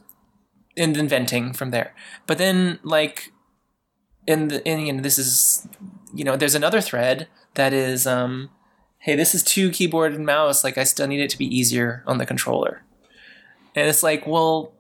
and 0.77 0.97
inventing 0.97 1.53
from 1.53 1.71
there. 1.71 1.95
But 2.27 2.39
then 2.39 2.79
like 2.83 3.33
in 4.27 4.49
the 4.49 4.67
in 4.67 4.87
you 4.87 4.93
know, 4.93 5.03
this 5.03 5.19
is 5.19 5.67
you 6.15 6.25
know 6.25 6.37
there's 6.37 6.55
another 6.55 6.81
thread 6.81 7.29
that 7.55 7.73
is 7.73 8.07
um 8.07 8.51
hey 8.99 9.17
this 9.17 9.35
is 9.35 9.43
too 9.43 9.71
keyboard 9.71 10.15
and 10.15 10.25
mouse 10.25 10.63
like 10.63 10.79
I 10.79 10.85
still 10.85 11.07
need 11.07 11.21
it 11.21 11.31
to 11.31 11.39
be 11.39 11.57
easier 11.57 12.03
on 12.07 12.19
the 12.19 12.27
controller. 12.27 12.85
And 13.75 13.89
it's 13.89 14.03
like 14.03 14.27
well 14.27 14.73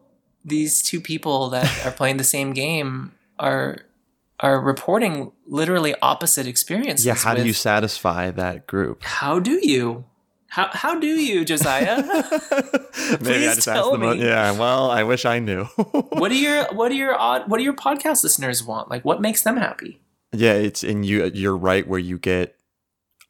these 0.44 0.82
two 0.82 1.00
people 1.00 1.50
that 1.50 1.70
are 1.86 1.92
playing 1.92 2.16
the 2.16 2.24
same 2.24 2.52
game 2.52 3.12
are 3.38 3.78
are 4.40 4.60
reporting 4.60 5.30
literally 5.46 5.94
opposite 6.02 6.46
experiences. 6.46 7.06
Yeah, 7.06 7.14
how 7.14 7.34
do 7.34 7.44
you 7.44 7.52
satisfy 7.52 8.30
that 8.32 8.66
group? 8.66 9.02
How 9.04 9.38
do 9.38 9.60
you? 9.62 10.04
How 10.48 10.68
how 10.72 10.98
do 10.98 11.06
you, 11.06 11.44
Josiah? 11.44 12.02
Maybe 13.20 13.48
I 13.48 13.54
just 13.54 13.68
asked 13.68 13.90
them. 13.90 14.00
Me. 14.00 14.18
Yeah, 14.18 14.52
well, 14.52 14.90
I 14.90 15.02
wish 15.02 15.24
I 15.24 15.38
knew. 15.38 15.64
what 15.92 16.28
do 16.28 16.36
your 16.36 16.64
what 16.74 16.90
do 16.90 16.96
your 16.96 17.18
odd 17.18 17.48
what 17.48 17.56
do 17.58 17.64
your 17.64 17.72
podcast 17.72 18.22
listeners 18.22 18.62
want? 18.62 18.90
Like, 18.90 19.04
what 19.04 19.22
makes 19.22 19.42
them 19.42 19.56
happy? 19.56 20.02
Yeah, 20.32 20.52
it's 20.52 20.82
and 20.82 21.06
you 21.06 21.30
you're 21.32 21.56
right 21.56 21.86
where 21.86 21.98
you 21.98 22.18
get 22.18 22.56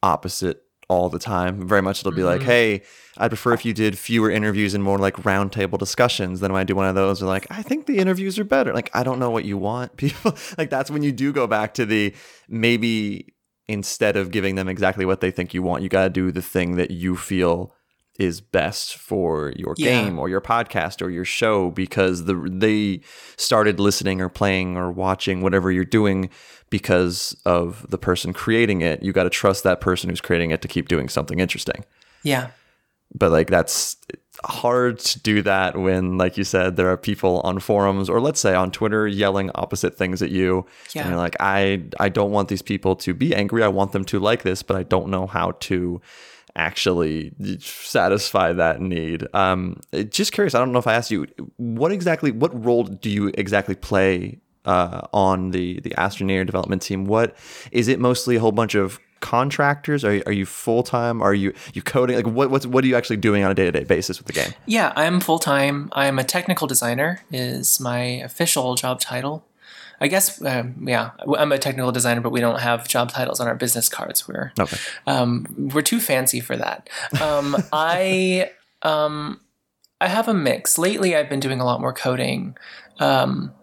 opposite 0.01 0.63
all 0.93 1.09
the 1.09 1.19
time. 1.19 1.67
Very 1.67 1.81
much 1.81 1.99
it'll 1.99 2.11
be 2.11 2.17
mm-hmm. 2.17 2.27
like, 2.27 2.41
hey, 2.43 2.81
I'd 3.17 3.29
prefer 3.29 3.53
if 3.53 3.65
you 3.65 3.73
did 3.73 3.97
fewer 3.97 4.29
interviews 4.29 4.73
and 4.73 4.83
more 4.83 4.97
like 4.97 5.15
roundtable 5.17 5.77
discussions 5.77 6.39
than 6.39 6.51
when 6.53 6.61
I 6.61 6.63
do 6.63 6.75
one 6.75 6.87
of 6.87 6.95
those. 6.95 7.19
They're 7.19 7.27
like, 7.27 7.47
I 7.49 7.61
think 7.61 7.85
the 7.85 7.97
interviews 7.97 8.39
are 8.39 8.43
better. 8.43 8.73
Like, 8.73 8.89
I 8.93 9.03
don't 9.03 9.19
know 9.19 9.29
what 9.29 9.45
you 9.45 9.57
want. 9.57 9.97
People 9.97 10.35
like 10.57 10.69
that's 10.69 10.89
when 10.89 11.03
you 11.03 11.11
do 11.11 11.31
go 11.31 11.47
back 11.47 11.73
to 11.75 11.85
the 11.85 12.13
maybe 12.47 13.33
instead 13.67 14.15
of 14.17 14.31
giving 14.31 14.55
them 14.55 14.67
exactly 14.67 15.05
what 15.05 15.21
they 15.21 15.31
think 15.31 15.53
you 15.53 15.63
want. 15.63 15.83
You 15.83 15.89
got 15.89 16.03
to 16.03 16.09
do 16.09 16.31
the 16.31 16.41
thing 16.41 16.75
that 16.75 16.91
you 16.91 17.15
feel 17.15 17.73
is 18.19 18.41
best 18.41 18.95
for 18.95 19.53
your 19.55 19.73
yeah. 19.77 20.03
game 20.03 20.19
or 20.19 20.29
your 20.29 20.41
podcast 20.41 21.01
or 21.01 21.09
your 21.09 21.25
show 21.25 21.71
because 21.71 22.25
the 22.25 22.35
they 22.51 23.01
started 23.37 23.79
listening 23.79 24.21
or 24.21 24.29
playing 24.29 24.77
or 24.77 24.91
watching 24.91 25.41
whatever 25.41 25.71
you're 25.71 25.83
doing 25.83 26.29
because 26.69 27.35
of 27.45 27.85
the 27.89 27.97
person 27.97 28.33
creating 28.33 28.81
it. 28.81 29.01
You 29.01 29.13
got 29.13 29.23
to 29.23 29.29
trust 29.29 29.63
that 29.63 29.81
person 29.81 30.09
who's 30.09 30.21
creating 30.21 30.51
it 30.51 30.61
to 30.61 30.67
keep 30.67 30.87
doing 30.87 31.09
something 31.09 31.39
interesting. 31.39 31.85
Yeah. 32.23 32.49
But 33.15 33.31
like 33.31 33.47
that's 33.47 33.97
hard 34.43 34.99
to 34.99 35.19
do 35.19 35.41
that 35.43 35.77
when, 35.77 36.17
like 36.17 36.37
you 36.37 36.43
said, 36.43 36.75
there 36.75 36.89
are 36.89 36.97
people 36.97 37.41
on 37.41 37.59
forums 37.59 38.09
or 38.09 38.19
let's 38.19 38.39
say 38.39 38.53
on 38.53 38.71
Twitter 38.71 39.07
yelling 39.07 39.51
opposite 39.55 39.97
things 39.97 40.21
at 40.21 40.29
you. 40.29 40.65
Yeah. 40.93 41.03
And 41.03 41.11
you're 41.11 41.19
like, 41.19 41.35
I 41.39 41.83
I 41.99 42.09
don't 42.09 42.31
want 42.31 42.49
these 42.49 42.61
people 42.61 42.95
to 42.97 43.13
be 43.13 43.35
angry. 43.35 43.63
I 43.63 43.67
want 43.67 43.91
them 43.91 44.05
to 44.05 44.19
like 44.19 44.43
this, 44.43 44.61
but 44.63 44.75
I 44.75 44.83
don't 44.83 45.09
know 45.09 45.27
how 45.27 45.51
to 45.61 46.01
actually 46.55 47.31
satisfy 47.59 48.53
that 48.53 48.81
need. 48.81 49.27
Um, 49.33 49.79
just 50.09 50.31
curious. 50.31 50.55
I 50.55 50.59
don't 50.59 50.71
know 50.71 50.79
if 50.79 50.87
I 50.87 50.93
asked 50.93 51.11
you 51.11 51.27
what 51.57 51.91
exactly, 51.91 52.31
what 52.31 52.63
role 52.63 52.83
do 52.83 53.09
you 53.09 53.31
exactly 53.35 53.75
play 53.75 54.39
uh, 54.65 55.01
on 55.13 55.51
the 55.51 55.79
the 55.81 55.91
Astroneer 55.91 56.45
development 56.45 56.81
team? 56.81 57.05
What 57.05 57.35
is 57.71 57.87
it? 57.87 57.99
Mostly 57.99 58.37
a 58.37 58.39
whole 58.39 58.51
bunch 58.51 58.75
of 58.75 58.99
contractors? 59.19 60.03
Are, 60.03 60.21
are 60.25 60.31
you 60.31 60.45
full 60.45 60.83
time? 60.83 61.21
Are 61.21 61.33
you 61.33 61.53
you 61.73 61.81
coding? 61.81 62.15
Like 62.15 62.27
what 62.27 62.49
what's, 62.49 62.65
what 62.65 62.83
are 62.83 62.87
you 62.87 62.95
actually 62.95 63.17
doing 63.17 63.43
on 63.43 63.51
a 63.51 63.53
day 63.53 63.65
to 63.65 63.71
day 63.71 63.83
basis 63.83 64.19
with 64.19 64.27
the 64.27 64.33
game? 64.33 64.53
Yeah, 64.65 64.93
I'm 64.95 65.19
full 65.19 65.39
time. 65.39 65.89
I'm 65.93 66.19
a 66.19 66.23
technical 66.23 66.67
designer. 66.67 67.21
Is 67.31 67.79
my 67.79 68.03
official 68.03 68.75
job 68.75 68.99
title. 68.99 69.45
I 70.03 70.07
guess 70.07 70.41
um, 70.43 70.85
yeah, 70.85 71.11
I'm 71.37 71.53
a 71.53 71.57
technical 71.57 71.93
designer, 71.93 72.19
but 72.19 72.33
we 72.33 72.41
don't 72.41 72.59
have 72.59 72.89
job 72.89 73.09
titles 73.09 73.39
on 73.39 73.47
our 73.47 73.55
business 73.55 73.87
cards. 73.87 74.27
We're 74.27 74.51
okay. 74.59 74.77
um, 75.07 75.71
we're 75.73 75.81
too 75.81 76.01
fancy 76.01 76.41
for 76.41 76.57
that. 76.57 76.89
Um, 77.21 77.55
I 77.73 78.51
um, 78.81 79.39
I 80.01 80.09
have 80.09 80.27
a 80.27 80.33
mix. 80.33 80.77
Lately, 80.77 81.15
I've 81.15 81.29
been 81.29 81.39
doing 81.39 81.61
a 81.61 81.65
lot 81.65 81.79
more 81.79 81.93
coding. 81.93 82.57
Um, 82.99 83.53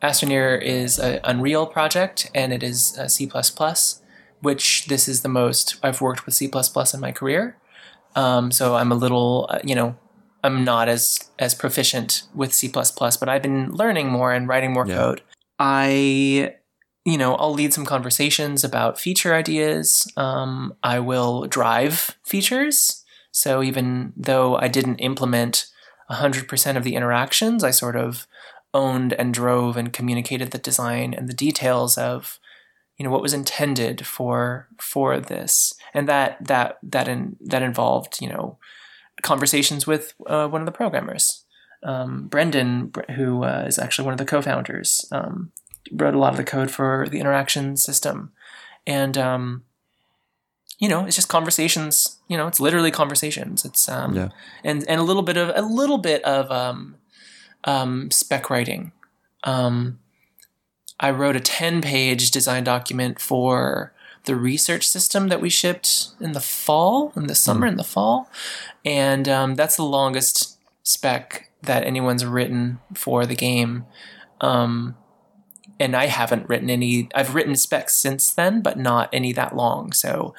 Astroneer 0.00 0.62
is 0.62 1.00
an 1.00 1.18
Unreal 1.24 1.66
project, 1.66 2.30
and 2.32 2.52
it 2.52 2.62
is 2.62 2.96
C++ 3.08 3.28
which 4.40 4.86
this 4.86 5.08
is 5.08 5.22
the 5.22 5.28
most 5.28 5.76
I've 5.82 6.00
worked 6.00 6.26
with 6.26 6.34
C++ 6.34 6.50
in 6.94 7.00
my 7.00 7.10
career. 7.10 7.56
Um, 8.14 8.52
so 8.52 8.76
I'm 8.76 8.92
a 8.92 8.94
little, 8.94 9.46
uh, 9.48 9.60
you 9.64 9.74
know, 9.74 9.96
I'm 10.44 10.64
not 10.64 10.88
as 10.88 11.30
as 11.40 11.54
proficient 11.54 12.22
with 12.34 12.52
C++, 12.52 12.68
but 12.68 13.28
I've 13.28 13.42
been 13.42 13.72
learning 13.72 14.10
more 14.10 14.32
and 14.32 14.46
writing 14.46 14.72
more 14.72 14.86
yeah. 14.86 14.96
code. 14.96 15.22
I, 15.64 16.56
you 17.04 17.16
know, 17.16 17.36
I'll 17.36 17.54
lead 17.54 17.72
some 17.72 17.84
conversations 17.84 18.64
about 18.64 18.98
feature 18.98 19.32
ideas. 19.32 20.10
Um, 20.16 20.74
I 20.82 20.98
will 20.98 21.46
drive 21.46 22.16
features. 22.24 23.04
So 23.30 23.62
even 23.62 24.12
though 24.16 24.56
I 24.56 24.66
didn't 24.66 24.98
implement 24.98 25.66
100% 26.10 26.76
of 26.76 26.82
the 26.82 26.96
interactions, 26.96 27.62
I 27.62 27.70
sort 27.70 27.94
of 27.94 28.26
owned 28.74 29.12
and 29.12 29.32
drove 29.32 29.76
and 29.76 29.92
communicated 29.92 30.50
the 30.50 30.58
design 30.58 31.14
and 31.14 31.28
the 31.28 31.34
details 31.34 31.96
of 31.96 32.40
you 32.98 33.04
know 33.04 33.10
what 33.10 33.22
was 33.22 33.34
intended 33.34 34.06
for 34.06 34.68
for 34.78 35.18
this 35.20 35.74
and 35.92 36.08
that 36.08 36.36
that 36.40 36.78
that 36.82 37.08
in, 37.08 37.36
that 37.40 37.62
involved 37.62 38.20
you 38.20 38.28
know 38.28 38.58
conversations 39.22 39.86
with 39.86 40.14
uh, 40.26 40.46
one 40.48 40.62
of 40.62 40.66
the 40.66 40.72
programmers 40.72 41.44
um, 41.82 42.26
brendan 42.28 42.92
who 43.16 43.44
uh, 43.44 43.64
is 43.66 43.78
actually 43.78 44.04
one 44.04 44.14
of 44.14 44.18
the 44.18 44.24
co-founders 44.24 45.06
um, 45.12 45.52
wrote 45.92 46.14
a 46.14 46.18
lot 46.18 46.32
of 46.32 46.36
the 46.36 46.44
code 46.44 46.70
for 46.70 47.06
the 47.10 47.20
interaction 47.20 47.76
system 47.76 48.32
and 48.86 49.18
um, 49.18 49.64
you 50.78 50.88
know 50.88 51.04
it's 51.04 51.16
just 51.16 51.28
conversations 51.28 52.18
you 52.28 52.36
know 52.36 52.46
it's 52.46 52.60
literally 52.60 52.90
conversations 52.90 53.64
it's 53.64 53.88
um, 53.88 54.14
yeah. 54.14 54.28
and 54.64 54.88
and 54.88 55.00
a 55.00 55.04
little 55.04 55.22
bit 55.22 55.36
of 55.36 55.52
a 55.54 55.62
little 55.62 55.98
bit 55.98 56.22
of 56.24 56.50
um, 56.50 56.96
um, 57.64 58.10
spec 58.10 58.50
writing 58.50 58.92
um, 59.44 59.98
I 61.02 61.10
wrote 61.10 61.36
a 61.36 61.40
10 61.40 61.82
page 61.82 62.30
design 62.30 62.62
document 62.62 63.20
for 63.20 63.92
the 64.24 64.36
research 64.36 64.86
system 64.86 65.28
that 65.28 65.40
we 65.40 65.50
shipped 65.50 66.08
in 66.20 66.30
the 66.32 66.40
fall, 66.40 67.12
in 67.16 67.26
the 67.26 67.34
summer, 67.34 67.66
mm. 67.66 67.70
in 67.70 67.76
the 67.76 67.84
fall. 67.84 68.30
And 68.84 69.28
um, 69.28 69.56
that's 69.56 69.76
the 69.76 69.84
longest 69.84 70.58
spec 70.84 71.50
that 71.62 71.84
anyone's 71.84 72.24
written 72.24 72.80
for 72.94 73.26
the 73.26 73.36
game. 73.36 73.86
Um, 74.40 74.96
and 75.78 75.96
I 75.96 76.06
haven't 76.06 76.48
written 76.48 76.70
any, 76.70 77.08
I've 77.14 77.34
written 77.34 77.56
specs 77.56 77.94
since 77.94 78.32
then, 78.32 78.62
but 78.62 78.78
not 78.78 79.08
any 79.12 79.32
that 79.32 79.56
long. 79.56 79.92
So 79.92 80.34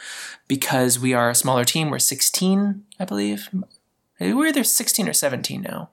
because 0.47 0.99
we 0.99 1.13
are 1.13 1.29
a 1.29 1.35
smaller 1.35 1.65
team, 1.65 1.89
we're 1.89 1.99
16, 1.99 2.83
I 2.99 3.05
believe. 3.05 3.49
We're 4.19 4.47
either 4.47 4.63
16 4.63 5.09
or 5.09 5.13
17 5.13 5.61
now. 5.61 5.89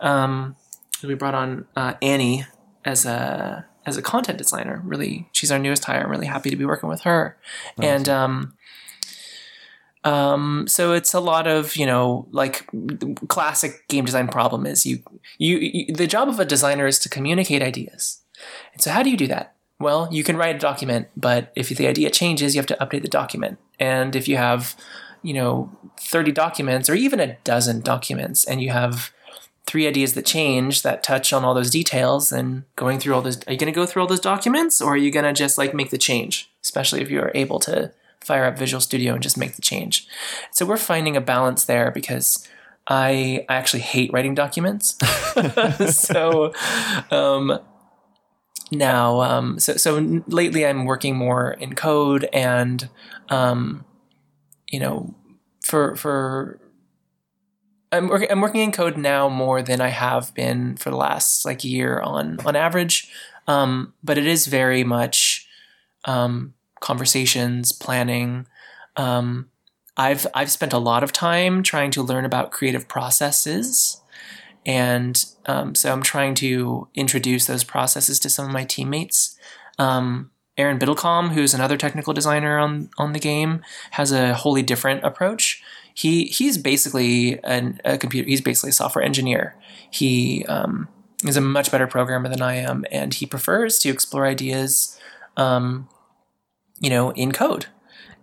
Um, 0.00 0.56
we 1.02 1.14
brought 1.14 1.34
on 1.34 1.66
uh, 1.76 1.94
Annie 2.02 2.44
as 2.84 3.06
a 3.06 3.66
as 3.86 3.96
a 3.96 4.02
content 4.02 4.38
designer. 4.38 4.82
Really, 4.84 5.28
she's 5.32 5.50
our 5.50 5.58
newest 5.58 5.84
hire. 5.84 6.02
I'm 6.04 6.10
really 6.10 6.26
happy 6.26 6.50
to 6.50 6.56
be 6.56 6.66
working 6.66 6.88
with 6.88 7.02
her. 7.02 7.38
Awesome. 7.78 7.90
And 7.90 8.08
um, 8.08 8.54
um, 10.04 10.66
so 10.66 10.92
it's 10.92 11.12
a 11.12 11.20
lot 11.20 11.46
of 11.46 11.76
you 11.76 11.86
know 11.86 12.26
like 12.30 12.66
classic 13.28 13.86
game 13.88 14.04
design 14.04 14.28
problem 14.28 14.66
is 14.66 14.86
you, 14.86 15.00
you 15.38 15.58
you 15.58 15.94
the 15.94 16.06
job 16.06 16.28
of 16.28 16.40
a 16.40 16.44
designer 16.44 16.86
is 16.86 16.98
to 17.00 17.08
communicate 17.08 17.62
ideas. 17.62 18.22
And 18.72 18.82
so 18.82 18.90
how 18.90 19.02
do 19.02 19.10
you 19.10 19.16
do 19.16 19.26
that? 19.26 19.54
Well, 19.78 20.08
you 20.10 20.24
can 20.24 20.36
write 20.36 20.56
a 20.56 20.58
document, 20.58 21.08
but 21.16 21.52
if 21.56 21.68
the 21.68 21.86
idea 21.86 22.10
changes, 22.10 22.54
you 22.54 22.58
have 22.58 22.66
to 22.66 22.76
update 22.80 23.02
the 23.02 23.08
document. 23.08 23.58
And 23.78 24.14
if 24.16 24.28
you 24.28 24.36
have 24.36 24.76
you 25.22 25.34
know 25.34 25.70
30 26.00 26.32
documents 26.32 26.88
or 26.88 26.94
even 26.94 27.20
a 27.20 27.36
dozen 27.44 27.80
documents 27.80 28.44
and 28.44 28.62
you 28.62 28.70
have 28.70 29.12
three 29.66 29.86
ideas 29.86 30.14
that 30.14 30.26
change 30.26 30.82
that 30.82 31.02
touch 31.02 31.32
on 31.32 31.44
all 31.44 31.54
those 31.54 31.70
details 31.70 32.32
and 32.32 32.64
going 32.76 32.98
through 32.98 33.14
all 33.14 33.22
those 33.22 33.36
are 33.46 33.52
you 33.52 33.58
going 33.58 33.72
to 33.72 33.76
go 33.76 33.86
through 33.86 34.02
all 34.02 34.08
those 34.08 34.20
documents 34.20 34.80
or 34.80 34.94
are 34.94 34.96
you 34.96 35.10
going 35.10 35.24
to 35.24 35.32
just 35.32 35.58
like 35.58 35.74
make 35.74 35.90
the 35.90 35.98
change 35.98 36.50
especially 36.62 37.00
if 37.00 37.10
you're 37.10 37.30
able 37.34 37.58
to 37.58 37.92
fire 38.20 38.44
up 38.44 38.58
visual 38.58 38.80
studio 38.80 39.14
and 39.14 39.22
just 39.22 39.36
make 39.36 39.56
the 39.56 39.62
change 39.62 40.06
so 40.50 40.66
we're 40.66 40.76
finding 40.76 41.16
a 41.16 41.20
balance 41.20 41.64
there 41.64 41.90
because 41.90 42.46
i 42.88 43.44
i 43.48 43.54
actually 43.54 43.80
hate 43.80 44.12
writing 44.12 44.34
documents 44.34 44.96
so 45.96 46.52
um 47.10 47.58
now 48.72 49.20
um 49.20 49.58
so 49.58 49.76
so 49.76 50.22
lately 50.26 50.66
i'm 50.66 50.84
working 50.84 51.16
more 51.16 51.52
in 51.52 51.74
code 51.74 52.28
and 52.32 52.88
um 53.30 53.84
you 54.70 54.78
know 54.78 55.14
for 55.62 55.96
for 55.96 56.60
I'm 57.92 58.08
working 58.08 58.30
I'm 58.30 58.40
working 58.40 58.60
in 58.60 58.72
code 58.72 58.96
now 58.96 59.28
more 59.28 59.62
than 59.62 59.80
I 59.80 59.88
have 59.88 60.34
been 60.34 60.76
for 60.76 60.90
the 60.90 60.96
last 60.96 61.44
like 61.44 61.64
year 61.64 62.00
on 62.00 62.38
on 62.44 62.56
average. 62.56 63.10
Um, 63.46 63.94
but 64.02 64.16
it 64.16 64.26
is 64.26 64.46
very 64.46 64.84
much 64.84 65.48
um, 66.04 66.54
conversations, 66.80 67.72
planning. 67.72 68.46
Um, 68.96 69.50
I've 69.96 70.26
I've 70.34 70.50
spent 70.50 70.72
a 70.72 70.78
lot 70.78 71.02
of 71.02 71.12
time 71.12 71.62
trying 71.62 71.90
to 71.92 72.02
learn 72.02 72.24
about 72.24 72.52
creative 72.52 72.88
processes, 72.88 74.00
and 74.64 75.24
um, 75.46 75.74
so 75.74 75.92
I'm 75.92 76.02
trying 76.02 76.34
to 76.36 76.88
introduce 76.94 77.46
those 77.46 77.64
processes 77.64 78.18
to 78.20 78.30
some 78.30 78.46
of 78.46 78.52
my 78.52 78.64
teammates. 78.64 79.38
Um, 79.78 80.30
Aaron 80.56 80.78
Biddlecom, 80.78 81.30
who's 81.30 81.54
another 81.54 81.76
technical 81.76 82.12
designer 82.12 82.58
on 82.58 82.90
on 82.98 83.12
the 83.12 83.20
game, 83.20 83.62
has 83.92 84.12
a 84.12 84.34
wholly 84.34 84.62
different 84.62 85.04
approach 85.04 85.62
he 85.94 86.24
he's 86.26 86.58
basically 86.58 87.42
an, 87.44 87.80
a 87.84 87.98
computer. 87.98 88.28
He's 88.28 88.40
basically 88.40 88.70
a 88.70 88.72
software 88.74 89.04
engineer. 89.04 89.54
He 89.90 90.44
um, 90.46 90.88
is 91.24 91.36
a 91.36 91.40
much 91.40 91.70
better 91.70 91.86
programmer 91.86 92.28
than 92.28 92.42
I 92.42 92.54
am, 92.56 92.84
and 92.90 93.12
he 93.12 93.26
prefers 93.26 93.78
to 93.80 93.90
explore 93.90 94.26
ideas, 94.26 94.98
um, 95.36 95.88
you 96.80 96.90
know, 96.90 97.10
in 97.12 97.32
code 97.32 97.66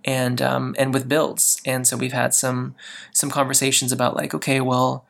and 0.03 0.41
um, 0.41 0.75
and 0.77 0.93
with 0.93 1.07
builds. 1.07 1.61
And 1.65 1.87
so 1.87 1.97
we've 1.97 2.13
had 2.13 2.33
some 2.33 2.75
some 3.13 3.29
conversations 3.29 3.91
about 3.91 4.15
like, 4.15 4.33
okay, 4.33 4.61
well, 4.61 5.05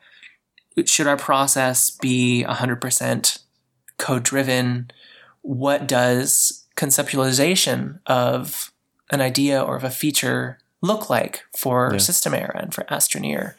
should 0.84 1.06
our 1.06 1.16
process 1.16 1.90
be 1.90 2.42
hundred 2.42 2.80
percent 2.80 3.38
code 3.96 4.22
driven? 4.22 4.90
What 5.42 5.88
does 5.88 6.66
conceptualization 6.76 7.98
of 8.06 8.72
an 9.10 9.20
idea 9.20 9.60
or 9.60 9.76
of 9.76 9.84
a 9.84 9.90
feature 9.90 10.58
look 10.80 11.10
like 11.10 11.44
for 11.56 11.90
yeah. 11.92 11.98
System 11.98 12.34
Era 12.34 12.60
and 12.62 12.72
for 12.72 12.84
Astroneer. 12.84 13.54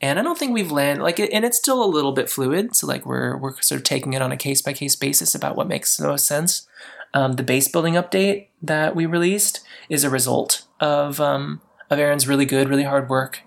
And 0.00 0.18
I 0.18 0.22
don't 0.22 0.38
think 0.38 0.52
we've 0.52 0.72
landed 0.72 1.02
like, 1.02 1.18
and 1.18 1.44
it's 1.44 1.58
still 1.58 1.84
a 1.84 1.86
little 1.86 2.12
bit 2.12 2.30
fluid. 2.30 2.74
So 2.74 2.86
like 2.86 3.04
we're 3.04 3.36
we're 3.36 3.60
sort 3.60 3.80
of 3.80 3.84
taking 3.84 4.14
it 4.14 4.22
on 4.22 4.32
a 4.32 4.36
case 4.36 4.62
by 4.62 4.72
case 4.72 4.96
basis 4.96 5.34
about 5.34 5.56
what 5.56 5.68
makes 5.68 5.96
the 5.96 6.06
most 6.06 6.26
sense. 6.26 6.66
Um, 7.14 7.34
the 7.34 7.42
base 7.42 7.68
building 7.68 7.94
update 7.94 8.48
that 8.62 8.96
we 8.96 9.06
released 9.06 9.60
is 9.88 10.04
a 10.04 10.10
result 10.10 10.66
of 10.80 11.20
um, 11.20 11.60
of 11.90 11.98
Aaron's 11.98 12.28
really 12.28 12.46
good, 12.46 12.68
really 12.68 12.84
hard 12.84 13.08
work 13.08 13.42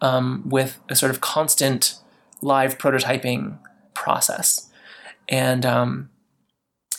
um, 0.00 0.42
with 0.46 0.78
a 0.88 0.94
sort 0.94 1.10
of 1.10 1.20
constant 1.20 1.98
live 2.40 2.78
prototyping 2.78 3.58
process, 3.94 4.70
and 5.28 5.66
um, 5.66 6.10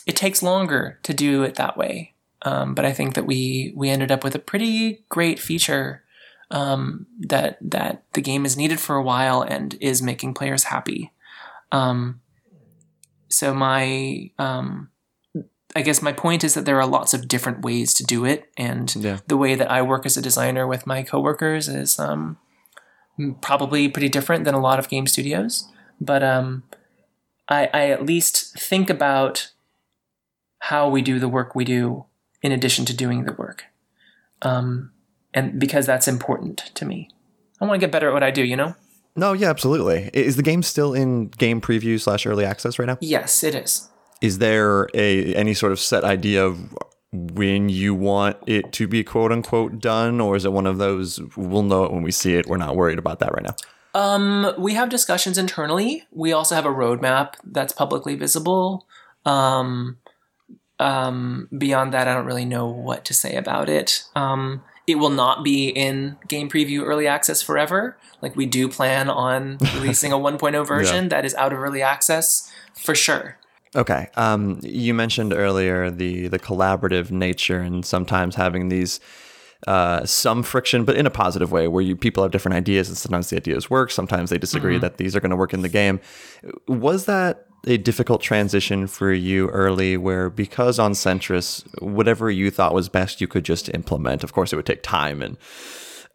it 0.06 0.16
takes 0.16 0.42
longer 0.42 0.98
to 1.02 1.14
do 1.14 1.42
it 1.42 1.54
that 1.54 1.76
way 1.76 2.14
um, 2.42 2.74
but 2.74 2.84
I 2.84 2.92
think 2.92 3.14
that 3.14 3.26
we 3.26 3.72
we 3.76 3.90
ended 3.90 4.10
up 4.10 4.24
with 4.24 4.34
a 4.34 4.38
pretty 4.38 5.04
great 5.08 5.38
feature 5.38 6.04
um, 6.50 7.06
that 7.18 7.58
that 7.60 8.04
the 8.14 8.22
game 8.22 8.46
is 8.46 8.56
needed 8.56 8.80
for 8.80 8.96
a 8.96 9.02
while 9.02 9.42
and 9.42 9.76
is 9.80 10.02
making 10.02 10.34
players 10.34 10.64
happy. 10.64 11.12
Um, 11.70 12.20
so 13.28 13.54
my 13.54 14.30
um, 14.38 14.89
I 15.76 15.82
guess 15.82 16.02
my 16.02 16.12
point 16.12 16.42
is 16.42 16.54
that 16.54 16.64
there 16.64 16.80
are 16.80 16.86
lots 16.86 17.14
of 17.14 17.28
different 17.28 17.62
ways 17.62 17.94
to 17.94 18.04
do 18.04 18.24
it, 18.24 18.50
and 18.56 18.94
yeah. 18.96 19.18
the 19.26 19.36
way 19.36 19.54
that 19.54 19.70
I 19.70 19.82
work 19.82 20.04
as 20.04 20.16
a 20.16 20.22
designer 20.22 20.66
with 20.66 20.86
my 20.86 21.02
coworkers 21.02 21.68
is 21.68 21.98
um, 21.98 22.38
probably 23.40 23.88
pretty 23.88 24.08
different 24.08 24.44
than 24.44 24.54
a 24.54 24.60
lot 24.60 24.78
of 24.78 24.88
game 24.88 25.06
studios. 25.06 25.68
But 26.00 26.22
um, 26.22 26.64
I, 27.48 27.68
I 27.72 27.90
at 27.90 28.06
least 28.06 28.58
think 28.58 28.90
about 28.90 29.52
how 30.60 30.88
we 30.88 31.02
do 31.02 31.18
the 31.18 31.28
work 31.28 31.54
we 31.54 31.64
do 31.64 32.06
in 32.42 32.52
addition 32.52 32.84
to 32.86 32.96
doing 32.96 33.24
the 33.24 33.32
work. 33.32 33.64
Um, 34.42 34.92
and 35.34 35.58
because 35.58 35.86
that's 35.86 36.08
important 36.08 36.70
to 36.74 36.84
me. 36.84 37.10
I 37.60 37.66
want 37.66 37.80
to 37.80 37.86
get 37.86 37.92
better 37.92 38.08
at 38.08 38.14
what 38.14 38.22
I 38.22 38.30
do, 38.30 38.42
you 38.42 38.56
know? 38.56 38.74
No, 39.16 39.32
yeah, 39.32 39.50
absolutely. 39.50 40.10
Is 40.14 40.36
the 40.36 40.42
game 40.42 40.62
still 40.62 40.94
in 40.94 41.28
game 41.28 41.60
preview 41.60 42.00
slash 42.00 42.24
early 42.24 42.44
access 42.44 42.78
right 42.78 42.86
now? 42.86 42.96
Yes, 43.00 43.42
it 43.44 43.54
is. 43.54 43.89
Is 44.20 44.38
there 44.38 44.88
a 44.94 45.34
any 45.34 45.54
sort 45.54 45.72
of 45.72 45.80
set 45.80 46.04
idea 46.04 46.44
of 46.44 46.76
when 47.12 47.68
you 47.68 47.94
want 47.94 48.36
it 48.46 48.72
to 48.72 48.86
be 48.86 49.02
quote 49.02 49.32
unquote 49.32 49.80
done, 49.80 50.20
or 50.20 50.36
is 50.36 50.44
it 50.44 50.52
one 50.52 50.66
of 50.66 50.78
those 50.78 51.20
we'll 51.36 51.62
know 51.62 51.84
it 51.84 51.92
when 51.92 52.02
we 52.02 52.12
see 52.12 52.34
it? 52.34 52.46
We're 52.46 52.56
not 52.56 52.76
worried 52.76 52.98
about 52.98 53.18
that 53.20 53.32
right 53.32 53.44
now. 53.44 53.56
Um, 53.92 54.54
we 54.56 54.74
have 54.74 54.88
discussions 54.88 55.36
internally. 55.36 56.04
We 56.12 56.32
also 56.32 56.54
have 56.54 56.66
a 56.66 56.70
roadmap 56.70 57.34
that's 57.44 57.72
publicly 57.72 58.14
visible. 58.14 58.86
Um, 59.24 59.98
um, 60.78 61.48
beyond 61.56 61.92
that, 61.92 62.06
I 62.06 62.14
don't 62.14 62.26
really 62.26 62.44
know 62.44 62.66
what 62.66 63.04
to 63.06 63.14
say 63.14 63.34
about 63.34 63.68
it. 63.68 64.04
Um, 64.14 64.62
it 64.86 64.94
will 64.96 65.10
not 65.10 65.44
be 65.44 65.68
in 65.68 66.16
game 66.28 66.48
preview 66.48 66.84
early 66.84 67.06
access 67.06 67.42
forever. 67.42 67.96
Like 68.22 68.36
we 68.36 68.46
do 68.46 68.68
plan 68.68 69.08
on 69.08 69.58
releasing 69.74 70.12
a 70.12 70.16
1.0 70.18 70.66
version 70.66 71.04
yeah. 71.04 71.08
that 71.08 71.24
is 71.24 71.34
out 71.34 71.52
of 71.52 71.58
early 71.58 71.82
access 71.82 72.50
for 72.74 72.94
sure. 72.94 73.36
Okay. 73.76 74.08
Um, 74.16 74.58
you 74.62 74.94
mentioned 74.94 75.32
earlier 75.32 75.90
the 75.90 76.28
the 76.28 76.38
collaborative 76.38 77.10
nature 77.10 77.60
and 77.60 77.84
sometimes 77.84 78.34
having 78.34 78.68
these 78.68 79.00
uh, 79.66 80.04
some 80.06 80.42
friction, 80.42 80.84
but 80.84 80.96
in 80.96 81.06
a 81.06 81.10
positive 81.10 81.52
way, 81.52 81.68
where 81.68 81.82
you 81.82 81.94
people 81.94 82.22
have 82.22 82.32
different 82.32 82.56
ideas 82.56 82.88
and 82.88 82.96
sometimes 82.96 83.30
the 83.30 83.36
ideas 83.36 83.70
work, 83.70 83.90
sometimes 83.90 84.30
they 84.30 84.38
disagree 84.38 84.74
mm-hmm. 84.74 84.82
that 84.82 84.96
these 84.96 85.14
are 85.14 85.20
going 85.20 85.30
to 85.30 85.36
work 85.36 85.54
in 85.54 85.62
the 85.62 85.68
game. 85.68 86.00
Was 86.66 87.04
that 87.04 87.46
a 87.66 87.76
difficult 87.76 88.22
transition 88.22 88.86
for 88.86 89.12
you 89.12 89.48
early 89.50 89.96
where 89.96 90.30
because 90.30 90.78
on 90.78 90.92
Sentris, 90.92 91.62
whatever 91.82 92.30
you 92.30 92.50
thought 92.50 92.72
was 92.72 92.88
best, 92.88 93.20
you 93.20 93.28
could 93.28 93.44
just 93.44 93.68
implement. 93.74 94.24
Of 94.24 94.32
course, 94.32 94.52
it 94.52 94.56
would 94.56 94.66
take 94.66 94.82
time 94.82 95.20
and 95.22 95.36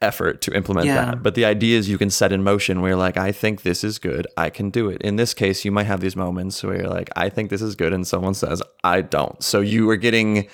effort 0.01 0.41
to 0.41 0.55
implement 0.55 0.87
yeah. 0.87 1.05
that. 1.05 1.23
But 1.23 1.35
the 1.35 1.45
ideas 1.45 1.89
you 1.89 1.97
can 1.97 2.09
set 2.09 2.31
in 2.31 2.43
motion 2.43 2.81
where 2.81 2.91
you're 2.91 2.97
like, 2.97 3.17
I 3.17 3.31
think 3.31 3.63
this 3.63 3.83
is 3.83 3.99
good, 3.99 4.27
I 4.37 4.49
can 4.49 4.69
do 4.69 4.89
it. 4.89 5.01
In 5.01 5.15
this 5.15 5.33
case, 5.33 5.65
you 5.65 5.71
might 5.71 5.85
have 5.85 6.01
these 6.01 6.15
moments 6.15 6.61
where 6.63 6.77
you're 6.77 6.89
like, 6.89 7.09
I 7.15 7.29
think 7.29 7.49
this 7.49 7.61
is 7.61 7.75
good, 7.75 7.93
and 7.93 8.05
someone 8.05 8.33
says, 8.33 8.61
I 8.83 9.01
don't. 9.01 9.41
So 9.43 9.61
you 9.61 9.89
are 9.89 9.97
getting 9.97 10.47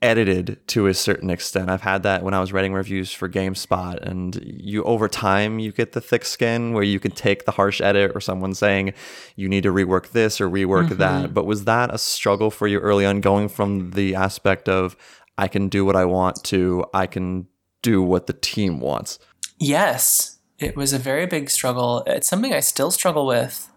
edited 0.00 0.60
to 0.68 0.86
a 0.86 0.94
certain 0.94 1.28
extent. 1.28 1.68
I've 1.68 1.80
had 1.80 2.04
that 2.04 2.22
when 2.22 2.32
I 2.32 2.38
was 2.38 2.52
writing 2.52 2.72
reviews 2.72 3.12
for 3.12 3.28
GameSpot, 3.28 4.00
and 4.00 4.40
you 4.42 4.84
over 4.84 5.08
time 5.08 5.58
you 5.58 5.72
get 5.72 5.92
the 5.92 6.00
thick 6.00 6.24
skin 6.24 6.72
where 6.72 6.84
you 6.84 7.00
can 7.00 7.10
take 7.10 7.44
the 7.44 7.52
harsh 7.52 7.80
edit 7.80 8.12
or 8.14 8.20
someone 8.20 8.54
saying 8.54 8.94
you 9.34 9.48
need 9.48 9.64
to 9.64 9.72
rework 9.72 10.10
this 10.10 10.40
or 10.40 10.48
rework 10.48 10.88
mm-hmm. 10.88 10.98
that. 10.98 11.34
But 11.34 11.46
was 11.46 11.64
that 11.64 11.92
a 11.92 11.98
struggle 11.98 12.50
for 12.50 12.68
you 12.68 12.78
early 12.78 13.04
on, 13.04 13.20
going 13.20 13.48
from 13.48 13.90
the 13.90 14.14
aspect 14.14 14.68
of 14.68 14.96
I 15.36 15.48
can 15.48 15.68
do 15.68 15.84
what 15.84 15.96
I 15.96 16.04
want 16.04 16.42
to 16.44 16.84
I 16.94 17.06
can 17.06 17.48
do 17.82 18.02
what 18.02 18.26
the 18.26 18.32
team 18.32 18.80
wants? 18.80 19.18
Yes, 19.58 20.38
it 20.58 20.76
was 20.76 20.92
a 20.92 20.98
very 20.98 21.26
big 21.26 21.50
struggle. 21.50 22.02
It's 22.06 22.28
something 22.28 22.52
I 22.52 22.60
still 22.60 22.90
struggle 22.90 23.26
with. 23.26 23.70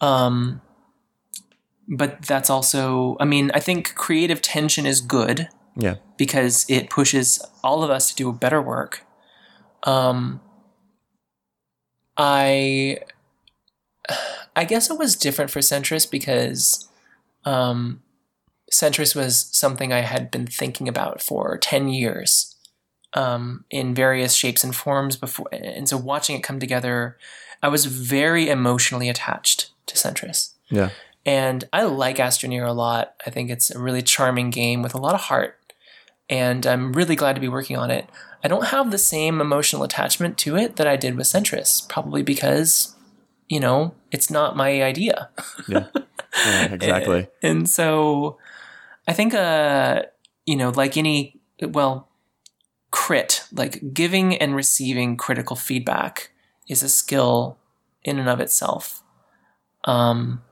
Um, 0.00 0.60
but 1.88 2.22
that's 2.22 2.50
also, 2.50 3.16
I 3.20 3.24
mean, 3.24 3.50
I 3.54 3.60
think 3.60 3.94
creative 3.94 4.42
tension 4.42 4.86
is 4.86 5.00
good. 5.00 5.48
Yeah. 5.76 5.96
Because 6.16 6.64
it 6.68 6.90
pushes 6.90 7.44
all 7.62 7.84
of 7.84 7.90
us 7.90 8.10
to 8.10 8.16
do 8.16 8.32
better 8.32 8.62
work. 8.62 9.04
Um, 9.82 10.40
I, 12.16 13.00
I 14.56 14.64
guess 14.64 14.90
it 14.90 14.98
was 14.98 15.16
different 15.16 15.50
for 15.50 15.60
Sentris 15.60 16.10
because, 16.10 16.88
um, 17.44 18.02
was 19.14 19.48
something 19.52 19.92
I 19.92 20.00
had 20.00 20.30
been 20.30 20.46
thinking 20.46 20.88
about 20.88 21.20
for 21.20 21.58
10 21.58 21.88
years 21.88 22.55
um, 23.14 23.64
in 23.70 23.94
various 23.94 24.34
shapes 24.34 24.64
and 24.64 24.74
forms 24.74 25.16
before. 25.16 25.48
And 25.52 25.88
so 25.88 25.96
watching 25.96 26.36
it 26.36 26.42
come 26.42 26.60
together, 26.60 27.16
I 27.62 27.68
was 27.68 27.86
very 27.86 28.48
emotionally 28.48 29.08
attached 29.08 29.70
to 29.86 29.96
Sentris. 29.96 30.52
Yeah. 30.70 30.90
And 31.24 31.64
I 31.72 31.82
like 31.82 32.16
Astroneer 32.18 32.66
a 32.66 32.72
lot. 32.72 33.14
I 33.26 33.30
think 33.30 33.50
it's 33.50 33.70
a 33.70 33.78
really 33.78 34.02
charming 34.02 34.50
game 34.50 34.82
with 34.82 34.94
a 34.94 34.98
lot 34.98 35.14
of 35.14 35.22
heart. 35.22 35.58
And 36.28 36.66
I'm 36.66 36.92
really 36.92 37.16
glad 37.16 37.34
to 37.34 37.40
be 37.40 37.48
working 37.48 37.76
on 37.76 37.90
it. 37.90 38.08
I 38.44 38.48
don't 38.48 38.66
have 38.66 38.90
the 38.90 38.98
same 38.98 39.40
emotional 39.40 39.82
attachment 39.82 40.38
to 40.38 40.56
it 40.56 40.76
that 40.76 40.86
I 40.86 40.96
did 40.96 41.16
with 41.16 41.26
Sentris, 41.26 41.88
probably 41.88 42.22
because, 42.22 42.94
you 43.48 43.58
know, 43.58 43.94
it's 44.12 44.30
not 44.30 44.56
my 44.56 44.82
idea. 44.82 45.30
Yeah, 45.68 45.86
yeah 46.36 46.64
exactly. 46.72 47.28
and, 47.42 47.58
and 47.58 47.70
so 47.70 48.38
I 49.08 49.12
think, 49.12 49.34
uh, 49.34 50.02
you 50.46 50.56
know, 50.56 50.70
like 50.70 50.96
any, 50.96 51.40
well, 51.60 52.08
crit, 52.90 53.44
like 53.52 53.92
giving 53.92 54.36
and 54.36 54.54
receiving 54.54 55.16
critical 55.16 55.56
feedback, 55.56 56.30
is 56.68 56.82
a 56.82 56.88
skill 56.88 57.58
in 58.04 58.18
and 58.18 58.28
of 58.28 58.40
itself. 58.40 59.02
Um, 59.84 60.42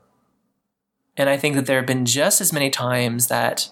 and 1.17 1.29
I 1.29 1.37
think 1.37 1.55
that 1.55 1.65
there 1.65 1.77
have 1.77 1.85
been 1.85 2.05
just 2.05 2.41
as 2.41 2.53
many 2.53 2.69
times 2.69 3.27
that 3.27 3.69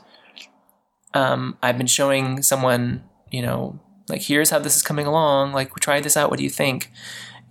um, 1.14 1.58
I've 1.62 1.78
been 1.78 1.88
showing 1.88 2.42
someone, 2.42 3.04
you 3.32 3.42
know, 3.42 3.80
like, 4.10 4.22
here's 4.22 4.50
how 4.50 4.60
this 4.60 4.76
is 4.76 4.82
coming 4.82 5.06
along. 5.06 5.54
Like, 5.54 5.76
we 5.76 5.80
try 5.80 6.00
this 6.00 6.18
out. 6.18 6.30
What 6.30 6.38
do 6.38 6.44
you 6.44 6.50
think? 6.50 6.92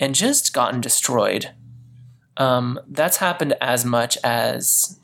And 0.01 0.15
just 0.15 0.53
gotten 0.53 0.81
destroyed. 0.81 1.53
Um, 2.37 2.81
that's 2.89 3.19
happened 3.19 3.55
as 3.61 3.85
much 3.85 4.19
as 4.25 4.99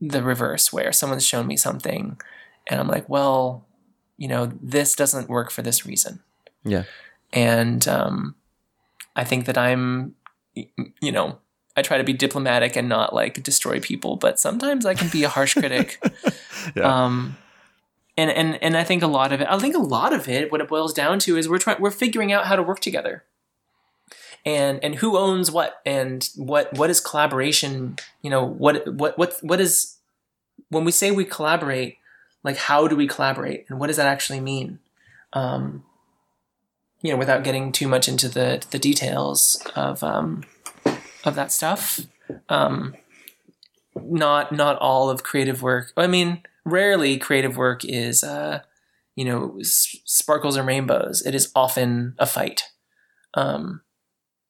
the 0.00 0.22
reverse, 0.22 0.72
where 0.72 0.92
someone's 0.92 1.26
shown 1.26 1.46
me 1.46 1.56
something 1.56 2.18
and 2.68 2.80
I'm 2.80 2.88
like, 2.88 3.08
well, 3.08 3.66
you 4.18 4.28
know, 4.28 4.52
this 4.60 4.94
doesn't 4.94 5.28
work 5.28 5.50
for 5.50 5.62
this 5.62 5.86
reason. 5.86 6.20
Yeah. 6.64 6.84
And 7.32 7.86
um, 7.88 8.34
I 9.16 9.24
think 9.24 9.46
that 9.46 9.56
I'm, 9.56 10.14
you 10.54 11.12
know, 11.12 11.38
I 11.76 11.82
try 11.82 11.96
to 11.96 12.04
be 12.04 12.12
diplomatic 12.12 12.76
and 12.76 12.88
not 12.88 13.14
like 13.14 13.42
destroy 13.42 13.78
people, 13.80 14.16
but 14.16 14.40
sometimes 14.40 14.84
I 14.84 14.94
can 14.94 15.08
be 15.08 15.24
a 15.24 15.28
harsh 15.28 15.54
critic. 15.54 16.02
Yeah. 16.74 17.04
Um, 17.04 17.36
and 18.18 18.30
and 18.32 18.62
and 18.62 18.76
I 18.76 18.82
think 18.82 19.02
a 19.02 19.06
lot 19.06 19.32
of 19.32 19.40
it. 19.40 19.46
I 19.48 19.56
think 19.58 19.76
a 19.76 19.78
lot 19.78 20.12
of 20.12 20.28
it. 20.28 20.50
What 20.50 20.60
it 20.60 20.68
boils 20.68 20.92
down 20.92 21.20
to 21.20 21.36
is 21.36 21.48
we're 21.48 21.58
trying. 21.58 21.80
We're 21.80 21.92
figuring 21.92 22.32
out 22.32 22.46
how 22.46 22.56
to 22.56 22.62
work 22.62 22.80
together. 22.80 23.24
And 24.44 24.82
and 24.82 24.96
who 24.96 25.16
owns 25.16 25.52
what 25.52 25.80
and 25.86 26.28
what 26.34 26.74
what 26.74 26.90
is 26.90 27.00
collaboration? 27.00 27.96
You 28.20 28.30
know 28.30 28.44
what 28.44 28.92
what 28.92 29.16
what 29.16 29.36
what 29.40 29.60
is 29.60 29.98
when 30.68 30.84
we 30.84 30.90
say 30.90 31.12
we 31.12 31.24
collaborate. 31.24 31.97
Like 32.44 32.56
how 32.56 32.88
do 32.88 32.96
we 32.96 33.06
collaborate 33.06 33.66
and 33.68 33.78
what 33.78 33.88
does 33.88 33.96
that 33.96 34.06
actually 34.06 34.40
mean? 34.40 34.78
Um, 35.32 35.84
you 37.02 37.12
know, 37.12 37.16
without 37.16 37.44
getting 37.44 37.72
too 37.72 37.88
much 37.88 38.08
into 38.08 38.28
the 38.28 38.64
the 38.70 38.78
details 38.78 39.64
of 39.76 40.02
um, 40.02 40.44
of 41.24 41.34
that 41.34 41.52
stuff. 41.52 42.00
Um, 42.48 42.94
not 43.94 44.52
not 44.52 44.76
all 44.78 45.10
of 45.10 45.22
creative 45.22 45.62
work. 45.62 45.92
I 45.96 46.06
mean, 46.06 46.42
rarely 46.64 47.18
creative 47.18 47.56
work 47.56 47.84
is 47.84 48.24
uh, 48.24 48.60
you 49.14 49.24
know 49.24 49.56
s- 49.60 49.96
sparkles 50.04 50.56
and 50.56 50.66
rainbows. 50.66 51.22
It 51.24 51.34
is 51.34 51.50
often 51.54 52.14
a 52.18 52.26
fight. 52.26 52.64
Um, 53.34 53.82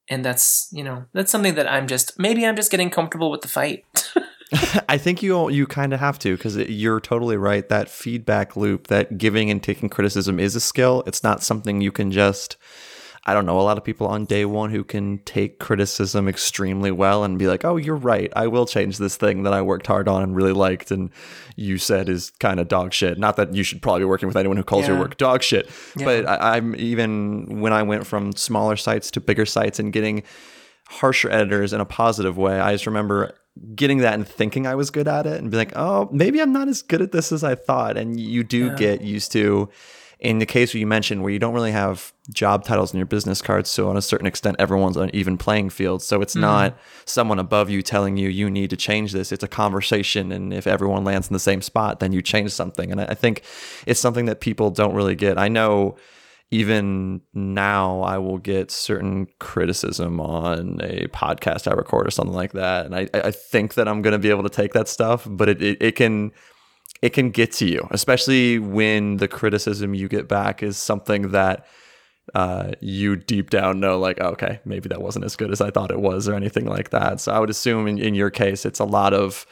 and 0.08 0.24
that's 0.24 0.68
you 0.72 0.82
know 0.82 1.04
that's 1.12 1.30
something 1.30 1.54
that 1.54 1.70
I'm 1.70 1.86
just 1.86 2.18
maybe 2.18 2.46
I'm 2.46 2.56
just 2.56 2.70
getting 2.70 2.90
comfortable 2.90 3.30
with 3.30 3.42
the 3.42 3.48
fight. 3.48 3.84
I 4.88 4.96
think 4.98 5.22
you 5.22 5.50
you 5.50 5.66
kind 5.66 5.92
of 5.92 6.00
have 6.00 6.18
to 6.20 6.36
because 6.36 6.56
you're 6.56 7.00
totally 7.00 7.36
right. 7.36 7.68
That 7.68 7.88
feedback 7.88 8.56
loop, 8.56 8.86
that 8.88 9.18
giving 9.18 9.50
and 9.50 9.62
taking 9.62 9.88
criticism, 9.88 10.40
is 10.40 10.56
a 10.56 10.60
skill. 10.60 11.02
It's 11.06 11.22
not 11.22 11.42
something 11.42 11.80
you 11.80 11.92
can 11.92 12.10
just. 12.12 12.56
I 13.26 13.34
don't 13.34 13.44
know 13.44 13.60
a 13.60 13.62
lot 13.62 13.76
of 13.76 13.84
people 13.84 14.06
on 14.06 14.24
day 14.24 14.46
one 14.46 14.70
who 14.70 14.82
can 14.84 15.18
take 15.26 15.58
criticism 15.58 16.28
extremely 16.28 16.90
well 16.90 17.24
and 17.24 17.38
be 17.38 17.46
like, 17.46 17.62
"Oh, 17.62 17.76
you're 17.76 17.94
right. 17.96 18.32
I 18.34 18.46
will 18.46 18.64
change 18.64 18.96
this 18.96 19.16
thing 19.18 19.42
that 19.42 19.52
I 19.52 19.60
worked 19.60 19.86
hard 19.86 20.08
on 20.08 20.22
and 20.22 20.34
really 20.34 20.52
liked, 20.52 20.90
and 20.90 21.10
you 21.54 21.76
said 21.76 22.08
is 22.08 22.30
kind 22.40 22.58
of 22.58 22.68
dog 22.68 22.94
shit." 22.94 23.18
Not 23.18 23.36
that 23.36 23.52
you 23.52 23.64
should 23.64 23.82
probably 23.82 24.00
be 24.00 24.04
working 24.06 24.28
with 24.28 24.36
anyone 24.38 24.56
who 24.56 24.62
calls 24.62 24.88
your 24.88 24.98
work 24.98 25.18
dog 25.18 25.42
shit, 25.42 25.68
Yeah. 25.94 26.04
but 26.06 26.26
I, 26.26 26.56
I'm 26.56 26.74
even 26.76 27.60
when 27.60 27.74
I 27.74 27.82
went 27.82 28.06
from 28.06 28.32
smaller 28.32 28.76
sites 28.76 29.10
to 29.10 29.20
bigger 29.20 29.44
sites 29.44 29.78
and 29.78 29.92
getting 29.92 30.22
harsher 30.88 31.28
editors 31.30 31.74
in 31.74 31.82
a 31.82 31.84
positive 31.84 32.38
way. 32.38 32.58
I 32.58 32.72
just 32.72 32.86
remember 32.86 33.34
getting 33.74 33.98
that 33.98 34.14
and 34.14 34.26
thinking 34.26 34.66
I 34.66 34.74
was 34.74 34.90
good 34.90 35.08
at 35.08 35.26
it 35.26 35.40
and 35.40 35.50
be 35.50 35.56
like, 35.56 35.72
oh, 35.76 36.08
maybe 36.12 36.40
I'm 36.40 36.52
not 36.52 36.68
as 36.68 36.82
good 36.82 37.02
at 37.02 37.12
this 37.12 37.32
as 37.32 37.44
I 37.44 37.54
thought. 37.54 37.96
And 37.96 38.18
you 38.18 38.44
do 38.44 38.66
Yeah. 38.66 38.74
get 38.74 39.00
used 39.02 39.32
to, 39.32 39.68
in 40.20 40.38
the 40.38 40.46
case 40.46 40.74
where 40.74 40.80
you 40.80 40.86
mentioned, 40.86 41.22
where 41.22 41.32
you 41.32 41.38
don't 41.38 41.54
really 41.54 41.70
have 41.72 42.12
job 42.32 42.64
titles 42.64 42.92
in 42.92 42.98
your 42.98 43.06
business 43.06 43.40
cards. 43.40 43.70
So, 43.70 43.88
on 43.88 43.96
a 43.96 44.02
certain 44.02 44.26
extent, 44.26 44.56
everyone's 44.58 44.96
on 44.96 45.04
an 45.04 45.14
even 45.14 45.38
playing 45.38 45.70
field. 45.70 46.02
So, 46.02 46.20
it's 46.20 46.34
mm. 46.34 46.40
not 46.40 46.76
someone 47.04 47.38
above 47.38 47.70
you 47.70 47.82
telling 47.82 48.16
you 48.16 48.28
you 48.28 48.50
need 48.50 48.70
to 48.70 48.76
change 48.76 49.12
this. 49.12 49.30
It's 49.30 49.44
a 49.44 49.48
conversation. 49.48 50.32
And 50.32 50.52
if 50.52 50.66
everyone 50.66 51.04
lands 51.04 51.28
in 51.28 51.34
the 51.34 51.40
same 51.40 51.62
spot, 51.62 52.00
then 52.00 52.12
you 52.12 52.20
change 52.20 52.50
something. 52.50 52.90
And 52.90 53.00
I 53.00 53.14
think 53.14 53.42
it's 53.86 54.00
something 54.00 54.26
that 54.26 54.40
people 54.40 54.70
don't 54.70 54.94
really 54.94 55.14
get. 55.14 55.38
I 55.38 55.48
know 55.48 55.96
even 56.50 57.20
now 57.34 58.00
I 58.00 58.16
will 58.18 58.38
get 58.38 58.70
certain 58.70 59.26
criticism 59.38 60.18
on 60.20 60.80
a 60.82 61.06
podcast 61.08 61.70
I 61.70 61.74
record 61.74 62.06
or 62.06 62.10
something 62.10 62.34
like 62.34 62.52
that. 62.52 62.86
And 62.86 62.94
I, 62.94 63.08
I 63.12 63.30
think 63.30 63.74
that 63.74 63.86
I'm 63.86 64.00
going 64.00 64.12
to 64.12 64.18
be 64.18 64.30
able 64.30 64.44
to 64.44 64.48
take 64.48 64.72
that 64.72 64.88
stuff, 64.88 65.26
but 65.28 65.48
it, 65.48 65.60
it, 65.60 65.82
it 65.82 65.96
can, 65.96 66.32
it 67.02 67.10
can 67.10 67.30
get 67.30 67.52
to 67.52 67.66
you, 67.66 67.86
especially 67.90 68.58
when 68.58 69.18
the 69.18 69.28
criticism 69.28 69.94
you 69.94 70.08
get 70.08 70.26
back 70.26 70.62
is 70.62 70.78
something 70.78 71.32
that 71.32 71.66
uh, 72.34 72.72
you 72.80 73.16
deep 73.16 73.50
down 73.50 73.80
know, 73.80 73.98
like, 73.98 74.18
okay, 74.20 74.60
maybe 74.64 74.88
that 74.88 75.02
wasn't 75.02 75.24
as 75.24 75.36
good 75.36 75.50
as 75.50 75.60
I 75.60 75.70
thought 75.70 75.90
it 75.90 76.00
was 76.00 76.28
or 76.28 76.34
anything 76.34 76.64
like 76.64 76.90
that. 76.90 77.20
So 77.20 77.32
I 77.32 77.38
would 77.38 77.50
assume 77.50 77.86
in, 77.86 77.98
in 77.98 78.14
your 78.14 78.30
case, 78.30 78.64
it's 78.64 78.80
a 78.80 78.84
lot 78.84 79.12
of 79.12 79.46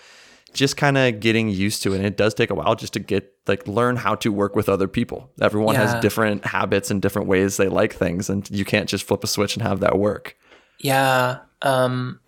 just 0.52 0.76
kind 0.76 0.96
of 0.96 1.20
getting 1.20 1.48
used 1.48 1.82
to 1.82 1.92
it. 1.92 1.96
And 1.98 2.06
it 2.06 2.16
does 2.16 2.32
take 2.34 2.50
a 2.50 2.54
while 2.54 2.74
just 2.74 2.92
to 2.94 2.98
get 2.98 3.32
like 3.46 3.66
learn 3.68 3.96
how 3.96 4.14
to 4.16 4.32
work 4.32 4.56
with 4.56 4.68
other 4.68 4.88
people. 4.88 5.30
Everyone 5.40 5.74
Yeah. 5.74 5.86
has 5.92 6.00
different 6.00 6.44
habits 6.46 6.90
and 6.90 7.02
different 7.02 7.28
ways 7.28 7.56
they 7.58 7.68
like 7.68 7.94
things, 7.94 8.30
and 8.30 8.48
you 8.50 8.64
can't 8.64 8.88
just 8.88 9.06
flip 9.06 9.22
a 9.22 9.26
switch 9.26 9.54
and 9.56 9.62
have 9.62 9.80
that 9.80 9.98
work. 9.98 10.36
Yeah. 10.78 11.38
Um, 11.62 12.20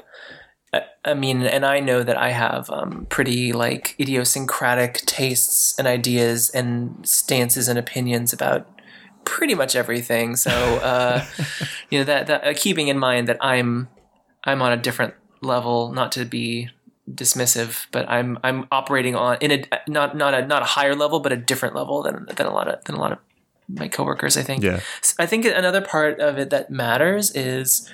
I, 0.72 0.82
I 1.04 1.14
mean, 1.14 1.42
and 1.42 1.64
I 1.64 1.80
know 1.80 2.02
that 2.02 2.16
I 2.18 2.30
have 2.30 2.68
um, 2.70 3.06
pretty 3.08 3.52
like 3.52 3.94
idiosyncratic 3.98 4.94
tastes 5.06 5.78
and 5.78 5.88
ideas 5.88 6.50
and 6.50 7.06
stances 7.08 7.68
and 7.68 7.78
opinions 7.78 8.32
about 8.34 8.68
pretty 9.24 9.54
much 9.54 9.74
everything. 9.76 10.36
So, 10.36 10.50
uh, 10.50 11.24
you 11.90 11.98
know, 11.98 12.04
that, 12.04 12.26
that 12.26 12.46
uh, 12.46 12.52
keeping 12.56 12.88
in 12.88 12.98
mind 12.98 13.28
that 13.28 13.38
I'm 13.40 13.88
I'm 14.44 14.60
on 14.62 14.72
a 14.72 14.76
different 14.76 15.14
level, 15.40 15.92
not 15.92 16.12
to 16.12 16.24
be 16.24 16.68
dismissive, 17.14 17.86
but 17.92 18.08
I'm 18.08 18.38
I'm 18.42 18.66
operating 18.70 19.14
on 19.14 19.38
in 19.40 19.50
a 19.50 19.64
not 19.88 20.16
not 20.16 20.34
a 20.34 20.46
not 20.46 20.62
a 20.62 20.66
higher 20.66 20.94
level, 20.94 21.20
but 21.20 21.32
a 21.32 21.36
different 21.36 21.74
level 21.74 22.02
than 22.02 22.26
than 22.36 22.46
a 22.46 22.52
lot 22.52 22.68
of 22.68 22.84
than 22.84 22.96
a 22.96 23.00
lot 23.00 23.12
of 23.12 23.18
my 23.68 23.88
coworkers. 23.88 24.36
I 24.36 24.42
think. 24.42 24.62
Yeah. 24.62 24.80
S- 25.02 25.14
I 25.18 25.26
think 25.26 25.44
another 25.44 25.80
part 25.80 26.20
of 26.20 26.38
it 26.38 26.50
that 26.50 26.70
matters 26.70 27.30
is 27.34 27.90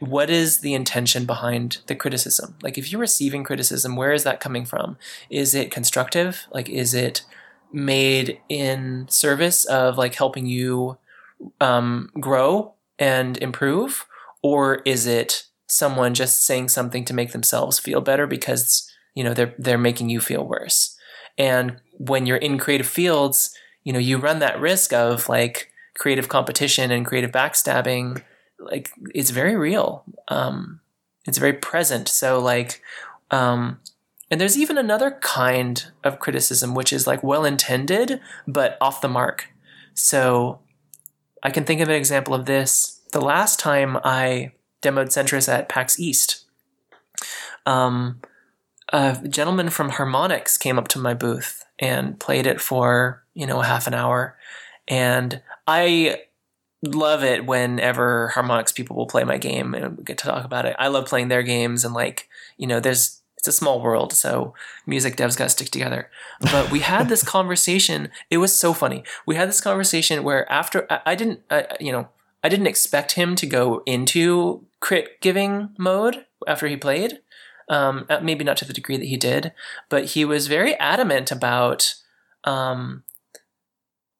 what 0.00 0.30
is 0.30 0.58
the 0.58 0.74
intention 0.74 1.24
behind 1.24 1.78
the 1.86 1.94
criticism? 1.94 2.54
Like, 2.62 2.78
if 2.78 2.90
you're 2.92 3.00
receiving 3.00 3.44
criticism, 3.44 3.96
where 3.96 4.12
is 4.12 4.24
that 4.24 4.40
coming 4.40 4.64
from? 4.64 4.96
Is 5.28 5.54
it 5.54 5.70
constructive? 5.70 6.46
Like, 6.52 6.68
is 6.68 6.94
it 6.94 7.22
made 7.72 8.40
in 8.48 9.06
service 9.08 9.64
of 9.64 9.98
like 9.98 10.14
helping 10.14 10.46
you 10.46 10.98
um, 11.60 12.10
grow 12.20 12.74
and 12.98 13.36
improve, 13.38 14.06
or 14.42 14.76
is 14.84 15.06
it 15.06 15.44
someone 15.68 16.14
just 16.14 16.44
saying 16.44 16.70
something 16.70 17.04
to 17.04 17.14
make 17.14 17.32
themselves 17.32 17.78
feel 17.78 18.00
better 18.00 18.26
because 18.26 18.90
you 19.14 19.22
know 19.22 19.34
they're 19.34 19.54
they're 19.58 19.78
making 19.78 20.10
you 20.10 20.20
feel 20.20 20.46
worse? 20.46 20.96
And 21.36 21.80
when 21.92 22.26
you're 22.26 22.36
in 22.36 22.58
creative 22.58 22.86
fields, 22.86 23.54
you 23.84 23.92
know 23.92 23.98
you 23.98 24.18
run 24.18 24.40
that 24.40 24.60
risk 24.60 24.92
of 24.92 25.28
like 25.28 25.70
creative 25.96 26.28
competition 26.28 26.90
and 26.90 27.06
creative 27.06 27.30
backstabbing 27.30 28.22
like 28.58 28.90
it's 29.14 29.30
very 29.30 29.56
real. 29.56 30.04
Um 30.28 30.80
it's 31.26 31.38
very 31.38 31.52
present. 31.52 32.08
So 32.08 32.40
like 32.40 32.82
um 33.30 33.80
and 34.30 34.40
there's 34.40 34.58
even 34.58 34.78
another 34.78 35.12
kind 35.22 35.86
of 36.04 36.18
criticism 36.18 36.74
which 36.74 36.92
is 36.92 37.06
like 37.06 37.22
well 37.22 37.44
intended 37.44 38.20
but 38.46 38.76
off 38.80 39.00
the 39.00 39.08
mark. 39.08 39.48
So 39.94 40.60
i 41.42 41.50
can 41.50 41.64
think 41.64 41.80
of 41.80 41.88
an 41.88 41.94
example 41.94 42.34
of 42.34 42.46
this. 42.46 43.00
The 43.12 43.20
last 43.20 43.58
time 43.58 43.98
i 44.04 44.52
demoed 44.82 45.08
Sentris 45.08 45.48
at 45.48 45.68
pax 45.68 45.98
east 45.98 46.44
um 47.66 48.20
a 48.92 49.18
gentleman 49.28 49.70
from 49.70 49.90
harmonix 49.90 50.58
came 50.58 50.78
up 50.78 50.88
to 50.88 50.98
my 50.98 51.14
booth 51.14 51.64
and 51.78 52.18
played 52.18 52.46
it 52.46 52.60
for 52.60 53.22
you 53.34 53.46
know 53.46 53.60
half 53.60 53.86
an 53.86 53.94
hour 53.94 54.36
and 54.86 55.42
i 55.66 56.18
love 56.82 57.24
it 57.24 57.44
whenever 57.46 58.32
harmonix 58.34 58.74
people 58.74 58.96
will 58.96 59.06
play 59.06 59.24
my 59.24 59.38
game 59.38 59.74
and 59.74 59.98
we 59.98 60.04
get 60.04 60.18
to 60.18 60.26
talk 60.26 60.44
about 60.44 60.64
it. 60.64 60.76
I 60.78 60.88
love 60.88 61.06
playing 61.06 61.28
their 61.28 61.42
games 61.42 61.84
and 61.84 61.94
like, 61.94 62.28
you 62.56 62.66
know, 62.66 62.80
there's 62.80 63.20
it's 63.36 63.46
a 63.46 63.52
small 63.52 63.80
world, 63.80 64.12
so 64.12 64.52
music 64.84 65.16
devs 65.16 65.36
got 65.36 65.44
to 65.44 65.50
stick 65.50 65.70
together. 65.70 66.10
But 66.40 66.72
we 66.72 66.80
had 66.80 67.08
this 67.08 67.22
conversation. 67.36 68.10
It 68.30 68.38
was 68.38 68.52
so 68.52 68.72
funny. 68.72 69.04
We 69.26 69.36
had 69.36 69.48
this 69.48 69.60
conversation 69.60 70.24
where 70.24 70.50
after 70.50 70.88
I, 70.90 71.00
I 71.06 71.14
didn't, 71.14 71.40
I, 71.48 71.66
you 71.78 71.92
know, 71.92 72.08
I 72.42 72.48
didn't 72.48 72.66
expect 72.68 73.12
him 73.12 73.34
to 73.36 73.46
go 73.46 73.82
into 73.86 74.64
crit 74.80 75.20
giving 75.20 75.70
mode 75.78 76.24
after 76.46 76.66
he 76.66 76.76
played. 76.76 77.20
Um, 77.70 78.06
uh, 78.08 78.20
maybe 78.20 78.44
not 78.44 78.56
to 78.58 78.64
the 78.64 78.72
degree 78.72 78.96
that 78.96 79.06
he 79.06 79.16
did, 79.18 79.52
but 79.90 80.06
he 80.06 80.24
was 80.24 80.46
very 80.46 80.74
adamant 80.76 81.30
about 81.30 81.94
um, 82.44 83.02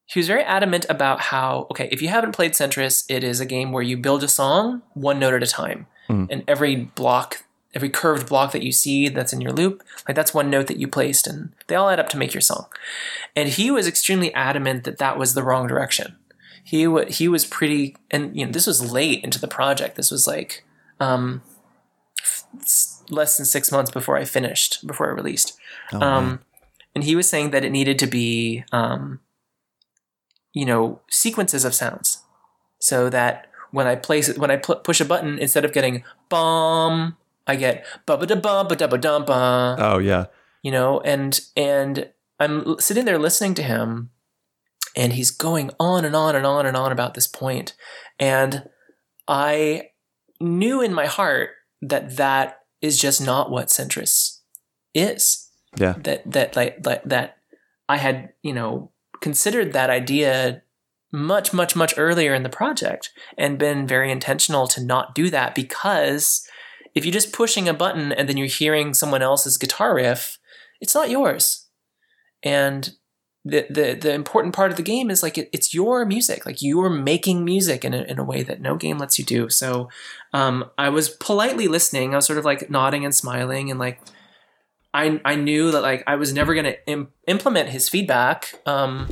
he 0.06 0.18
was 0.18 0.26
very 0.26 0.42
adamant 0.42 0.84
about 0.88 1.20
how 1.20 1.66
okay 1.70 1.88
if 1.92 2.02
you 2.02 2.08
haven't 2.08 2.32
played 2.32 2.52
Sentris 2.52 3.04
it 3.08 3.22
is 3.24 3.40
a 3.40 3.46
game 3.46 3.72
where 3.72 3.82
you 3.82 3.96
build 3.96 4.22
a 4.24 4.28
song 4.28 4.82
one 4.94 5.18
note 5.18 5.34
at 5.34 5.42
a 5.42 5.46
time 5.46 5.86
Mm. 6.08 6.26
and 6.30 6.42
every 6.48 6.74
block 6.76 7.44
every 7.74 7.90
curved 7.90 8.30
block 8.30 8.52
that 8.52 8.62
you 8.62 8.72
see 8.72 9.10
that's 9.10 9.34
in 9.34 9.42
your 9.42 9.52
loop 9.52 9.82
like 10.08 10.14
that's 10.16 10.32
one 10.32 10.48
note 10.48 10.66
that 10.68 10.78
you 10.78 10.88
placed 10.88 11.26
and 11.26 11.52
they 11.66 11.74
all 11.74 11.90
add 11.90 12.00
up 12.00 12.08
to 12.08 12.16
make 12.16 12.32
your 12.32 12.40
song 12.40 12.64
and 13.36 13.50
he 13.50 13.70
was 13.70 13.86
extremely 13.86 14.32
adamant 14.32 14.84
that 14.84 14.96
that 14.96 15.18
was 15.18 15.34
the 15.34 15.42
wrong 15.42 15.66
direction 15.66 16.16
he 16.68 16.84
w- 16.84 17.10
he 17.10 17.28
was 17.28 17.46
pretty, 17.46 17.96
and 18.10 18.36
you 18.36 18.44
know, 18.44 18.52
this 18.52 18.66
was 18.66 18.92
late 18.92 19.24
into 19.24 19.40
the 19.40 19.48
project. 19.48 19.96
This 19.96 20.10
was 20.10 20.26
like 20.26 20.66
um, 21.00 21.40
f- 22.20 22.44
less 23.08 23.38
than 23.38 23.46
six 23.46 23.72
months 23.72 23.90
before 23.90 24.18
I 24.18 24.24
finished, 24.26 24.86
before 24.86 25.08
I 25.08 25.14
released. 25.14 25.56
Oh, 25.94 26.00
um, 26.02 26.40
and 26.94 27.04
he 27.04 27.16
was 27.16 27.26
saying 27.26 27.52
that 27.52 27.64
it 27.64 27.70
needed 27.70 27.98
to 28.00 28.06
be, 28.06 28.64
um, 28.70 29.20
you 30.52 30.66
know, 30.66 31.00
sequences 31.10 31.64
of 31.64 31.74
sounds, 31.74 32.22
so 32.78 33.08
that 33.08 33.46
when 33.70 33.86
I 33.86 33.96
place 33.96 34.28
it, 34.28 34.36
when 34.36 34.50
I 34.50 34.56
pu- 34.56 34.74
push 34.74 35.00
a 35.00 35.06
button, 35.06 35.38
instead 35.38 35.64
of 35.64 35.72
getting 35.72 36.04
bomb, 36.28 37.16
I 37.48 37.56
get 37.56 37.86
ba 38.04 38.18
ba 38.18 38.26
da 38.26 38.34
ba 38.34 38.66
ba 38.68 38.76
da 38.76 38.86
ba 38.86 38.98
dum 38.98 39.24
ba 39.24 39.74
oh 39.78 39.98
yeah. 39.98 40.26
you 40.62 40.70
know 40.70 41.00
and 41.00 41.40
and 41.56 42.10
i'm 42.38 42.78
sitting 42.78 43.06
there 43.06 43.18
listening 43.18 43.54
to 43.54 43.62
him 43.62 44.10
and 44.96 45.12
he's 45.12 45.30
going 45.30 45.70
on 45.78 46.04
and 46.04 46.16
on 46.16 46.34
and 46.34 46.46
on 46.46 46.66
and 46.66 46.76
on 46.76 46.92
about 46.92 47.14
this 47.14 47.26
point. 47.26 47.74
And 48.18 48.68
i 49.26 49.90
knew 50.40 50.80
in 50.80 50.94
my 50.94 51.06
heart 51.06 51.50
that 51.82 52.16
that 52.16 52.60
is 52.80 52.98
just 52.98 53.20
not 53.20 53.50
what 53.50 53.68
Sentris 53.68 54.40
is. 54.94 55.50
Yeah. 55.76 55.94
that 55.98 56.30
that 56.30 56.56
like 56.56 56.82
that, 56.84 57.06
that 57.06 57.36
i 57.90 57.98
had 57.98 58.30
you 58.42 58.54
know 58.54 58.90
considered 59.20 59.74
that 59.74 59.90
idea 59.90 60.62
much 61.12 61.52
much 61.52 61.76
much 61.76 61.92
earlier 61.98 62.32
in 62.32 62.42
the 62.42 62.48
project 62.48 63.10
and 63.36 63.58
been 63.58 63.86
very 63.86 64.10
intentional 64.10 64.66
to 64.68 64.82
not 64.82 65.14
do 65.14 65.28
that 65.28 65.54
because 65.54 66.48
if 66.94 67.04
you're 67.04 67.12
just 67.12 67.34
pushing 67.34 67.68
a 67.68 67.74
button 67.74 68.12
and 68.12 68.28
then 68.28 68.38
you're 68.38 68.46
hearing 68.46 68.94
someone 68.94 69.20
else's 69.20 69.58
guitar 69.58 69.94
riff 69.94 70.38
it's 70.80 70.94
not 70.94 71.10
yours. 71.10 71.66
And 72.42 72.90
the 73.48 73.66
the, 73.70 73.94
the 73.94 74.12
important 74.12 74.54
part 74.54 74.70
of 74.70 74.76
the 74.76 74.82
game 74.82 75.10
is 75.10 75.22
like 75.22 75.38
it, 75.38 75.48
it's 75.52 75.74
your 75.74 76.04
music. 76.04 76.44
Like 76.46 76.62
you're 76.62 76.90
making 76.90 77.44
music 77.44 77.84
in 77.84 77.94
a, 77.94 78.02
in 78.02 78.18
a 78.18 78.24
way 78.24 78.42
that 78.42 78.60
no 78.60 78.76
game 78.76 78.98
lets 78.98 79.18
you 79.18 79.24
do. 79.24 79.48
So 79.48 79.88
um, 80.32 80.70
i 80.76 80.88
was 80.88 81.08
politely 81.08 81.68
listening. 81.68 82.12
I 82.12 82.16
was 82.16 82.26
sort 82.26 82.38
of 82.38 82.44
like 82.44 82.70
nodding 82.70 83.04
and 83.04 83.14
smiling 83.14 83.70
and 83.70 83.80
like 83.80 84.00
i 84.94 85.20
i 85.24 85.34
knew 85.34 85.70
that 85.70 85.82
like 85.82 86.02
i 86.06 86.16
was 86.16 86.32
never 86.32 86.54
going 86.54 86.64
to 86.64 86.86
Im- 86.86 87.08
implement 87.26 87.68
his 87.68 87.90
feedback 87.90 88.54
um, 88.64 89.06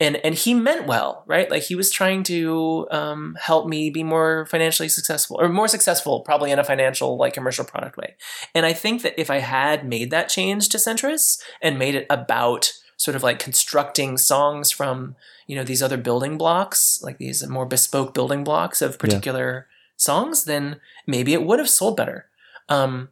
and 0.00 0.16
and 0.24 0.34
he 0.34 0.54
meant 0.54 0.86
well 0.86 1.24
right? 1.26 1.50
Like 1.50 1.62
he 1.62 1.74
was 1.74 1.90
trying 1.90 2.22
to 2.24 2.86
um, 2.90 3.36
help 3.40 3.66
me 3.68 3.90
be 3.90 4.02
more 4.02 4.46
financially 4.46 4.88
successful 4.88 5.36
or 5.40 5.48
more 5.48 5.68
successful 5.68 6.20
probably 6.20 6.50
in 6.50 6.58
a 6.58 6.64
financial 6.64 7.16
like 7.16 7.34
commercial 7.34 7.64
product 7.64 7.96
way. 7.96 8.16
And 8.54 8.66
i 8.66 8.72
think 8.72 9.02
that 9.02 9.18
if 9.20 9.30
i 9.30 9.38
had 9.38 9.86
made 9.86 10.10
that 10.10 10.28
change 10.28 10.68
to 10.70 10.78
Sentris 10.78 11.40
and 11.62 11.78
made 11.78 11.94
it 11.94 12.06
about 12.10 12.72
sort 12.96 13.14
of 13.14 13.22
like 13.22 13.38
constructing 13.38 14.16
songs 14.16 14.70
from 14.70 15.16
you 15.46 15.56
know 15.56 15.64
these 15.64 15.82
other 15.82 15.96
building 15.96 16.38
blocks 16.38 17.00
like 17.02 17.18
these 17.18 17.46
more 17.46 17.66
bespoke 17.66 18.14
building 18.14 18.44
blocks 18.44 18.80
of 18.80 18.98
particular 18.98 19.66
songs 19.96 20.44
then 20.44 20.80
maybe 21.06 21.32
it 21.32 21.44
would 21.44 21.58
have 21.58 21.70
sold 21.70 21.96
better 21.96 22.26
um, 22.68 23.08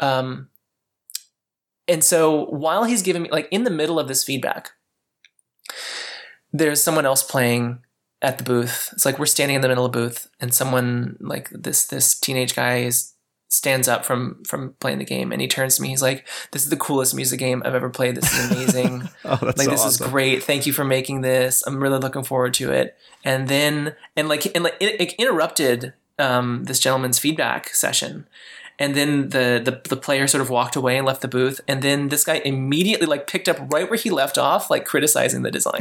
um, 0.00 0.48
and 1.88 2.04
so 2.04 2.46
while 2.46 2.84
he's 2.84 3.02
giving 3.02 3.22
me 3.22 3.30
like 3.30 3.48
in 3.50 3.64
the 3.64 3.70
middle 3.70 3.98
of 3.98 4.08
this 4.08 4.24
feedback 4.24 4.72
there's 6.52 6.82
someone 6.82 7.06
else 7.06 7.22
playing 7.22 7.78
at 8.22 8.38
the 8.38 8.44
booth. 8.44 8.90
It's 8.92 9.04
like 9.04 9.18
we're 9.18 9.26
standing 9.26 9.56
in 9.56 9.62
the 9.62 9.68
middle 9.68 9.84
of 9.84 9.92
the 9.92 9.98
booth, 9.98 10.28
and 10.40 10.52
someone 10.52 11.16
like 11.20 11.50
this 11.50 11.86
this 11.86 12.18
teenage 12.18 12.54
guy 12.54 12.78
is 12.78 13.14
stands 13.50 13.88
up 13.88 14.04
from 14.04 14.42
from 14.44 14.74
playing 14.80 14.98
the 14.98 15.04
game, 15.04 15.32
and 15.32 15.42
he 15.42 15.48
turns 15.48 15.76
to 15.76 15.82
me. 15.82 15.88
He's 15.88 16.00
like, 16.00 16.26
"This 16.52 16.62
is 16.62 16.70
the 16.70 16.76
coolest 16.76 17.14
music 17.14 17.38
game 17.38 17.62
I've 17.66 17.74
ever 17.74 17.90
played. 17.90 18.14
This 18.14 18.32
is 18.32 18.50
amazing. 18.50 19.08
Oh, 19.22 19.38
like 19.42 19.58
so 19.58 19.70
this 19.70 19.82
awesome. 19.82 20.06
is 20.06 20.10
great. 20.10 20.42
Thank 20.42 20.66
you 20.66 20.72
for 20.72 20.84
making 20.84 21.20
this. 21.20 21.62
I'm 21.66 21.80
really 21.80 21.98
looking 21.98 22.24
forward 22.24 22.54
to 22.54 22.72
it." 22.72 22.96
And 23.22 23.48
then 23.48 23.94
and 24.16 24.28
like 24.28 24.46
and 24.54 24.64
like 24.64 24.76
it, 24.80 25.00
it 25.00 25.12
interrupted 25.14 25.92
um, 26.18 26.64
this 26.64 26.80
gentleman's 26.80 27.18
feedback 27.18 27.68
session. 27.74 28.26
And 28.78 28.94
then 28.94 29.28
the, 29.28 29.60
the 29.62 29.80
the 29.88 29.96
player 29.96 30.26
sort 30.26 30.40
of 30.40 30.48
walked 30.48 30.74
away 30.74 30.96
and 30.96 31.06
left 31.06 31.20
the 31.20 31.28
booth. 31.28 31.60
And 31.68 31.82
then 31.82 32.08
this 32.08 32.24
guy 32.24 32.36
immediately 32.44 33.06
like 33.06 33.26
picked 33.26 33.48
up 33.48 33.58
right 33.72 33.88
where 33.88 33.98
he 33.98 34.10
left 34.10 34.38
off, 34.38 34.70
like 34.70 34.86
criticizing 34.86 35.42
the 35.42 35.50
design. 35.50 35.80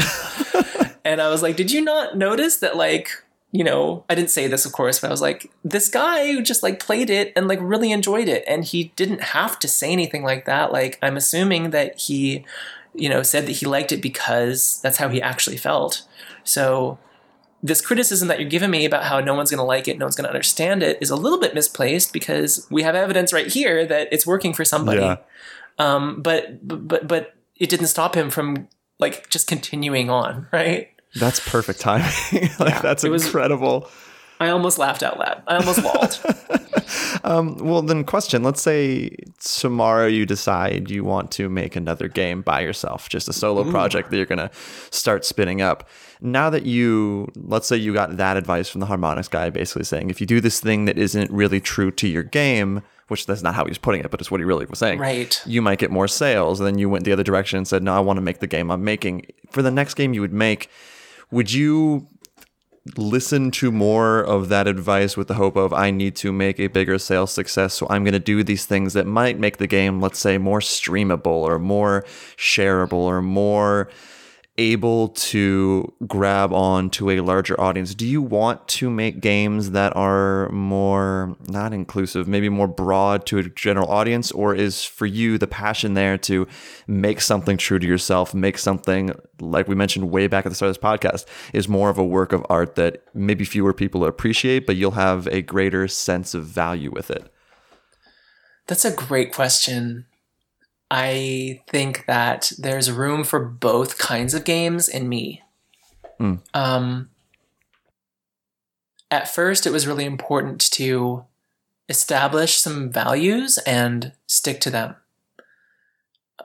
and 1.05 1.21
I 1.21 1.29
was 1.29 1.41
like, 1.41 1.55
"Did 1.55 1.71
you 1.71 1.81
not 1.81 2.17
notice 2.17 2.57
that 2.57 2.75
like 2.75 3.23
you 3.51 3.63
know, 3.63 4.05
I 4.09 4.15
didn't 4.15 4.29
say 4.29 4.47
this, 4.47 4.65
of 4.65 4.73
course, 4.73 4.99
but 4.99 5.07
I 5.07 5.11
was 5.11 5.21
like, 5.21 5.51
this 5.63 5.87
guy 5.87 6.31
who 6.31 6.41
just 6.41 6.61
like 6.61 6.79
played 6.79 7.09
it 7.09 7.33
and 7.35 7.47
like 7.47 7.59
really 7.61 7.91
enjoyed 7.91 8.27
it, 8.27 8.43
and 8.47 8.63
he 8.63 8.91
didn't 8.95 9.21
have 9.21 9.57
to 9.59 9.67
say 9.67 9.91
anything 9.91 10.23
like 10.23 10.45
that. 10.45 10.71
Like, 10.71 10.99
I'm 11.01 11.17
assuming 11.17 11.71
that 11.71 11.99
he, 11.99 12.45
you 12.93 13.09
know, 13.09 13.23
said 13.23 13.47
that 13.47 13.53
he 13.53 13.65
liked 13.65 13.91
it 13.91 14.01
because 14.01 14.79
that's 14.83 14.97
how 14.97 15.09
he 15.09 15.21
actually 15.21 15.57
felt. 15.57 16.03
So, 16.43 16.99
this 17.63 17.81
criticism 17.81 18.27
that 18.27 18.39
you're 18.39 18.49
giving 18.49 18.69
me 18.69 18.85
about 18.85 19.03
how 19.03 19.19
no 19.19 19.33
one's 19.33 19.49
going 19.49 19.57
to 19.57 19.63
like 19.63 19.87
it, 19.87 19.97
no 19.97 20.05
one's 20.05 20.15
going 20.15 20.25
to 20.25 20.29
understand 20.29 20.83
it, 20.83 20.99
is 21.01 21.09
a 21.09 21.15
little 21.15 21.39
bit 21.39 21.55
misplaced 21.55 22.13
because 22.13 22.67
we 22.69 22.83
have 22.83 22.95
evidence 22.95 23.33
right 23.33 23.47
here 23.47 23.85
that 23.85 24.07
it's 24.11 24.27
working 24.27 24.53
for 24.53 24.63
somebody. 24.63 25.01
Yeah. 25.01 25.17
Um, 25.79 26.21
but 26.21 26.67
but 26.67 27.07
but 27.07 27.35
it 27.55 27.69
didn't 27.69 27.87
stop 27.87 28.15
him 28.15 28.29
from 28.29 28.67
like 28.99 29.29
just 29.29 29.47
continuing 29.47 30.09
on, 30.09 30.47
right? 30.51 30.89
That's 31.15 31.39
perfect 31.39 31.79
timing. 31.79 32.07
like 32.59 32.69
Yeah, 32.75 32.81
that's 32.81 33.03
it 33.03 33.09
was- 33.09 33.25
incredible. 33.25 33.89
I 34.41 34.49
almost 34.51 34.77
laughed 34.77 35.03
out 35.03 35.19
loud. 35.19 35.43
I 35.47 35.57
almost 35.57 35.83
bawled. 35.83 36.19
Um, 37.23 37.57
well, 37.57 37.81
then, 37.81 38.03
question. 38.03 38.41
Let's 38.43 38.61
say 38.61 39.15
tomorrow 39.43 40.07
you 40.07 40.25
decide 40.25 40.89
you 40.89 41.03
want 41.03 41.31
to 41.31 41.49
make 41.49 41.75
another 41.75 42.07
game 42.07 42.41
by 42.41 42.61
yourself, 42.61 43.09
just 43.09 43.27
a 43.27 43.33
solo 43.33 43.69
project 43.69 44.09
that 44.09 44.17
you're 44.17 44.25
going 44.25 44.39
to 44.39 44.49
start 44.89 45.25
spinning 45.25 45.61
up. 45.61 45.87
Now 46.21 46.49
that 46.49 46.65
you, 46.65 47.27
let's 47.35 47.67
say 47.67 47.75
you 47.75 47.93
got 47.93 48.17
that 48.17 48.37
advice 48.37 48.69
from 48.69 48.81
the 48.81 48.87
Harmonix 48.87 49.29
guy, 49.29 49.49
basically 49.49 49.83
saying 49.83 50.09
if 50.09 50.19
you 50.19 50.25
do 50.25 50.41
this 50.41 50.59
thing 50.59 50.85
that 50.85 50.97
isn't 50.97 51.29
really 51.29 51.59
true 51.59 51.91
to 51.91 52.07
your 52.07 52.23
game, 52.23 52.81
which 53.09 53.25
that's 53.25 53.43
not 53.43 53.53
how 53.53 53.65
he 53.65 53.69
was 53.69 53.77
putting 53.77 54.01
it, 54.01 54.09
but 54.09 54.19
it's 54.19 54.31
what 54.31 54.39
he 54.39 54.45
really 54.45 54.65
was 54.65 54.79
saying. 54.79 54.99
Right. 54.99 55.41
You 55.45 55.61
might 55.61 55.79
get 55.79 55.91
more 55.91 56.07
sales. 56.07 56.59
And 56.59 56.65
then 56.67 56.77
you 56.79 56.89
went 56.89 57.05
the 57.05 57.11
other 57.11 57.23
direction 57.23 57.57
and 57.57 57.67
said, 57.67 57.83
no, 57.83 57.93
I 57.93 57.99
want 57.99 58.17
to 58.17 58.21
make 58.21 58.39
the 58.39 58.47
game 58.47 58.71
I'm 58.71 58.83
making. 58.83 59.27
For 59.51 59.61
the 59.61 59.71
next 59.71 59.93
game 59.95 60.13
you 60.13 60.21
would 60.21 60.33
make, 60.33 60.69
would 61.31 61.51
you 61.51 62.07
listen 62.97 63.51
to 63.51 63.71
more 63.71 64.19
of 64.19 64.49
that 64.49 64.67
advice 64.67 65.15
with 65.15 65.27
the 65.27 65.33
hope 65.35 65.55
of 65.55 65.73
I 65.73 65.91
need 65.91 66.15
to 66.17 66.31
make 66.31 66.59
a 66.59 66.67
bigger 66.67 66.97
sales 66.97 67.31
success. 67.31 67.73
So 67.73 67.87
I'm 67.89 68.03
going 68.03 68.13
to 68.13 68.19
do 68.19 68.43
these 68.43 68.65
things 68.65 68.93
that 68.93 69.05
might 69.05 69.37
make 69.37 69.57
the 69.57 69.67
game, 69.67 70.01
let's 70.01 70.19
say, 70.19 70.37
more 70.37 70.59
streamable 70.59 71.27
or 71.27 71.59
more 71.59 72.03
shareable 72.37 72.93
or 72.93 73.21
more 73.21 73.89
able 74.59 75.07
to 75.07 75.91
grab 76.05 76.51
on 76.51 76.89
to 76.89 77.09
a 77.09 77.21
larger 77.21 77.59
audience. 77.59 77.95
Do 77.95 78.05
you 78.05 78.21
want 78.21 78.67
to 78.67 78.89
make 78.89 79.21
games 79.21 79.71
that 79.71 79.95
are 79.95 80.49
more 80.49 81.37
not 81.47 81.73
inclusive, 81.73 82.27
maybe 82.27 82.49
more 82.49 82.67
broad 82.67 83.25
to 83.27 83.37
a 83.37 83.43
general 83.43 83.89
audience 83.89 84.31
or 84.33 84.53
is 84.53 84.83
for 84.83 85.05
you 85.05 85.37
the 85.37 85.47
passion 85.47 85.93
there 85.93 86.17
to 86.17 86.45
make 86.87 87.21
something 87.21 87.55
true 87.55 87.79
to 87.79 87.87
yourself, 87.87 88.33
make 88.33 88.57
something 88.57 89.13
like 89.39 89.69
we 89.69 89.75
mentioned 89.75 90.11
way 90.11 90.27
back 90.27 90.45
at 90.45 90.49
the 90.49 90.55
start 90.55 90.69
of 90.69 90.75
this 90.75 90.83
podcast 90.83 91.25
is 91.53 91.69
more 91.69 91.89
of 91.89 91.97
a 91.97 92.03
work 92.03 92.33
of 92.33 92.45
art 92.49 92.75
that 92.75 93.01
maybe 93.13 93.45
fewer 93.45 93.73
people 93.73 94.03
appreciate, 94.03 94.67
but 94.67 94.75
you'll 94.75 94.91
have 94.91 95.25
a 95.27 95.41
greater 95.41 95.87
sense 95.87 96.33
of 96.33 96.43
value 96.43 96.91
with 96.91 97.09
it. 97.09 97.31
That's 98.67 98.83
a 98.83 98.91
great 98.91 99.33
question. 99.33 100.05
I 100.91 101.61
think 101.67 102.05
that 102.07 102.51
there's 102.57 102.91
room 102.91 103.23
for 103.23 103.39
both 103.39 103.97
kinds 103.97 104.33
of 104.33 104.43
games 104.43 104.89
in 104.89 105.07
me. 105.07 105.43
Hmm. 106.17 106.35
Um, 106.53 107.09
at 109.11 109.33
first, 109.33 109.65
it 109.65 109.71
was 109.71 109.87
really 109.87 110.05
important 110.05 110.59
to 110.71 111.25
establish 111.87 112.55
some 112.55 112.91
values 112.91 113.57
and 113.65 114.13
stick 114.27 114.61
to 114.61 114.69
them, 114.69 114.95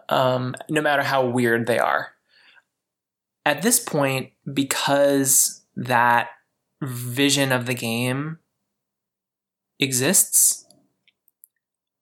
um, 0.09 0.55
no 0.69 0.81
matter 0.81 1.03
how 1.03 1.27
weird 1.27 1.67
they 1.67 1.79
are. 1.79 2.13
At 3.47 3.63
this 3.63 3.79
point, 3.79 4.31
because 4.51 5.63
that 5.77 6.29
vision 6.83 7.53
of 7.53 7.67
the 7.67 7.75
game 7.75 8.39
exists, 9.79 10.64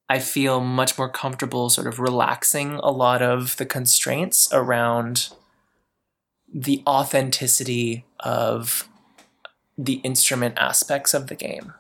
I 0.08 0.18
feel 0.18 0.60
much 0.60 0.98
more 0.98 1.08
comfortable 1.08 1.70
sort 1.70 1.86
of 1.86 1.98
relaxing 1.98 2.74
a 2.74 2.90
lot 2.90 3.22
of 3.22 3.56
the 3.56 3.66
constraints 3.66 4.52
around 4.52 5.30
the 6.52 6.82
authenticity 6.86 8.04
of 8.20 8.88
the 9.78 9.94
instrument 10.04 10.54
aspects 10.58 11.14
of 11.14 11.28
the 11.28 11.34
game. 11.34 11.72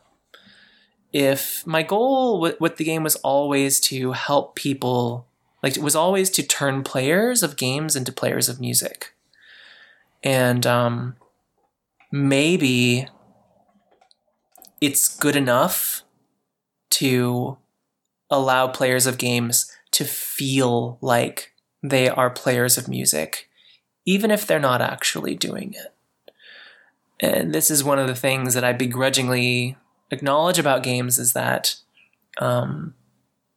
If 1.12 1.66
my 1.66 1.82
goal 1.82 2.40
with, 2.40 2.58
with 2.58 2.78
the 2.78 2.84
game 2.84 3.02
was 3.02 3.16
always 3.16 3.80
to 3.80 4.12
help 4.12 4.54
people, 4.54 5.26
like 5.62 5.76
it 5.76 5.82
was 5.82 5.94
always 5.94 6.30
to 6.30 6.42
turn 6.42 6.82
players 6.82 7.42
of 7.42 7.56
games 7.56 7.94
into 7.94 8.12
players 8.12 8.48
of 8.48 8.60
music. 8.60 9.14
And 10.22 10.66
um, 10.66 11.16
maybe 12.10 13.08
it's 14.80 15.14
good 15.16 15.36
enough 15.36 16.02
to 16.90 17.58
allow 18.32 18.66
players 18.66 19.06
of 19.06 19.18
games 19.18 19.70
to 19.92 20.04
feel 20.04 20.98
like 21.00 21.52
they 21.82 22.08
are 22.08 22.30
players 22.30 22.78
of 22.78 22.88
music, 22.88 23.48
even 24.04 24.30
if 24.32 24.46
they're 24.46 24.58
not 24.58 24.80
actually 24.80 25.36
doing 25.36 25.74
it. 25.74 25.94
and 27.20 27.54
this 27.54 27.70
is 27.70 27.84
one 27.84 28.00
of 28.00 28.08
the 28.08 28.16
things 28.16 28.54
that 28.54 28.64
I 28.64 28.72
begrudgingly 28.72 29.76
acknowledge 30.10 30.58
about 30.58 30.82
games 30.82 31.18
is 31.18 31.34
that 31.34 31.76
um, 32.38 32.94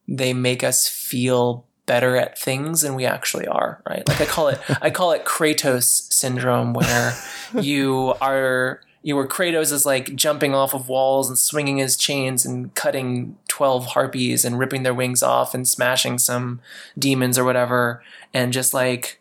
they 0.06 0.32
make 0.32 0.62
us 0.62 0.88
feel 0.88 1.66
better 1.86 2.16
at 2.16 2.38
things 2.38 2.82
than 2.82 2.94
we 2.94 3.06
actually 3.06 3.46
are, 3.46 3.82
right? 3.88 4.06
Like 4.08 4.20
I 4.20 4.26
call 4.26 4.48
it 4.48 4.60
I 4.82 4.90
call 4.90 5.12
it 5.12 5.24
Kratos 5.24 6.12
syndrome 6.12 6.74
where 6.74 7.14
you 7.60 8.14
are 8.20 8.80
you 9.02 9.14
were 9.16 9.26
Kratos 9.26 9.72
is 9.72 9.86
like 9.86 10.14
jumping 10.16 10.54
off 10.54 10.74
of 10.74 10.88
walls 10.88 11.28
and 11.28 11.38
swinging 11.38 11.76
his 11.78 11.96
chains 11.96 12.44
and 12.44 12.74
cutting 12.74 13.36
12 13.48 13.86
harpies 13.86 14.44
and 14.44 14.58
ripping 14.58 14.82
their 14.82 14.94
wings 14.94 15.22
off 15.22 15.54
and 15.54 15.66
smashing 15.68 16.18
some 16.18 16.60
demons 16.98 17.38
or 17.38 17.44
whatever 17.44 18.02
and 18.34 18.52
just 18.52 18.74
like 18.74 19.20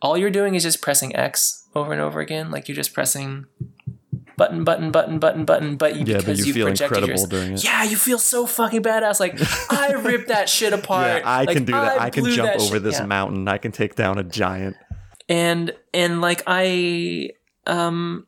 all 0.00 0.16
you're 0.16 0.30
doing 0.30 0.54
is 0.54 0.62
just 0.62 0.80
pressing 0.80 1.14
X 1.16 1.66
over 1.74 1.92
and 1.92 2.00
over 2.00 2.20
again 2.20 2.50
like 2.50 2.68
you're 2.68 2.76
just 2.76 2.94
pressing 2.94 3.46
button 4.36 4.62
button 4.62 4.92
button 4.92 5.18
button 5.18 5.44
button 5.44 5.76
but 5.76 5.96
you, 5.96 6.04
Yeah, 6.06 6.18
because 6.18 6.38
you 6.38 6.44
you've 6.46 6.54
feel 6.54 6.66
incredible 6.68 7.08
yours- 7.08 7.24
doing 7.26 7.52
it. 7.54 7.64
yeah 7.64 7.82
you 7.82 7.96
feel 7.96 8.20
so 8.20 8.46
fucking 8.46 8.84
badass 8.84 9.18
like 9.18 9.36
I 9.72 9.92
ripped 10.00 10.28
that 10.28 10.48
shit 10.48 10.72
apart 10.72 11.22
Yeah, 11.22 11.28
I 11.28 11.42
Like, 11.42 11.56
can 11.56 11.64
do 11.64 11.72
that. 11.72 12.00
I, 12.00 12.10
can 12.10 12.24
jump 12.26 12.52
over 12.54 12.74
shit- 12.76 12.82
this 12.84 13.00
yeah 13.00 13.06
mountain. 13.06 13.48
I 13.48 13.58
can 13.58 13.72
take 13.72 13.96
down 13.96 14.16
a 14.16 14.22
giant. 14.22 14.76
and 15.28 15.72
and 15.92 16.20
like 16.20 16.44
i 16.46 17.30
um 17.66 18.27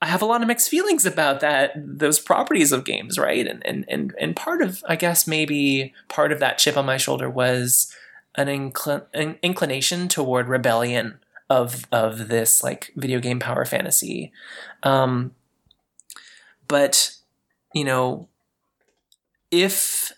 i 0.00 0.06
have 0.06 0.22
a 0.22 0.26
lot 0.26 0.42
of 0.42 0.48
mixed 0.48 0.68
feelings 0.68 1.04
about 1.04 1.40
that 1.40 1.72
those 1.76 2.18
properties 2.18 2.72
of 2.72 2.84
games 2.84 3.18
right? 3.18 3.46
And 3.46 3.64
and 3.66 3.84
and, 3.88 4.14
and 4.20 4.36
part 4.36 4.62
of 4.62 4.82
i 4.88 4.96
guess 4.96 5.26
maybe 5.26 5.92
part 6.08 6.32
of 6.32 6.40
that 6.40 6.58
chip 6.58 6.76
on 6.76 6.86
my 6.86 6.96
shoulder 6.96 7.28
was 7.28 7.94
an, 8.36 8.46
incl- 8.46 9.06
an 9.12 9.38
inclination 9.42 10.08
toward 10.08 10.48
rebellion 10.48 11.18
of 11.50 11.86
of 11.90 12.28
this 12.28 12.62
like 12.62 12.92
video 12.94 13.20
game 13.20 13.40
power 13.40 13.64
fantasy. 13.64 14.32
Um 14.82 15.32
but 16.68 17.14
you 17.74 17.84
know 17.84 18.28
if 19.50 20.12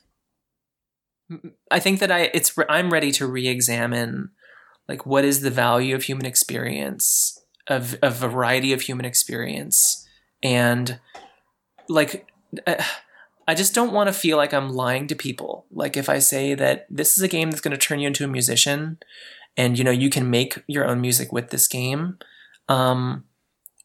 i 1.70 1.78
think 1.78 2.00
that 2.00 2.10
i 2.10 2.30
it's 2.34 2.56
i'm 2.68 2.92
ready 2.92 3.12
to 3.12 3.26
re-examine 3.26 4.30
like 4.88 5.06
what 5.06 5.24
is 5.24 5.40
the 5.40 5.50
value 5.50 5.94
of 5.94 6.02
human 6.02 6.26
experience 6.26 7.39
of 7.66 7.96
a 8.02 8.10
variety 8.10 8.72
of 8.72 8.82
human 8.82 9.04
experience. 9.04 10.06
And 10.42 10.98
like 11.88 12.26
i 13.46 13.54
just 13.54 13.74
don't 13.74 13.92
want 13.92 14.08
to 14.08 14.12
feel 14.12 14.36
like 14.36 14.54
i'm 14.54 14.70
lying 14.70 15.06
to 15.08 15.14
people. 15.14 15.66
Like 15.70 15.96
if 15.96 16.08
i 16.08 16.18
say 16.18 16.54
that 16.54 16.86
this 16.88 17.16
is 17.16 17.22
a 17.22 17.28
game 17.28 17.50
that's 17.50 17.60
going 17.60 17.72
to 17.72 17.78
turn 17.78 18.00
you 18.00 18.06
into 18.06 18.24
a 18.24 18.28
musician 18.28 18.98
and 19.56 19.76
you 19.76 19.84
know 19.84 19.90
you 19.90 20.08
can 20.10 20.30
make 20.30 20.62
your 20.66 20.86
own 20.86 21.00
music 21.00 21.32
with 21.32 21.50
this 21.50 21.66
game 21.66 22.18
um 22.68 23.24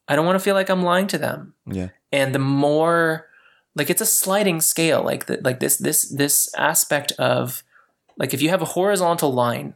i 0.07 0.15
don't 0.15 0.25
want 0.25 0.35
to 0.35 0.43
feel 0.43 0.55
like 0.55 0.69
i'm 0.69 0.83
lying 0.83 1.07
to 1.07 1.17
them. 1.17 1.53
Yeah. 1.65 1.89
and 2.11 2.33
the 2.33 2.39
more 2.39 3.27
like 3.75 3.89
it's 3.89 4.01
a 4.01 4.05
sliding 4.05 4.61
scale 4.61 5.03
like 5.03 5.25
the, 5.25 5.39
like 5.43 5.59
this 5.59 5.77
this 5.77 6.09
this 6.09 6.53
aspect 6.55 7.11
of 7.13 7.63
like 8.17 8.33
if 8.33 8.41
you 8.41 8.49
have 8.49 8.61
a 8.61 8.65
horizontal 8.65 9.33
line 9.33 9.73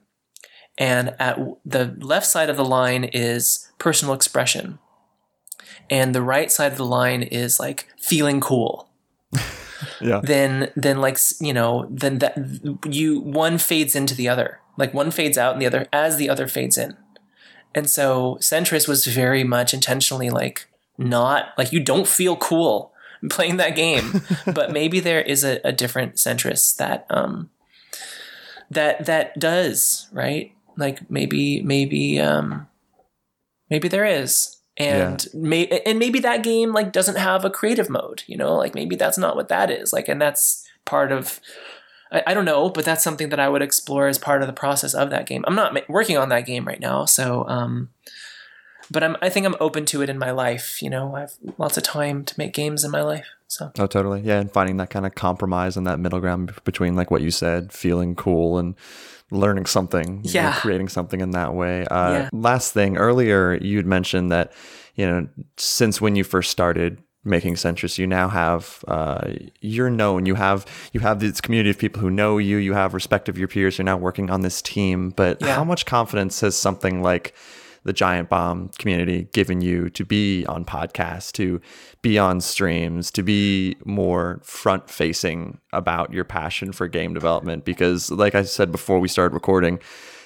and 0.79 1.13
at 1.19 1.37
the 1.65 1.93
left 1.99 2.25
side 2.25 2.49
of 2.49 2.55
the 2.55 2.65
line 2.65 3.03
is 3.03 3.69
personal 3.77 4.13
expression. 4.13 4.79
And 5.89 6.15
the 6.15 6.21
right 6.21 6.51
side 6.51 6.71
of 6.71 6.77
the 6.77 6.85
line 6.85 7.21
is 7.21 7.59
like 7.59 7.87
feeling 7.99 8.39
cool. 8.39 8.89
Yeah. 10.01 10.19
then 10.21 10.71
then 10.75 10.99
like 10.99 11.17
you 11.39 11.53
know 11.53 11.87
then 11.89 12.19
that 12.19 12.35
you 12.85 13.21
one 13.21 13.57
fades 13.57 13.95
into 13.95 14.13
the 14.13 14.27
other. 14.27 14.59
Like 14.75 14.93
one 14.93 15.09
fades 15.09 15.37
out 15.37 15.53
and 15.53 15.61
the 15.61 15.65
other 15.65 15.87
as 15.93 16.17
the 16.17 16.29
other 16.29 16.49
fades 16.49 16.77
in. 16.77 16.97
And 17.73 17.89
so 17.89 18.37
Sentris 18.41 18.89
was 18.89 19.05
very 19.05 19.45
much 19.45 19.73
intentionally 19.73 20.29
like 20.29 20.67
not 20.97 21.53
like 21.57 21.71
you 21.71 21.79
don't 21.79 22.07
feel 22.07 22.35
cool 22.35 22.91
playing 23.29 23.55
that 23.57 23.75
game. 23.75 24.21
But 24.45 24.73
maybe 24.73 24.99
there 24.99 25.21
is 25.21 25.45
a, 25.45 25.61
a 25.63 25.71
different 25.71 26.15
Sentris 26.15 26.75
that 26.75 27.05
um 27.09 27.49
that 28.69 29.05
that 29.05 29.39
does 29.39 30.09
right 30.11 30.51
like 30.79 31.09
maybe 31.11 31.61
maybe 31.61 32.19
um 32.19 32.67
maybe 33.69 33.87
there 33.87 34.05
is. 34.05 34.55
And 34.77 35.27
may 35.33 35.67
and 35.85 35.99
maybe 35.99 36.19
that 36.21 36.41
game 36.41 36.71
like 36.71 36.93
doesn't 36.93 37.17
have 37.17 37.43
a 37.43 37.49
creative 37.49 37.89
mode 37.89 38.23
you 38.27 38.37
know? 38.37 38.55
Like 38.55 38.73
maybe 38.73 38.95
that's 38.95 39.17
not 39.17 39.35
what 39.35 39.49
that 39.49 39.69
is. 39.69 39.91
Like 39.93 40.07
and 40.07 40.21
that's 40.21 40.65
part 40.85 41.11
of 41.11 41.39
I, 42.11 42.23
I 42.27 42.33
don't 42.33 42.45
know 42.45 42.69
but 42.69 42.85
that's 42.85 43.03
something 43.03 43.29
that 43.29 43.39
i 43.39 43.47
would 43.47 43.61
explore 43.61 44.07
as 44.07 44.17
part 44.17 44.41
of 44.41 44.47
the 44.47 44.53
process 44.53 44.95
of 44.95 45.11
that 45.11 45.27
game. 45.27 45.43
I'm 45.45 45.55
not 45.55 45.73
ma- 45.73 45.81
working 45.87 46.17
on 46.17 46.29
that 46.29 46.47
game 46.47 46.65
right 46.65 46.79
now 46.79 47.05
so 47.05 47.45
um 47.47 47.89
but 48.89 49.03
i'm 49.03 49.15
i 49.21 49.29
think 49.29 49.45
i'm 49.45 49.55
open 49.59 49.85
to 49.85 50.01
it 50.01 50.09
in 50.09 50.17
my 50.17 50.31
life 50.31 50.81
you 50.81 50.89
know? 50.89 51.15
I 51.15 51.19
have 51.21 51.33
lots 51.59 51.77
of 51.77 51.83
time 51.83 52.25
to 52.25 52.33
make 52.39 52.53
games 52.53 52.83
in 52.83 52.89
my 52.89 53.03
life 53.03 53.27
so 53.49 53.71
Oh, 53.77 53.87
totally. 53.87 54.21
Yeah, 54.21 54.39
and 54.39 54.51
finding 54.51 54.77
that 54.77 54.89
kind 54.89 55.05
of 55.05 55.15
compromise 55.15 55.75
and 55.75 55.85
that 55.87 55.99
middle 55.99 56.19
ground 56.21 56.53
between 56.63 56.95
like 56.95 57.11
what 57.11 57.21
you 57.21 57.31
said, 57.31 57.73
feeling 57.73 58.15
cool 58.15 58.57
and 58.57 58.75
learning 59.31 59.65
something, 59.65 60.21
you 60.23 60.33
know, 60.33 60.41
Yeah. 60.41 60.53
creating 60.59 60.87
something 60.87 61.19
in 61.21 61.31
that 61.31 61.53
way. 61.53 61.85
Uh, 61.85 62.11
Yeah. 62.11 62.29
Last 62.31 62.73
thing, 62.73 62.95
earlier 62.97 63.57
you'd 63.61 63.85
mentioned 63.85 64.31
that 64.31 64.51
you 64.95 65.05
know 65.05 65.27
since 65.57 65.99
when 65.99 66.15
you 66.15 66.23
first 66.23 66.49
started 66.51 66.99
making 67.25 67.55
Sentris, 67.55 67.97
you 67.97 68.07
now 68.07 68.29
have 68.29 68.83
uh, 68.87 69.27
you're 69.59 69.89
known. 69.89 70.25
You 70.25 70.35
have 70.35 70.65
you 70.93 70.99
have 71.01 71.19
this 71.19 71.41
community 71.41 71.69
of 71.69 71.77
people 71.77 72.01
who 72.01 72.09
know 72.09 72.37
you. 72.37 72.57
You 72.57 72.73
have 72.73 72.93
respect 72.93 73.27
of 73.29 73.37
your 73.37 73.47
peers. 73.47 73.77
You're 73.77 73.85
now 73.85 73.97
working 73.97 74.29
on 74.29 74.41
this 74.41 74.61
team. 74.61 75.09
But 75.09 75.41
Yeah. 75.41 75.55
how 75.55 75.63
much 75.65 75.85
confidence 75.85 76.39
has 76.41 76.55
something 76.55 77.01
like 77.03 77.33
the 77.83 77.93
Giant 77.93 78.29
Bomb 78.29 78.69
community 78.77 79.27
given 79.33 79.61
you 79.61 79.89
to 79.91 80.05
be 80.05 80.45
on 80.47 80.65
podcasts, 80.65 81.31
to 81.33 81.61
be 82.01 82.17
on 82.19 82.41
streams, 82.41 83.11
to 83.11 83.23
be 83.23 83.75
more 83.85 84.39
front 84.43 84.89
facing 84.89 85.59
about 85.73 86.13
your 86.13 86.23
passion 86.23 86.71
for 86.71 86.87
game 86.87 87.13
development? 87.13 87.65
Because, 87.65 88.11
like 88.11 88.35
I 88.35 88.43
said 88.43 88.71
before 88.71 88.99
we 88.99 89.07
started 89.07 89.33
recording, 89.33 89.79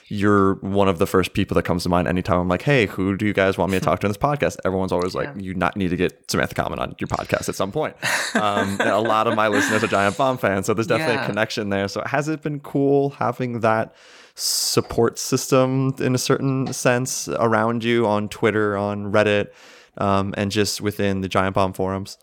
you're 0.09 0.55
one 0.55 0.89
of 0.89 0.99
the 0.99 1.07
first 1.07 1.33
people 1.33 1.55
that 1.55 1.63
comes 1.63 1.83
to 1.83 1.89
mind 1.89 2.07
anytime 2.09 2.37
I'm 2.37 2.47
like, 2.49 2.61
hey, 2.61 2.85
who 2.87 3.15
do 3.15 3.25
you 3.25 3.33
guys 3.33 3.57
want 3.57 3.71
me 3.71 3.79
to 3.79 3.85
talk 3.85 3.99
to 4.01 4.05
in 4.05 4.11
this 4.11 4.17
podcast? 4.21 4.57
Everyone's 4.65 4.91
always 4.91 5.15
like, 5.15 5.29
you 5.37 5.53
not 5.55 5.77
need 5.77 5.89
to 5.89 5.95
get 5.95 6.29
Samantha 6.29 6.53
Kalman 6.55 6.77
on 6.77 6.93
your 6.99 7.07
podcast 7.07 7.47
at 7.49 7.55
some 7.55 7.71
point. 7.71 7.95
Um, 8.35 8.77
a 8.81 8.99
lot 8.99 9.27
of 9.27 9.35
my 9.35 9.47
listeners 9.47 9.81
are 9.83 9.87
Giant 9.87 10.17
Bomb 10.17 10.37
fans, 10.37 10.65
so 10.65 10.73
there's 10.73 10.87
definitely 10.87 11.15
Yeah. 11.15 11.23
a 11.23 11.25
connection 11.25 11.69
there. 11.69 11.87
So 11.87 12.03
has 12.05 12.27
it 12.27 12.41
been 12.41 12.59
cool 12.59 13.11
having 13.11 13.61
that 13.61 13.95
support 14.36 15.19
system 15.19 15.93
in 15.99 16.15
a 16.15 16.17
certain 16.17 16.71
sense 16.73 17.27
around 17.29 17.84
you 17.84 18.05
on 18.07 18.29
Twitter, 18.29 18.75
on 18.77 19.11
Reddit, 19.11 19.49
um, 19.97 20.34
and 20.38 20.51
just 20.51 20.81
within 20.81 21.21
the 21.21 21.29
Giant 21.29 21.55
Bomb 21.55 21.73
forums? 21.73 22.17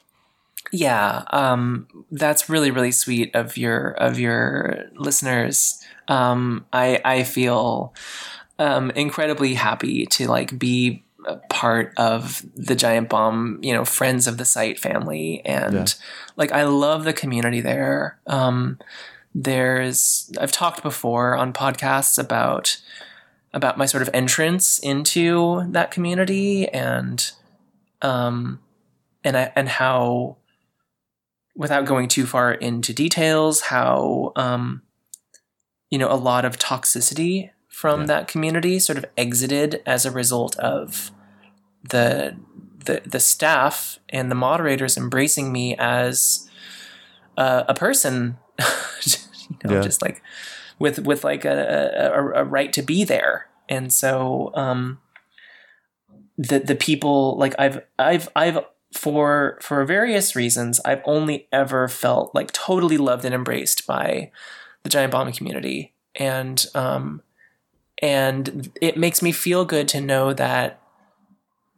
Yeah, 0.72 1.24
um, 1.30 1.88
that's 2.10 2.48
really 2.48 2.70
really 2.70 2.92
sweet 2.92 3.34
of 3.34 3.56
your 3.56 3.92
of 3.92 4.18
your 4.20 4.84
listeners. 4.94 5.80
Um, 6.08 6.66
I 6.72 7.00
I 7.04 7.22
feel 7.24 7.94
um, 8.58 8.90
incredibly 8.92 9.54
happy 9.54 10.06
to 10.06 10.28
like 10.28 10.58
be 10.58 11.02
a 11.26 11.36
part 11.48 11.92
of 11.96 12.44
the 12.54 12.74
Giant 12.74 13.08
Bomb, 13.08 13.58
you 13.62 13.72
know, 13.72 13.84
friends 13.84 14.26
of 14.26 14.38
the 14.38 14.44
site 14.44 14.78
family, 14.78 15.42
and 15.44 15.74
Yeah. 15.74 15.84
like 16.36 16.52
I 16.52 16.64
love 16.64 17.04
the 17.04 17.12
community 17.12 17.60
there. 17.60 18.18
Um, 18.26 18.78
there's 19.34 20.30
I've 20.40 20.52
talked 20.52 20.82
before 20.82 21.36
on 21.36 21.52
podcasts 21.52 22.18
about 22.18 22.80
about 23.52 23.78
my 23.78 23.86
sort 23.86 24.02
of 24.02 24.10
entrance 24.12 24.78
into 24.78 25.64
that 25.70 25.90
community 25.90 26.68
and 26.68 27.30
um 28.02 28.60
and 29.24 29.36
I, 29.36 29.52
and 29.54 29.68
how 29.68 30.36
without 31.54 31.84
going 31.84 32.08
too 32.08 32.26
far 32.26 32.52
into 32.52 32.92
details 32.92 33.60
how 33.62 34.32
um 34.36 34.82
you 35.90 35.98
know 35.98 36.10
a 36.10 36.14
lot 36.16 36.44
of 36.44 36.58
toxicity 36.58 37.50
from 37.68 38.00
Yeah. 38.00 38.06
that 38.06 38.28
community 38.28 38.78
sort 38.78 38.98
of 38.98 39.04
exited 39.16 39.82
as 39.86 40.04
a 40.04 40.10
result 40.10 40.56
of 40.58 41.12
the 41.88 42.36
the 42.84 43.02
the 43.06 43.20
staff 43.20 43.98
and 44.08 44.30
the 44.30 44.34
moderators 44.34 44.96
embracing 44.96 45.52
me 45.52 45.76
as 45.78 46.48
a, 47.36 47.64
a 47.68 47.74
person 47.74 48.38
you 49.48 49.56
know 49.64 49.74
Yeah. 49.76 49.80
just 49.80 50.02
like 50.02 50.22
with 50.78 51.00
with 51.00 51.24
like 51.24 51.44
a, 51.44 52.12
a, 52.14 52.42
a 52.42 52.44
right 52.44 52.72
to 52.72 52.82
be 52.82 53.04
there 53.04 53.46
and 53.68 53.92
so 53.92 54.50
um 54.54 54.98
the 56.38 56.58
the 56.58 56.74
people 56.74 57.36
like 57.36 57.54
I've 57.58 57.82
I've 57.98 58.28
I've 58.34 58.58
for 58.92 59.58
for 59.60 59.84
various 59.84 60.34
reasons 60.34 60.80
I've 60.84 61.02
only 61.04 61.46
ever 61.52 61.86
felt 61.86 62.34
like 62.34 62.50
totally 62.52 62.96
loved 62.96 63.24
and 63.24 63.34
embraced 63.34 63.86
by 63.86 64.30
the 64.82 64.88
giant 64.88 65.12
bomb 65.12 65.30
community 65.32 65.92
and 66.16 66.64
um 66.74 67.22
and 68.02 68.72
it 68.80 68.96
makes 68.96 69.20
me 69.20 69.32
feel 69.32 69.64
good 69.66 69.86
to 69.88 70.00
know 70.00 70.32
that 70.32 70.80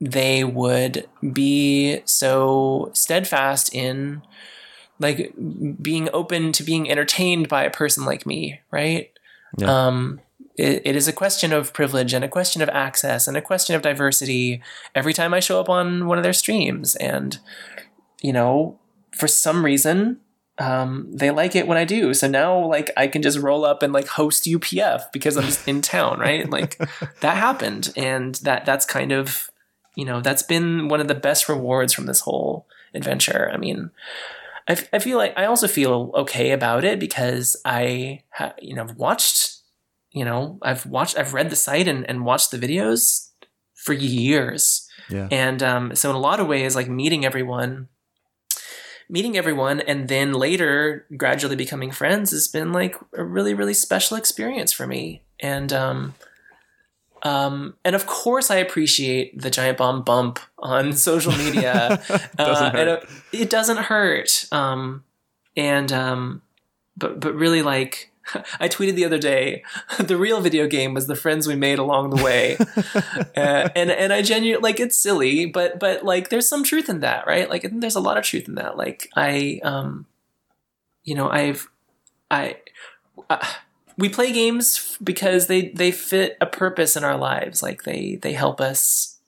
they 0.00 0.44
would 0.44 1.08
be 1.32 2.00
so 2.04 2.90
steadfast 2.92 3.74
in 3.74 4.22
like 5.02 5.34
being 5.82 6.08
open 6.12 6.52
to 6.52 6.62
being 6.62 6.90
entertained 6.90 7.48
by 7.48 7.62
a 7.64 7.70
person 7.70 8.04
like 8.06 8.24
me 8.26 8.60
right 8.70 9.10
Yeah. 9.58 9.86
um 9.86 10.20
it, 10.56 10.82
it 10.84 10.96
is 10.96 11.08
a 11.08 11.12
question 11.12 11.52
of 11.52 11.72
privilege 11.72 12.12
and 12.12 12.24
a 12.24 12.28
question 12.28 12.60
of 12.62 12.68
access 12.68 13.26
and 13.26 13.36
a 13.36 13.42
question 13.42 13.74
of 13.74 13.82
diversity 13.82 14.62
every 14.94 15.12
time 15.14 15.32
I 15.32 15.40
show 15.40 15.58
up 15.58 15.68
on 15.68 16.06
one 16.06 16.18
of 16.18 16.24
their 16.24 16.34
streams. 16.34 16.94
And, 16.96 17.38
you 18.20 18.34
know, 18.34 18.78
for 19.16 19.26
some 19.28 19.64
reason, 19.64 20.20
um, 20.58 21.08
they 21.10 21.30
like 21.30 21.56
it 21.56 21.66
when 21.66 21.78
I 21.78 21.86
do. 21.86 22.12
So 22.12 22.28
now, 22.28 22.66
like, 22.66 22.90
I 22.98 23.06
can 23.06 23.22
just 23.22 23.38
roll 23.38 23.64
up 23.64 23.82
and 23.82 23.94
like 23.94 24.06
host 24.08 24.44
UPF 24.44 25.10
because 25.10 25.38
I'm 25.38 25.50
in 25.74 25.80
town, 25.80 26.20
right? 26.20 26.48
Like, 26.48 26.76
that 27.20 27.38
happened, 27.38 27.90
and 27.96 28.34
that 28.42 28.66
that's 28.66 28.84
kind 28.84 29.10
of, 29.10 29.50
you 29.96 30.04
know, 30.04 30.20
that's 30.20 30.42
been 30.42 30.88
one 30.88 31.00
of 31.00 31.08
the 31.08 31.14
best 31.14 31.48
rewards 31.48 31.94
from 31.94 32.04
this 32.04 32.20
whole 32.20 32.66
adventure. 32.92 33.50
I 33.52 33.56
mean, 33.56 33.90
I, 34.68 34.72
f- 34.72 34.88
I 34.92 34.98
feel 34.98 35.18
like 35.18 35.36
I 35.36 35.46
also 35.46 35.68
feel 35.68 36.12
okay 36.14 36.52
about 36.52 36.84
it 36.84 37.00
because 37.00 37.56
I, 37.64 38.22
ha- 38.32 38.54
you 38.60 38.74
know, 38.74 38.86
watched, 38.96 39.58
you 40.12 40.24
know, 40.24 40.58
I've 40.62 40.86
watched, 40.86 41.18
I've 41.18 41.34
read 41.34 41.50
the 41.50 41.56
site 41.56 41.88
and, 41.88 42.08
and 42.08 42.24
watched 42.24 42.50
the 42.50 42.58
videos 42.58 43.30
for 43.74 43.92
years. 43.92 44.88
Yeah. 45.10 45.28
And 45.30 45.62
um, 45.62 45.94
so 45.96 46.10
in 46.10 46.16
a 46.16 46.20
lot 46.20 46.40
of 46.40 46.46
ways, 46.46 46.76
like 46.76 46.88
meeting 46.88 47.24
everyone, 47.24 47.88
meeting 49.10 49.36
everyone, 49.36 49.80
and 49.80 50.08
then 50.08 50.32
later 50.32 51.06
gradually 51.16 51.56
becoming 51.56 51.90
friends 51.90 52.30
has 52.30 52.48
been 52.48 52.72
like 52.72 52.96
a 53.14 53.24
really, 53.24 53.54
really 53.54 53.74
special 53.74 54.16
experience 54.16 54.72
for 54.72 54.86
me. 54.86 55.22
And 55.40 55.72
um, 55.72 56.14
um, 57.22 57.74
and 57.84 57.94
of 57.94 58.06
course, 58.06 58.50
I 58.50 58.56
appreciate 58.56 59.40
the 59.40 59.50
giant 59.50 59.78
bomb 59.78 60.02
bump 60.02 60.40
on 60.58 60.92
social 60.92 61.32
media. 61.32 62.02
Doesn't 62.36 62.66
uh, 62.66 62.70
hurt. 62.72 62.88
it, 63.32 63.40
it 63.42 63.50
doesn't 63.50 63.78
hurt. 63.78 64.46
Um, 64.50 65.04
and 65.56 65.92
um, 65.92 66.42
but 66.96 67.20
but 67.20 67.34
really, 67.34 67.62
like 67.62 68.10
I 68.60 68.68
tweeted 68.68 68.94
the 68.94 69.04
other 69.04 69.18
day, 69.18 69.62
the 69.98 70.16
real 70.16 70.40
video 70.40 70.66
game 70.66 70.94
was 70.94 71.06
the 71.06 71.16
friends 71.16 71.46
we 71.46 71.54
made 71.54 71.78
along 71.78 72.10
the 72.10 72.22
way. 72.22 72.56
uh, 73.36 73.68
and 73.76 73.90
and 73.90 74.12
I 74.12 74.22
genuinely 74.22 74.62
like 74.62 74.80
it's 74.80 74.96
silly, 74.96 75.46
but 75.46 75.78
but 75.78 76.04
like 76.04 76.28
there's 76.28 76.48
some 76.48 76.64
truth 76.64 76.88
in 76.88 77.00
that, 77.00 77.26
right? 77.26 77.48
Like 77.48 77.68
there's 77.72 77.96
a 77.96 78.00
lot 78.00 78.18
of 78.18 78.24
truth 78.24 78.48
in 78.48 78.56
that. 78.56 78.76
Like 78.76 79.08
I 79.14 79.60
um, 79.62 80.06
you 81.04 81.14
know, 81.14 81.28
I've 81.28 81.68
I. 82.30 82.56
Uh, 83.30 83.46
we 84.02 84.08
play 84.08 84.32
games 84.32 84.98
because 85.00 85.46
they 85.46 85.68
they 85.68 85.92
fit 85.92 86.36
a 86.40 86.46
purpose 86.46 86.96
in 86.96 87.04
our 87.04 87.16
lives. 87.16 87.62
Like 87.62 87.84
they 87.84 88.18
they 88.20 88.32
help 88.32 88.60
us 88.60 89.20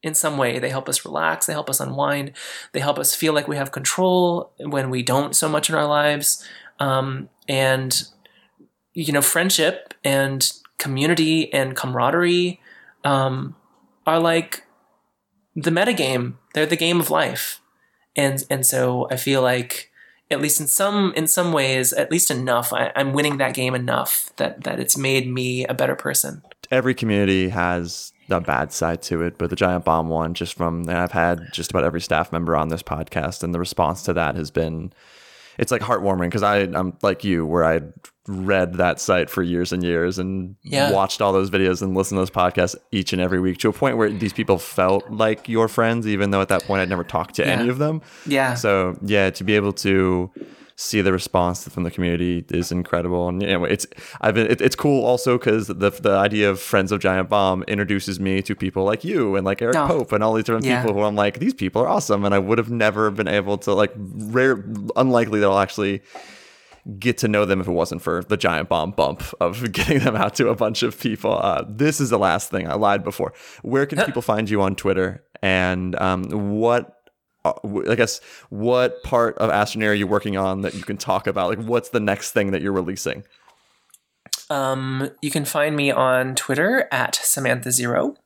in 0.00 0.14
some 0.14 0.38
way. 0.38 0.60
They 0.60 0.68
help 0.68 0.88
us 0.88 1.04
relax. 1.04 1.46
They 1.46 1.52
help 1.52 1.68
us 1.68 1.80
unwind. 1.80 2.30
They 2.70 2.78
help 2.78 3.00
us 3.00 3.16
feel 3.16 3.32
like 3.32 3.48
we 3.48 3.56
have 3.56 3.72
control 3.72 4.52
when 4.60 4.90
we 4.90 5.02
don't 5.02 5.34
so 5.34 5.48
much 5.48 5.68
in 5.68 5.74
our 5.74 5.88
lives. 5.88 6.46
Um, 6.78 7.30
and 7.48 8.00
you 8.94 9.12
know 9.12 9.22
friendship 9.22 9.92
and 10.04 10.52
community 10.78 11.52
and 11.52 11.74
camaraderie 11.74 12.60
um, 13.02 13.56
are 14.06 14.20
like 14.20 14.62
the 15.56 15.72
metagame. 15.72 16.34
They're 16.54 16.64
the 16.64 16.76
game 16.76 17.00
of 17.00 17.10
life. 17.10 17.60
And 18.14 18.44
and 18.48 18.64
so 18.64 19.08
i 19.10 19.16
feel 19.16 19.42
like 19.42 19.90
at 20.32 20.40
least 20.40 20.60
in 20.60 20.66
some 20.66 21.12
in 21.14 21.26
some 21.26 21.52
ways, 21.52 21.92
at 21.92 22.10
least 22.10 22.30
enough. 22.30 22.72
I, 22.72 22.92
I'm 22.96 23.12
winning 23.12 23.38
that 23.38 23.54
game 23.54 23.74
enough 23.74 24.32
that 24.36 24.64
that 24.64 24.80
it's 24.80 24.96
made 24.96 25.28
me 25.28 25.64
a 25.66 25.74
better 25.74 25.94
person. 25.94 26.42
Every 26.70 26.94
community 26.94 27.50
has 27.50 28.12
a 28.30 28.40
bad 28.40 28.72
side 28.72 29.02
to 29.02 29.22
it, 29.22 29.36
but 29.38 29.50
the 29.50 29.56
Giant 29.56 29.84
Bomb 29.84 30.08
one, 30.08 30.34
just 30.34 30.54
from, 30.54 30.82
and 30.82 30.92
I've 30.92 31.12
had 31.12 31.52
just 31.52 31.70
about 31.70 31.84
every 31.84 32.00
staff 32.00 32.32
member 32.32 32.56
on 32.56 32.68
this 32.68 32.82
podcast, 32.82 33.42
and 33.42 33.54
the 33.54 33.58
response 33.58 34.02
to 34.04 34.12
that 34.14 34.36
has 34.36 34.50
been, 34.50 34.92
it's 35.58 35.70
like 35.72 35.82
heartwarming 35.82 36.22
because 36.28 36.42
I 36.42 36.58
I'm 36.60 36.96
like 37.02 37.24
you, 37.24 37.44
where 37.46 37.64
I 37.64 37.80
read 38.28 38.74
that 38.74 39.00
site 39.00 39.28
for 39.28 39.42
years 39.42 39.72
and 39.72 39.82
years 39.82 40.18
and 40.18 40.54
Yeah. 40.62 40.92
watched 40.92 41.20
all 41.20 41.32
those 41.32 41.50
videos 41.50 41.82
and 41.82 41.94
listened 41.96 42.16
to 42.16 42.20
those 42.20 42.30
podcasts 42.30 42.76
each 42.92 43.12
and 43.12 43.20
every 43.20 43.40
week 43.40 43.58
to 43.58 43.68
a 43.68 43.72
point 43.72 43.96
where 43.96 44.10
these 44.10 44.32
people 44.32 44.58
felt 44.58 45.10
like 45.10 45.48
your 45.48 45.66
friends, 45.66 46.06
even 46.06 46.30
though 46.30 46.40
at 46.40 46.48
that 46.48 46.62
point 46.64 46.80
I'd 46.82 46.88
never 46.88 47.02
talked 47.04 47.34
to 47.36 47.46
any 47.46 47.68
of 47.68 47.78
them. 47.78 48.00
Yeah. 48.26 48.54
So 48.54 48.96
yeah, 49.02 49.30
to 49.30 49.42
be 49.44 49.56
able 49.56 49.72
to 49.74 50.30
see 50.76 51.00
the 51.02 51.12
response 51.12 51.68
from 51.68 51.82
the 51.84 51.90
community 51.90 52.44
is 52.50 52.72
incredible. 52.72 53.28
And 53.28 53.42
anyway, 53.42 53.72
it's 53.72 53.86
I've 54.20 54.34
been 54.34 54.50
it, 54.50 54.60
it's 54.60 54.76
cool 54.76 55.04
also 55.04 55.38
because 55.38 55.66
the 55.68 55.74
the 55.90 56.12
idea 56.12 56.50
of 56.50 56.60
Friends 56.60 56.92
of 56.92 57.00
Giant 57.00 57.28
Bomb 57.28 57.62
introduces 57.64 58.18
me 58.20 58.42
to 58.42 58.54
people 58.54 58.84
like 58.84 59.04
you 59.04 59.36
and 59.36 59.44
like 59.44 59.60
Eric 59.62 59.76
Oh. 59.76 59.86
Pope 59.86 60.12
and 60.12 60.24
all 60.24 60.34
these 60.34 60.44
different 60.44 60.64
Yeah. 60.66 60.82
people 60.82 60.96
who 60.96 61.02
I'm 61.02 61.16
like 61.16 61.38
these 61.38 61.54
people 61.54 61.82
are 61.82 61.88
awesome, 61.88 62.24
and 62.24 62.34
I 62.34 62.38
would 62.38 62.58
have 62.58 62.70
never 62.70 63.10
been 63.10 63.28
able 63.28 63.58
to 63.58 63.72
like 63.74 63.92
rare 63.96 64.64
unlikely 64.96 65.40
that 65.40 65.46
I'll 65.50 65.58
actually 65.58 66.02
get 66.98 67.16
to 67.18 67.28
know 67.28 67.44
them 67.44 67.60
if 67.60 67.68
it 67.68 67.72
wasn't 67.72 68.02
for 68.02 68.24
the 68.24 68.36
giant 68.36 68.68
bomb 68.68 68.90
bump 68.90 69.22
of 69.40 69.70
getting 69.72 70.00
them 70.00 70.16
out 70.16 70.34
to 70.34 70.48
a 70.48 70.54
bunch 70.56 70.82
of 70.82 70.98
people. 70.98 71.38
Uh, 71.40 71.64
this 71.68 72.00
is 72.00 72.10
the 72.10 72.18
last 72.18 72.50
thing 72.50 72.68
I 72.68 72.74
lied 72.74 73.04
before. 73.04 73.32
Where 73.62 73.86
can 73.86 74.04
people 74.04 74.20
find 74.22 74.50
you 74.50 74.60
on 74.62 74.74
Twitter? 74.74 75.22
And 75.42 75.94
um, 76.00 76.24
what, 76.58 76.88
uh, 76.88 77.01
I 77.44 77.94
guess, 77.96 78.20
what 78.50 79.02
part 79.02 79.36
of 79.38 79.50
Astroneer 79.50 79.90
are 79.90 79.94
you 79.94 80.06
working 80.06 80.36
on 80.36 80.62
that 80.62 80.74
you 80.74 80.82
can 80.82 80.96
talk 80.96 81.26
about? 81.26 81.48
Like, 81.48 81.66
what's 81.66 81.88
the 81.88 82.00
next 82.00 82.32
thing 82.32 82.52
that 82.52 82.62
you're 82.62 82.72
releasing? 82.72 83.24
Um, 84.48 85.10
you 85.22 85.30
can 85.30 85.44
find 85.44 85.74
me 85.74 85.90
on 85.90 86.34
Twitter 86.34 86.88
at 86.92 87.14
Samantha 87.14 87.72
Zero. 87.72 88.16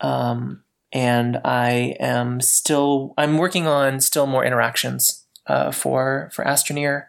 Um, 0.00 0.62
and 0.92 1.40
I 1.44 1.96
am 1.98 2.40
still 2.40 3.14
I'm 3.18 3.38
working 3.38 3.66
on 3.66 4.00
still 4.00 4.26
more 4.26 4.44
interactions 4.44 5.24
uh, 5.46 5.70
for 5.72 6.30
for 6.32 6.44
Astroneer. 6.44 7.06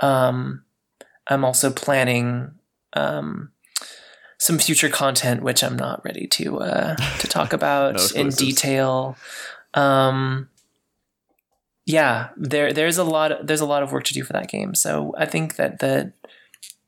Um, 0.00 0.64
I'm 1.28 1.44
also 1.44 1.70
planning 1.70 2.52
um, 2.94 3.50
some 4.38 4.58
future 4.58 4.88
content, 4.88 5.42
which 5.42 5.62
I'm 5.62 5.76
not 5.76 6.04
ready 6.04 6.26
to 6.28 6.60
uh, 6.60 6.96
to 6.96 7.28
talk 7.28 7.52
about 7.58 7.94
No 7.94 8.20
in 8.20 8.28
detail. 8.30 9.16
Um, 9.74 10.48
yeah, 11.86 12.28
there 12.36 12.72
there's 12.72 12.98
a 12.98 13.04
lot 13.04 13.46
there's 13.46 13.60
a 13.60 13.66
lot 13.66 13.82
of 13.82 13.92
work 13.92 14.04
to 14.04 14.14
do 14.14 14.24
for 14.24 14.32
that 14.32 14.48
game. 14.48 14.74
So 14.74 15.14
I 15.18 15.26
think 15.26 15.56
that 15.56 15.80
the 15.80 16.12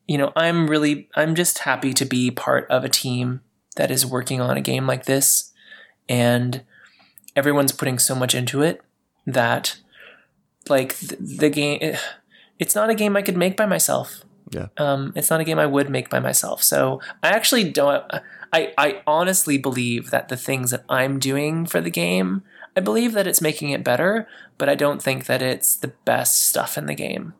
you 0.07 0.17
know 0.17 0.33
I'm 0.35 0.69
really 0.69 1.09
I'm 1.15 1.35
just 1.35 1.61
happy 1.61 1.93
to 1.95 2.05
be 2.05 2.31
part 2.31 2.67
of 2.71 2.85
a 2.85 2.89
team 2.89 3.41
that 3.77 3.91
is 3.91 4.07
working 4.07 4.41
on 4.41 4.57
a 4.57 4.63
game 4.63 4.87
like 4.87 5.05
this, 5.05 5.53
and 6.09 6.65
everyone's 7.35 7.73
putting 7.73 7.99
so 7.99 8.15
much 8.15 8.35
into 8.35 8.63
it 8.63 8.81
that 9.27 9.79
like 10.69 10.97
the, 10.97 11.17
the 11.17 11.51
game 11.51 11.97
it's 12.59 12.75
not 12.75 12.91
a 12.91 12.95
game 12.95 13.17
I 13.17 13.23
could 13.23 13.37
make 13.37 13.57
by 13.57 13.67
myself. 13.67 14.25
Yeah. 14.51 14.69
Um, 14.79 15.13
it's 15.17 15.29
not 15.29 15.41
a 15.41 15.45
game 15.45 15.59
I 15.59 15.67
would 15.67 15.91
make 15.91 16.09
by 16.09 16.21
myself. 16.21 16.63
So 16.63 17.01
I 17.23 17.31
actually 17.31 17.71
don't. 17.71 18.05
I 18.53 18.73
I 18.79 19.03
honestly 19.07 19.59
believe 19.59 20.11
that 20.11 20.29
the 20.29 20.37
things 20.37 20.71
that 20.71 20.85
I'm 20.89 21.19
doing 21.19 21.67
for 21.67 21.81
the 21.81 21.91
game, 21.91 22.43
I 22.77 22.81
believe 22.81 23.15
that 23.15 23.27
it's 23.27 23.41
making 23.41 23.71
it 23.71 23.83
better, 23.83 24.29
but 24.59 24.69
I 24.69 24.75
don't 24.75 25.03
think 25.03 25.25
that 25.27 25.41
it's 25.41 25.77
the 25.77 25.93
best 26.05 26.43
stuff 26.47 26.77
in 26.77 26.87
the 26.87 26.95
game. 26.95 27.33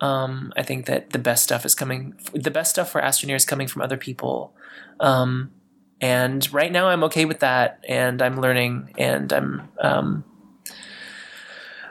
Um, 0.00 0.52
I 0.56 0.62
think 0.62 0.86
that 0.86 1.10
the 1.10 1.18
best 1.18 1.44
stuff 1.44 1.66
is 1.66 1.74
coming. 1.74 2.14
The 2.32 2.50
best 2.50 2.70
stuff 2.70 2.90
for 2.90 3.00
Astroneer 3.00 3.36
is 3.36 3.44
coming 3.44 3.68
from 3.68 3.82
other 3.82 3.98
people. 3.98 4.54
Um, 4.98 5.52
and 6.00 6.52
right 6.52 6.72
now, 6.72 6.88
I'm 6.88 7.04
okay 7.04 7.24
with 7.24 7.40
that, 7.40 7.84
and 7.88 8.20
I'm 8.20 8.40
learning, 8.40 8.94
and 8.98 9.32
I'm 9.32 9.68
um, 9.80 10.24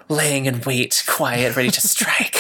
laying 0.10 0.46
in 0.46 0.60
wait, 0.62 1.04
quiet, 1.08 1.56
ready 1.56 1.72
to 1.72 1.82
strike. 1.82 2.38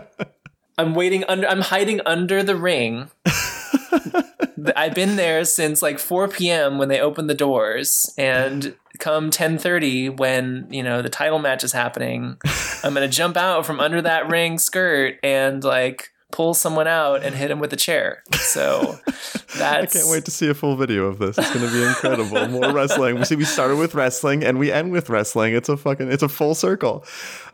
I'm 0.78 0.94
waiting 0.94 1.24
under. 1.24 1.48
I'm 1.48 1.62
hiding 1.62 2.00
under 2.04 2.42
the 2.42 2.56
ring. 2.56 3.10
I've 4.76 4.94
been 4.94 5.16
there 5.16 5.44
since 5.44 5.82
like 5.82 5.98
4 5.98 6.28
p.m. 6.28 6.78
when 6.78 6.88
they 6.88 7.00
open 7.00 7.26
the 7.26 7.34
doors, 7.34 8.12
and 8.16 8.74
come 8.98 9.30
10:30 9.30 10.18
when 10.18 10.66
you 10.70 10.82
know 10.82 11.02
the 11.02 11.08
title 11.08 11.38
match 11.38 11.64
is 11.64 11.72
happening, 11.72 12.36
I'm 12.84 12.94
gonna 12.94 13.08
jump 13.08 13.36
out 13.36 13.66
from 13.66 13.80
under 13.80 14.02
that 14.02 14.28
ring 14.28 14.58
skirt 14.58 15.18
and 15.22 15.64
like 15.64 16.10
pull 16.30 16.54
someone 16.54 16.86
out 16.86 17.22
and 17.22 17.34
hit 17.34 17.50
him 17.50 17.58
with 17.58 17.72
a 17.72 17.76
chair. 17.76 18.22
So 18.32 18.98
that's 19.58 19.96
I 19.96 19.98
can't 19.98 20.10
wait 20.10 20.24
to 20.26 20.30
see 20.30 20.48
a 20.48 20.54
full 20.54 20.76
video 20.76 21.06
of 21.06 21.18
this. 21.18 21.36
It's 21.36 21.52
going 21.52 21.66
to 21.66 21.72
be 21.72 21.82
incredible. 21.82 22.48
More 22.48 22.72
wrestling. 22.74 23.16
We 23.16 23.24
see 23.24 23.36
we 23.36 23.44
started 23.44 23.76
with 23.76 23.94
wrestling 23.94 24.44
and 24.44 24.58
we 24.58 24.70
end 24.72 24.92
with 24.92 25.08
wrestling. 25.08 25.54
It's 25.54 25.68
a 25.68 25.76
fucking 25.76 26.10
it's 26.10 26.22
a 26.22 26.28
full 26.28 26.54
circle. 26.54 27.04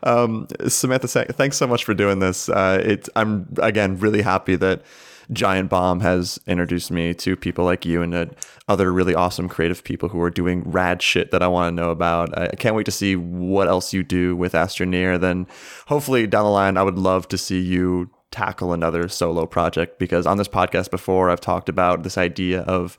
Um, 0.03 0.47
Samantha, 0.67 1.07
thanks 1.07 1.57
so 1.57 1.67
much 1.67 1.83
for 1.85 1.93
doing 1.93 2.19
this. 2.19 2.49
Uh, 2.49 2.81
it 2.83 3.09
I'm 3.15 3.47
again 3.61 3.97
really 3.99 4.21
happy 4.21 4.55
that 4.57 4.83
Giant 5.31 5.69
Bomb 5.69 5.99
has 5.99 6.39
introduced 6.47 6.91
me 6.91 7.13
to 7.15 7.35
people 7.35 7.65
like 7.65 7.85
you 7.85 8.01
and 8.01 8.13
uh, 8.13 8.25
other 8.67 8.91
really 8.91 9.13
awesome 9.13 9.49
creative 9.49 9.83
people 9.83 10.09
who 10.09 10.21
are 10.21 10.29
doing 10.29 10.63
rad 10.65 11.01
shit 11.01 11.31
that 11.31 11.43
I 11.43 11.47
want 11.47 11.75
to 11.75 11.81
know 11.81 11.89
about. 11.89 12.37
I 12.37 12.49
can't 12.49 12.75
wait 12.75 12.85
to 12.85 12.91
see 12.91 13.15
what 13.15 13.67
else 13.67 13.93
you 13.93 14.03
do 14.03 14.35
with 14.35 14.53
Astroneer. 14.53 15.19
Then 15.19 15.47
hopefully 15.87 16.27
down 16.27 16.45
the 16.45 16.51
line, 16.51 16.77
I 16.77 16.83
would 16.83 16.97
love 16.97 17.27
to 17.29 17.37
see 17.37 17.59
you 17.59 18.09
tackle 18.31 18.73
another 18.73 19.07
solo 19.07 19.45
project 19.45 19.99
because 19.99 20.25
on 20.25 20.37
this 20.37 20.47
podcast 20.47 20.91
before 20.91 21.29
I've 21.29 21.41
talked 21.41 21.69
about 21.69 22.03
this 22.03 22.17
idea 22.17 22.61
of 22.61 22.97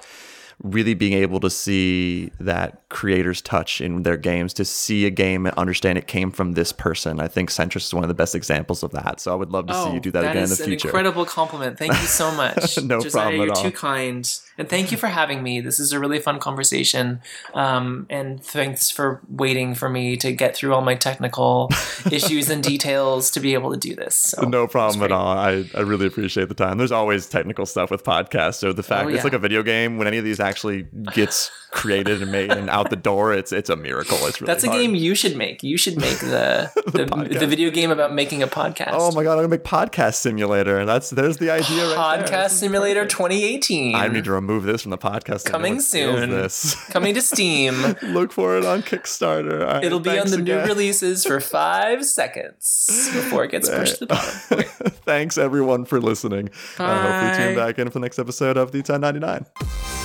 really 0.63 0.95
being 0.95 1.13
able 1.13 1.39
to 1.41 1.51
see 1.51 2.33
that 2.41 2.83
creators 2.89 3.41
touch 3.41 3.81
in 3.81 4.03
their 4.03 4.17
games, 4.17 4.53
to 4.55 4.65
see 4.65 5.07
a 5.07 5.11
game 5.11 5.47
and 5.47 5.57
understand 5.57 5.99
it 5.99 6.07
came 6.07 6.31
from 6.31 6.53
this 6.53 6.73
person. 6.73 7.21
I 7.21 7.29
think 7.29 7.51
Sentris 7.51 7.85
is 7.85 7.95
one 7.95 8.03
of 8.03 8.09
the 8.09 8.15
best 8.15 8.35
examples 8.35 8.83
of 8.83 8.91
that. 8.93 9.21
So 9.21 9.33
I 9.33 9.37
would 9.37 9.51
love 9.51 9.69
to 9.69 9.75
see 9.75 9.91
you 9.91 9.97
oh, 9.97 10.01
do 10.01 10.11
that, 10.13 10.25
again 10.25 10.45
in 10.45 10.49
the 10.51 10.57
future. 10.57 10.65
That 10.65 10.75
is 10.75 10.85
an 10.85 10.89
incredible 10.89 11.25
compliment. 11.27 11.79
Thank 11.79 11.93
you 11.93 12.07
so 12.07 12.31
much. 12.37 12.83
no 12.83 13.01
Josiah, 13.01 13.23
problem 13.23 13.41
at 13.41 13.45
you're 13.47 13.57
all. 13.57 13.63
too 13.63 13.71
kind. 13.71 14.41
And 14.59 14.69
thank 14.69 14.91
you 14.91 14.99
for 14.99 15.07
having 15.07 15.43
me. 15.43 15.61
This 15.61 15.79
is 15.79 15.93
a 15.93 16.01
really 16.01 16.19
fun 16.19 16.41
conversation. 16.41 17.21
Um, 17.55 18.07
and 18.11 18.43
thanks 18.43 18.91
for 18.91 19.21
waiting 19.29 19.75
for 19.75 19.89
me 19.89 20.17
to 20.17 20.33
get 20.33 20.57
through 20.57 20.75
all 20.75 20.83
my 20.83 20.97
technical 20.97 21.71
issues 22.11 22.51
and 22.51 22.63
details 22.63 23.31
to 23.31 23.41
be 23.41 23.55
able 23.55 23.71
to 23.71 23.77
do 23.77 23.95
this. 23.95 24.17
So, 24.17 24.43
no 24.43 24.67
problem 24.67 25.03
at 25.05 25.13
all. 25.13 25.39
I, 25.39 25.65
I 25.75 25.81
really 25.81 26.07
appreciate 26.07 26.49
the 26.49 26.55
time. 26.55 26.77
There's 26.77 26.93
always 26.93 27.29
technical 27.29 27.67
stuff 27.67 27.91
with 27.91 28.03
podcasts. 28.03 28.57
So 28.57 28.73
the 28.73 28.83
fact 28.83 29.07
oh, 29.07 29.09
yeah. 29.11 29.15
it's 29.15 29.25
like 29.25 29.33
a 29.33 29.39
video 29.39 29.63
game, 29.63 29.97
when 29.97 30.09
any 30.09 30.19
of 30.19 30.25
these 30.25 30.41
actually 30.41 30.89
gets 31.15 31.51
created 31.71 32.23
and 32.23 32.33
made 32.33 32.51
and 32.51 32.71
out 32.71 32.91
the 32.91 32.97
door, 32.97 33.33
it's 33.33 33.53
it's 33.53 33.71
a 33.71 33.77
miracle. 33.77 34.19
It's 34.27 34.41
really 34.41 34.53
That's 34.53 34.65
a 34.65 34.69
hard. 34.69 34.81
game 34.81 34.95
you 34.95 35.15
should 35.15 35.37
make. 35.37 35.63
You 35.63 35.77
should 35.77 35.97
make 35.97 36.19
the 36.19 36.71
the, 36.87 37.05
the, 37.05 37.39
the, 37.41 37.47
video 37.47 37.71
game 37.71 37.91
about 37.91 38.13
making 38.13 38.43
a 38.43 38.47
podcast. 38.47 38.91
Oh 38.93 39.13
my 39.13 39.23
god, 39.23 39.33
I'm 39.33 39.39
gonna 39.39 39.49
make 39.49 39.65
podcast 39.65 40.15
simulator. 40.15 40.79
And 40.79 40.89
that's 40.89 41.11
there's 41.11 41.39
the 41.39 41.51
idea 41.51 41.95
right 41.97 42.25
there 42.27 42.39
Podcast 42.39 42.51
Simulator 42.51 43.07
2018. 43.07 43.95
I 43.95 44.09
need 44.09 44.25
to 44.25 44.33
remove 44.33 44.65
this 44.65 44.83
from 44.83 44.91
the 44.91 44.99
podcast. 44.99 45.45
Coming 45.45 45.81
soon. 45.81 46.31
This. 46.31 46.75
Coming 46.87 47.15
to 47.15 47.23
Steam. 47.23 47.75
Look 48.03 48.33
for 48.33 48.57
it 48.57 48.65
on 48.65 48.83
Kickstarter. 48.83 49.65
Right, 49.65 49.85
It'll 49.85 50.01
be 50.01 50.19
on 50.19 50.29
the 50.29 50.39
again. 50.39 50.63
new 50.63 50.65
releases 50.65 51.25
for 51.25 51.41
five 51.41 52.05
seconds 52.05 53.11
before 53.13 53.45
it 53.45 53.51
gets 53.51 53.69
pushed 53.69 53.99
to 53.99 54.07
the 54.07 54.15
bottom. 54.15 54.91
thanks 55.05 55.39
everyone 55.39 55.85
for 55.85 56.01
listening. 56.01 56.51
Bye. 56.77 56.85
Uh, 56.85 57.03
hopefully 57.03 57.47
tune 57.47 57.57
back 57.57 57.79
in 57.79 57.89
for 57.89 57.95
the 57.95 58.01
next 58.01 58.19
episode 58.19 58.57
of 58.57 58.73
the 58.73 58.79
1099. 58.79 59.98